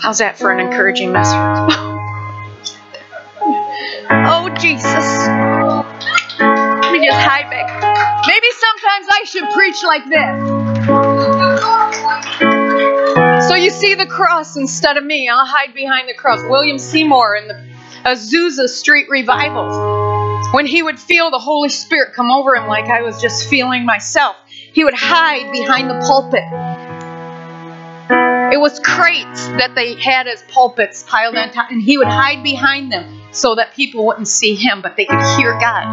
How's 0.00 0.18
that 0.18 0.38
for 0.38 0.50
an 0.50 0.60
encouraging 0.60 1.12
message? 1.12 1.34
oh, 4.10 4.48
Jesus. 4.58 5.28
Let 6.38 6.92
me 6.92 7.04
just 7.04 7.20
hide 7.20 7.50
back. 7.50 7.68
Maybe 8.26 8.46
sometimes 8.56 9.06
I 9.10 9.24
should 9.24 9.50
preach 9.50 9.84
like 9.84 10.06
this. 10.08 10.38
So 13.48 13.54
you 13.56 13.70
see 13.70 13.94
the 13.94 14.06
cross 14.06 14.56
instead 14.56 14.96
of 14.96 15.04
me. 15.04 15.28
I'll 15.28 15.44
hide 15.44 15.74
behind 15.74 16.08
the 16.08 16.14
cross. 16.14 16.40
William 16.48 16.78
Seymour 16.78 17.36
in 17.36 17.48
the 17.48 17.62
Azusa 18.06 18.68
Street 18.68 19.10
revivals. 19.10 19.97
When 20.52 20.64
he 20.64 20.82
would 20.82 20.98
feel 20.98 21.30
the 21.30 21.38
Holy 21.38 21.68
Spirit 21.68 22.14
come 22.14 22.30
over 22.30 22.56
him 22.56 22.66
like 22.68 22.86
I 22.86 23.02
was 23.02 23.20
just 23.20 23.50
feeling 23.50 23.84
myself, 23.84 24.34
he 24.46 24.82
would 24.82 24.94
hide 24.94 25.52
behind 25.52 25.90
the 25.90 26.00
pulpit. 26.06 26.42
It 28.54 28.58
was 28.58 28.80
crates 28.80 29.46
that 29.48 29.74
they 29.74 29.94
had 29.94 30.26
as 30.26 30.42
pulpits 30.48 31.02
piled 31.02 31.36
on 31.36 31.52
top, 31.52 31.70
and 31.70 31.82
he 31.82 31.98
would 31.98 32.06
hide 32.06 32.42
behind 32.42 32.90
them 32.90 33.20
so 33.30 33.56
that 33.56 33.74
people 33.74 34.06
wouldn't 34.06 34.26
see 34.26 34.54
him, 34.54 34.80
but 34.80 34.96
they 34.96 35.04
could 35.04 35.20
hear 35.36 35.52
God. 35.58 35.84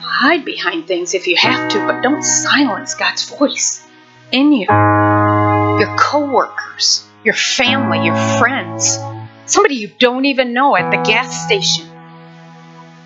Hide 0.00 0.44
behind 0.44 0.86
things 0.86 1.14
if 1.14 1.26
you 1.26 1.36
have 1.36 1.68
to, 1.72 1.78
but 1.84 2.00
don't 2.00 2.22
silence 2.22 2.94
God's 2.94 3.28
voice 3.28 3.84
in 4.30 4.52
you. 4.52 4.66
Your 4.68 5.96
coworkers, 5.98 7.04
your 7.24 7.34
family, 7.34 8.04
your 8.04 8.16
friends, 8.38 8.98
somebody 9.46 9.76
you 9.76 9.88
don't 9.88 10.24
even 10.24 10.52
know 10.52 10.76
at 10.76 10.90
the 10.90 10.96
gas 11.08 11.44
station. 11.44 11.88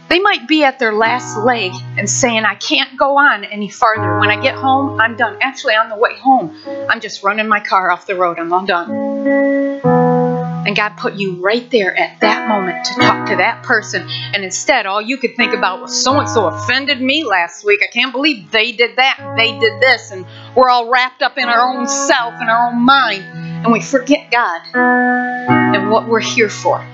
They 0.09 0.21
might 0.21 0.49
be 0.49 0.65
at 0.65 0.79
their 0.79 0.95
last 0.95 1.37
leg 1.39 1.73
and 1.99 2.09
saying, 2.09 2.45
I 2.45 2.55
can't 2.55 2.99
go 2.99 3.19
on 3.19 3.45
any 3.45 3.69
farther. 3.69 4.19
When 4.19 4.31
I 4.31 4.41
get 4.41 4.55
home, 4.55 4.99
I'm 4.99 5.17
done. 5.17 5.37
Actually, 5.43 5.75
on 5.75 5.91
the 5.91 5.97
way 5.97 6.17
home, 6.17 6.57
I'm 6.89 7.01
just 7.01 7.23
running 7.23 7.47
my 7.47 7.61
car 7.61 7.91
off 7.91 8.07
the 8.07 8.15
road. 8.17 8.39
I'm 8.39 8.53
all 8.53 8.65
done. 8.65 10.48
And 10.69 10.77
God 10.77 10.99
put 10.99 11.15
you 11.15 11.37
right 11.37 11.69
there 11.71 11.97
at 11.97 12.21
that 12.21 12.47
moment 12.47 12.85
to 12.85 12.95
talk 13.01 13.27
to 13.31 13.37
that 13.37 13.63
person. 13.63 14.07
And 14.35 14.45
instead, 14.45 14.85
all 14.85 15.01
you 15.01 15.17
could 15.17 15.35
think 15.35 15.55
about 15.55 15.81
was 15.81 16.05
so 16.05 16.21
and 16.21 16.29
so 16.29 16.45
offended 16.45 17.01
me 17.01 17.25
last 17.25 17.65
week. 17.65 17.81
I 17.83 17.87
can't 17.87 18.13
believe 18.13 18.51
they 18.51 18.73
did 18.73 18.97
that 18.97 19.35
they 19.35 19.59
did 19.59 19.81
this. 19.81 20.11
And 20.11 20.27
we're 20.55 20.69
all 20.69 20.91
wrapped 20.91 21.23
up 21.23 21.39
in 21.39 21.49
our 21.49 21.75
own 21.75 21.89
self 21.89 22.35
and 22.35 22.51
our 22.51 22.69
own 22.69 22.85
mind. 22.85 23.23
And 23.65 23.73
we 23.73 23.81
forget 23.81 24.31
God 24.31 24.61
and 24.75 25.91
what 25.91 26.07
we're 26.07 26.21
here 26.21 26.51
for. 26.51 26.87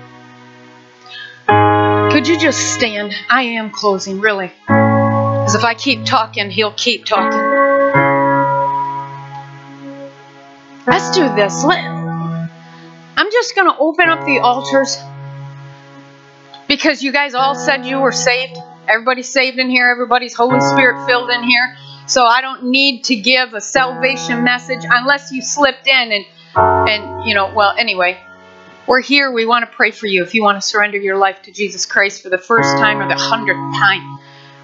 Could 2.12 2.28
you 2.28 2.38
just 2.38 2.74
stand? 2.74 3.12
I 3.28 3.42
am 3.42 3.72
closing, 3.72 4.20
really. 4.20 4.52
Because 4.68 5.56
if 5.56 5.64
I 5.64 5.74
keep 5.74 6.04
talking, 6.04 6.48
he'll 6.48 6.74
keep 6.74 7.06
talking. 7.06 7.40
Let's 10.86 11.16
do 11.16 11.22
this. 11.34 11.64
Let, 11.64 12.03
I'm 13.24 13.32
just 13.32 13.54
going 13.54 13.66
to 13.66 13.78
open 13.78 14.10
up 14.10 14.26
the 14.26 14.40
altars 14.40 14.98
because 16.68 17.02
you 17.02 17.10
guys 17.10 17.32
all 17.32 17.54
said 17.54 17.86
you 17.86 18.00
were 18.00 18.12
saved. 18.12 18.58
Everybody's 18.86 19.30
saved 19.32 19.58
in 19.58 19.70
here, 19.70 19.88
everybody's 19.88 20.34
Holy 20.34 20.60
Spirit 20.60 21.06
filled 21.06 21.30
in 21.30 21.42
here. 21.42 21.74
So 22.06 22.26
I 22.26 22.42
don't 22.42 22.64
need 22.64 23.04
to 23.04 23.16
give 23.16 23.54
a 23.54 23.62
salvation 23.62 24.44
message 24.44 24.82
unless 24.84 25.32
you 25.32 25.40
slipped 25.40 25.86
in 25.86 26.12
and 26.12 26.26
and 26.54 27.26
you 27.26 27.34
know, 27.34 27.50
well, 27.54 27.74
anyway, 27.78 28.20
we're 28.86 29.00
here. 29.00 29.32
We 29.32 29.46
want 29.46 29.64
to 29.64 29.74
pray 29.74 29.90
for 29.90 30.06
you. 30.06 30.22
If 30.22 30.34
you 30.34 30.42
want 30.42 30.60
to 30.60 30.68
surrender 30.68 30.98
your 30.98 31.16
life 31.16 31.40
to 31.44 31.50
Jesus 31.50 31.86
Christ 31.86 32.22
for 32.22 32.28
the 32.28 32.36
first 32.36 32.76
time 32.76 33.00
or 33.00 33.08
the 33.08 33.16
hundredth 33.16 33.56
time, 33.78 34.13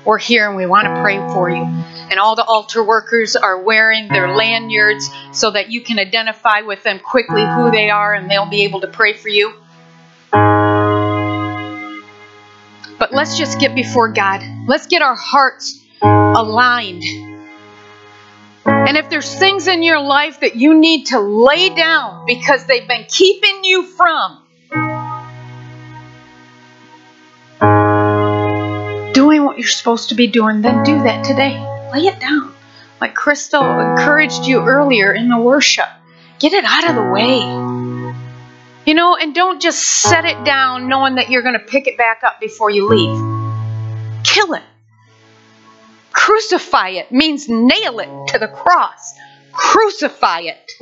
we're 0.04 0.18
here 0.18 0.46
and 0.48 0.56
we 0.56 0.66
want 0.66 0.86
to 0.86 1.00
pray 1.02 1.18
for 1.32 1.50
you. 1.50 1.62
And 1.62 2.18
all 2.18 2.34
the 2.34 2.44
altar 2.44 2.82
workers 2.82 3.36
are 3.36 3.62
wearing 3.62 4.08
their 4.08 4.34
lanyards 4.34 5.08
so 5.32 5.50
that 5.50 5.70
you 5.70 5.80
can 5.82 5.98
identify 5.98 6.62
with 6.62 6.82
them 6.82 6.98
quickly 6.98 7.44
who 7.44 7.70
they 7.70 7.90
are 7.90 8.14
and 8.14 8.30
they'll 8.30 8.48
be 8.48 8.64
able 8.64 8.80
to 8.80 8.88
pray 8.88 9.12
for 9.12 9.28
you. 9.28 9.54
But 12.98 13.12
let's 13.12 13.38
just 13.38 13.60
get 13.60 13.74
before 13.74 14.12
God. 14.12 14.42
Let's 14.66 14.86
get 14.86 15.02
our 15.02 15.16
hearts 15.16 15.78
aligned. 16.02 17.04
And 18.64 18.96
if 18.96 19.08
there's 19.08 19.34
things 19.34 19.68
in 19.68 19.82
your 19.82 20.00
life 20.00 20.40
that 20.40 20.56
you 20.56 20.78
need 20.78 21.06
to 21.06 21.20
lay 21.20 21.70
down 21.70 22.26
because 22.26 22.66
they've 22.66 22.86
been 22.88 23.06
keeping 23.08 23.64
you 23.64 23.84
from 23.84 24.42
you're 29.60 29.68
supposed 29.68 30.08
to 30.08 30.14
be 30.14 30.26
doing, 30.26 30.62
then 30.62 30.82
do 30.82 31.02
that 31.02 31.22
today. 31.22 31.58
Lay 31.92 32.06
it 32.06 32.18
down. 32.18 32.54
Like 32.98 33.14
Crystal 33.14 33.62
encouraged 33.62 34.46
you 34.46 34.60
earlier 34.60 35.12
in 35.12 35.28
the 35.28 35.38
worship. 35.38 35.88
Get 36.38 36.54
it 36.54 36.64
out 36.64 36.88
of 36.88 36.96
the 36.96 37.10
way. 37.10 37.40
You 38.86 38.94
know, 38.94 39.16
and 39.16 39.34
don't 39.34 39.60
just 39.60 39.82
set 39.82 40.24
it 40.24 40.42
down 40.44 40.88
knowing 40.88 41.16
that 41.16 41.30
you're 41.30 41.42
going 41.42 41.58
to 41.58 41.64
pick 41.64 41.86
it 41.86 41.98
back 41.98 42.22
up 42.24 42.40
before 42.40 42.70
you 42.70 42.88
leave. 42.88 44.24
Kill 44.24 44.54
it. 44.54 44.62
Crucify 46.12 46.88
it 46.90 47.12
means 47.12 47.48
nail 47.48 48.00
it 48.00 48.08
to 48.28 48.38
the 48.38 48.48
cross. 48.48 49.14
Crucify 49.52 50.40
it. 50.40 50.72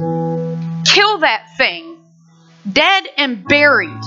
Kill 0.85 1.19
that 1.19 1.49
thing, 1.57 1.97
dead 2.73 3.09
and 3.17 3.45
buried, 3.45 4.03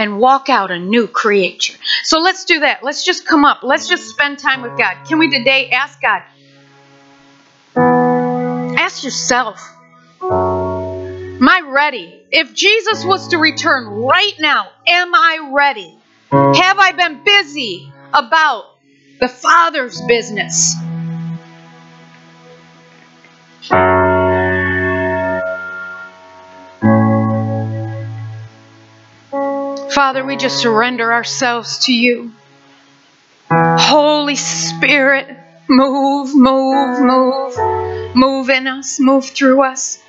and 0.00 0.18
walk 0.18 0.48
out 0.48 0.70
a 0.70 0.78
new 0.78 1.06
creature. 1.06 1.76
So 2.04 2.20
let's 2.20 2.46
do 2.46 2.60
that. 2.60 2.82
Let's 2.82 3.04
just 3.04 3.26
come 3.26 3.44
up. 3.44 3.58
Let's 3.62 3.86
just 3.86 4.08
spend 4.08 4.38
time 4.38 4.62
with 4.62 4.78
God. 4.78 5.04
Can 5.06 5.18
we 5.18 5.28
today 5.28 5.68
ask 5.68 6.00
God? 6.00 6.22
Ask 8.78 9.04
yourself, 9.04 9.60
Am 10.22 11.48
I 11.48 11.62
ready? 11.68 12.22
If 12.30 12.54
Jesus 12.54 13.04
was 13.04 13.28
to 13.28 13.36
return 13.36 13.86
right 13.88 14.34
now, 14.38 14.70
am 14.86 15.14
I 15.14 15.50
ready? 15.52 15.98
Have 16.32 16.78
I 16.78 16.92
been 16.92 17.22
busy 17.22 17.92
about 18.14 18.64
the 19.20 19.28
Father's 19.28 20.00
business? 20.08 20.74
Father, 29.92 30.24
we 30.24 30.36
just 30.36 30.58
surrender 30.58 31.12
ourselves 31.12 31.86
to 31.86 31.92
you. 31.92 32.32
Holy 33.50 34.36
Spirit, 34.36 35.36
move, 35.68 36.34
move, 36.34 37.00
move. 37.00 38.14
Move 38.14 38.50
in 38.50 38.66
us, 38.66 39.00
move 39.00 39.24
through 39.28 39.62
us. 39.62 40.02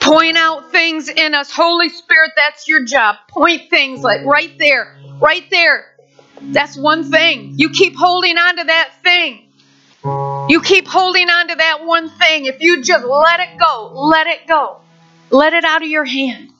Point 0.00 0.36
out 0.36 0.70
things 0.72 1.08
in 1.08 1.34
us. 1.34 1.50
Holy 1.50 1.88
Spirit, 1.88 2.32
that's 2.36 2.68
your 2.68 2.84
job. 2.84 3.16
Point 3.28 3.70
things 3.70 4.02
like 4.02 4.24
right 4.26 4.58
there, 4.58 4.98
right 5.20 5.48
there. 5.50 5.86
That's 6.40 6.76
one 6.76 7.10
thing. 7.10 7.54
You 7.56 7.70
keep 7.70 7.94
holding 7.96 8.36
on 8.36 8.56
to 8.56 8.64
that 8.64 8.90
thing. 9.02 9.48
You 10.50 10.60
keep 10.60 10.88
holding 10.88 11.30
on 11.30 11.48
to 11.48 11.54
that 11.54 11.84
one 11.84 12.10
thing. 12.10 12.46
If 12.46 12.60
you 12.60 12.82
just 12.82 13.04
let 13.06 13.40
it 13.40 13.58
go, 13.58 13.92
let 13.94 14.26
it 14.26 14.46
go. 14.46 14.80
Let 15.30 15.54
it 15.54 15.64
out 15.64 15.82
of 15.82 15.88
your 15.88 16.04
hand. 16.04 16.51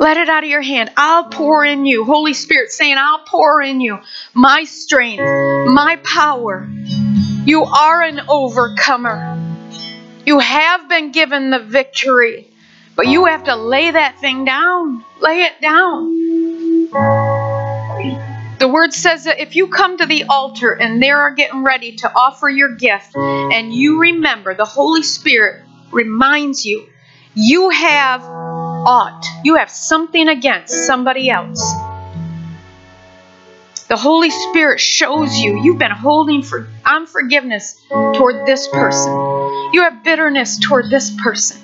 Let 0.00 0.16
it 0.16 0.30
out 0.30 0.44
of 0.44 0.48
your 0.48 0.62
hand. 0.62 0.90
I'll 0.96 1.24
pour 1.24 1.62
in 1.62 1.84
you. 1.84 2.06
Holy 2.06 2.32
Spirit 2.32 2.72
saying, 2.72 2.96
I'll 2.96 3.22
pour 3.26 3.60
in 3.60 3.82
you 3.82 3.98
my 4.32 4.64
strength, 4.64 5.20
my 5.20 6.00
power. 6.02 6.66
You 7.44 7.64
are 7.64 8.00
an 8.00 8.22
overcomer. 8.26 9.38
You 10.24 10.38
have 10.38 10.88
been 10.88 11.12
given 11.12 11.50
the 11.50 11.58
victory, 11.58 12.48
but 12.96 13.08
you 13.08 13.26
have 13.26 13.44
to 13.44 13.56
lay 13.56 13.90
that 13.90 14.18
thing 14.20 14.46
down. 14.46 15.04
Lay 15.20 15.42
it 15.42 15.60
down. 15.60 16.16
The 18.58 18.68
word 18.68 18.94
says 18.94 19.24
that 19.24 19.38
if 19.38 19.54
you 19.54 19.68
come 19.68 19.98
to 19.98 20.06
the 20.06 20.24
altar 20.30 20.72
and 20.72 21.02
they 21.02 21.10
are 21.10 21.34
getting 21.34 21.62
ready 21.62 21.96
to 21.96 22.10
offer 22.10 22.48
your 22.48 22.74
gift, 22.74 23.14
and 23.14 23.70
you 23.70 24.00
remember, 24.00 24.54
the 24.54 24.64
Holy 24.64 25.02
Spirit 25.02 25.62
reminds 25.92 26.64
you, 26.64 26.88
you 27.34 27.68
have 27.68 28.22
ought. 28.86 29.24
You 29.44 29.56
have 29.56 29.70
something 29.70 30.28
against 30.28 30.86
somebody 30.86 31.30
else. 31.30 31.60
The 33.88 33.96
Holy 33.96 34.30
Spirit 34.30 34.78
shows 34.78 35.36
you 35.36 35.62
you've 35.64 35.78
been 35.78 35.90
holding 35.90 36.42
for 36.42 36.68
unforgiveness 36.84 37.74
toward 37.90 38.46
this 38.46 38.68
person. 38.68 39.12
You 39.72 39.82
have 39.82 40.04
bitterness 40.04 40.60
toward 40.60 40.90
this 40.90 41.10
person. 41.22 41.60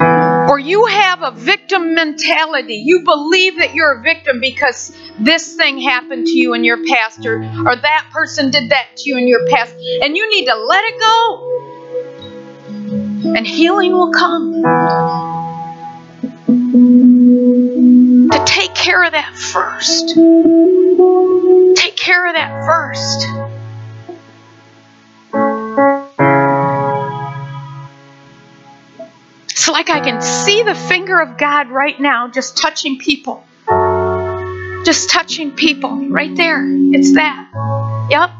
Or 0.00 0.60
you 0.60 0.86
have 0.86 1.22
a 1.22 1.32
victim 1.32 1.94
mentality. 1.94 2.76
You 2.76 3.02
believe 3.02 3.58
that 3.58 3.74
you're 3.74 3.98
a 3.98 4.02
victim 4.02 4.38
because 4.40 4.96
this 5.18 5.56
thing 5.56 5.80
happened 5.80 6.26
to 6.26 6.38
you 6.38 6.54
in 6.54 6.62
your 6.62 6.86
past, 6.86 7.26
or, 7.26 7.38
or 7.38 7.74
that 7.74 8.06
person 8.12 8.52
did 8.52 8.70
that 8.70 8.96
to 8.98 9.10
you 9.10 9.18
in 9.18 9.26
your 9.26 9.44
past. 9.48 9.74
And 9.74 10.16
you 10.16 10.30
need 10.30 10.46
to 10.46 10.54
let 10.54 10.84
it 10.84 11.00
go. 11.00 11.44
And 13.36 13.44
healing 13.44 13.92
will 13.92 14.12
come. 14.12 15.37
To 16.78 18.44
take 18.46 18.74
care 18.74 19.02
of 19.02 19.12
that 19.12 19.34
first. 19.34 20.10
Take 21.76 21.96
care 21.96 22.28
of 22.28 22.34
that 22.34 22.64
first. 22.66 23.26
It's 29.50 29.68
like 29.68 29.90
I 29.90 29.98
can 30.00 30.22
see 30.22 30.62
the 30.62 30.76
finger 30.76 31.20
of 31.20 31.36
God 31.36 31.68
right 31.68 31.98
now 31.98 32.28
just 32.28 32.56
touching 32.56 32.98
people. 32.98 33.44
Just 34.84 35.10
touching 35.10 35.50
people 35.52 36.08
right 36.08 36.36
there. 36.36 36.64
It's 36.64 37.14
that. 37.14 37.48
Yep. 38.08 38.30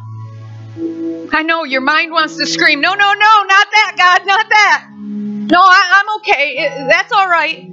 I 1.33 1.43
know 1.43 1.65
your 1.65 1.81
mind 1.81 2.13
wants 2.13 2.37
to 2.37 2.47
scream, 2.47 2.81
no, 2.81 2.95
no, 2.95 3.13
no, 3.13 3.15
not 3.15 3.67
that, 3.73 3.95
God, 3.99 4.27
not 4.27 4.49
that. 4.49 4.89
No, 4.93 5.59
I, 5.61 6.03
am 6.03 6.17
okay. 6.21 6.57
It, 6.59 6.89
that's 6.89 7.13
all 7.13 7.29
right. 7.29 7.71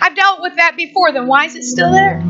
I've 0.00 0.14
dealt 0.14 0.40
with 0.40 0.56
that 0.56 0.76
before. 0.76 1.12
Then 1.12 1.26
why 1.26 1.46
is 1.46 1.54
it 1.54 1.64
still 1.64 1.92
there? 1.92 2.22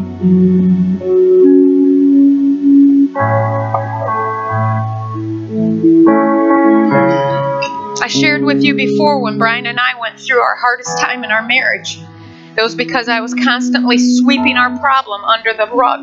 I 8.00 8.06
shared 8.08 8.42
with 8.42 8.62
you 8.62 8.74
before 8.74 9.20
when 9.20 9.38
Brian 9.38 9.66
and 9.66 9.78
I 9.78 9.98
went 10.00 10.18
through 10.18 10.40
our 10.40 10.56
hardest 10.56 10.98
time 10.98 11.24
in 11.24 11.30
our 11.30 11.42
marriage. 11.42 11.98
It 12.56 12.62
was 12.62 12.74
because 12.74 13.08
I 13.08 13.20
was 13.20 13.34
constantly 13.34 13.98
sweeping 13.98 14.56
our 14.56 14.78
problem 14.78 15.24
under 15.24 15.52
the 15.52 15.66
rug. 15.66 16.00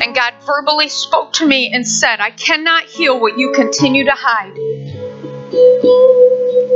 And 0.00 0.14
God 0.14 0.34
verbally 0.44 0.88
spoke 0.88 1.32
to 1.34 1.46
me 1.46 1.72
and 1.72 1.86
said, 1.86 2.20
I 2.20 2.30
cannot 2.30 2.84
heal 2.84 3.18
what 3.18 3.38
you 3.38 3.52
continue 3.52 4.04
to 4.04 4.14
hide. 4.14 4.56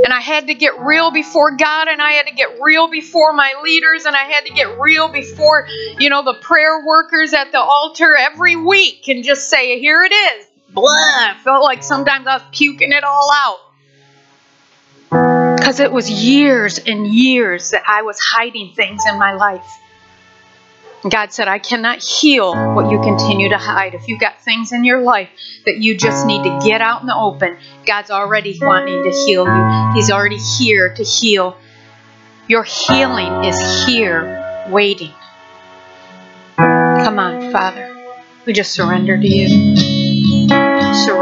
And 0.05 0.13
I 0.13 0.21
had 0.21 0.49
to 0.49 0.55
get 0.55 0.81
real 0.81 1.11
before 1.11 1.57
God, 1.57 1.89
and 1.89 2.03
I 2.03 2.13
had 2.13 2.27
to 2.27 2.35
get 2.35 2.61
real 2.61 2.89
before 2.89 3.33
my 3.33 3.55
leaders, 3.63 4.05
and 4.05 4.17
I 4.17 4.25
had 4.25 4.47
to 4.47 4.53
get 4.53 4.79
real 4.79 5.09
before, 5.09 5.67
you 5.99 6.11
know, 6.11 6.25
the 6.25 6.35
prayer 6.35 6.85
workers 6.85 7.33
at 7.33 7.53
the 7.53 7.61
altar 7.61 8.17
every 8.17 8.57
week 8.57 9.09
and 9.09 9.23
just 9.23 9.49
say, 9.49 9.79
Here 9.79 10.03
it 10.03 10.13
is. 10.13 10.47
Blah. 10.71 10.91
I 10.91 11.37
felt 11.45 11.63
like 11.63 11.83
sometimes 11.83 12.27
I 12.27 12.35
was 12.35 12.43
puking 12.53 12.93
it 12.93 13.05
all 13.05 13.31
out. 13.33 13.59
Because 15.57 15.79
it 15.79 15.93
was 15.93 16.11
years 16.11 16.79
and 16.79 17.07
years 17.07 17.71
that 17.71 17.83
I 17.87 18.03
was 18.03 18.19
hiding 18.19 18.73
things 18.75 19.03
in 19.09 19.19
my 19.19 19.35
life. 19.35 19.65
God 21.11 21.33
said, 21.33 21.49
I 21.49 21.59
cannot 21.59 21.99
heal 21.99 22.55
what 22.75 22.91
you 22.91 23.01
continue 23.01 23.49
to 23.49 23.59
hide. 23.59 23.95
If 23.95 24.07
you've 24.07 24.21
got 24.21 24.41
things 24.43 24.73
in 24.73 24.85
your 24.85 25.01
life 25.03 25.31
that 25.67 25.79
you 25.79 25.97
just 25.97 26.27
need 26.27 26.45
to 26.45 26.61
get 26.65 26.81
out 26.81 27.01
in 27.01 27.09
the 27.09 27.17
open, 27.17 27.59
God's 27.85 28.11
already 28.11 28.57
wanting 28.61 29.03
to 29.03 29.11
heal 29.11 29.45
you. 29.47 29.93
He's 29.95 30.11
already 30.11 30.39
here 30.39 30.95
to 30.95 31.03
heal. 31.03 31.57
Your 32.47 32.63
healing 32.63 33.45
is 33.45 33.87
here 33.87 34.69
waiting. 34.71 35.13
Come 36.57 37.19
on, 37.19 37.51
Father. 37.51 37.89
We 38.47 38.53
just 38.53 38.73
surrender 38.73 39.17
to 39.17 39.27
you. 39.27 39.77
Surrender. 40.95 41.13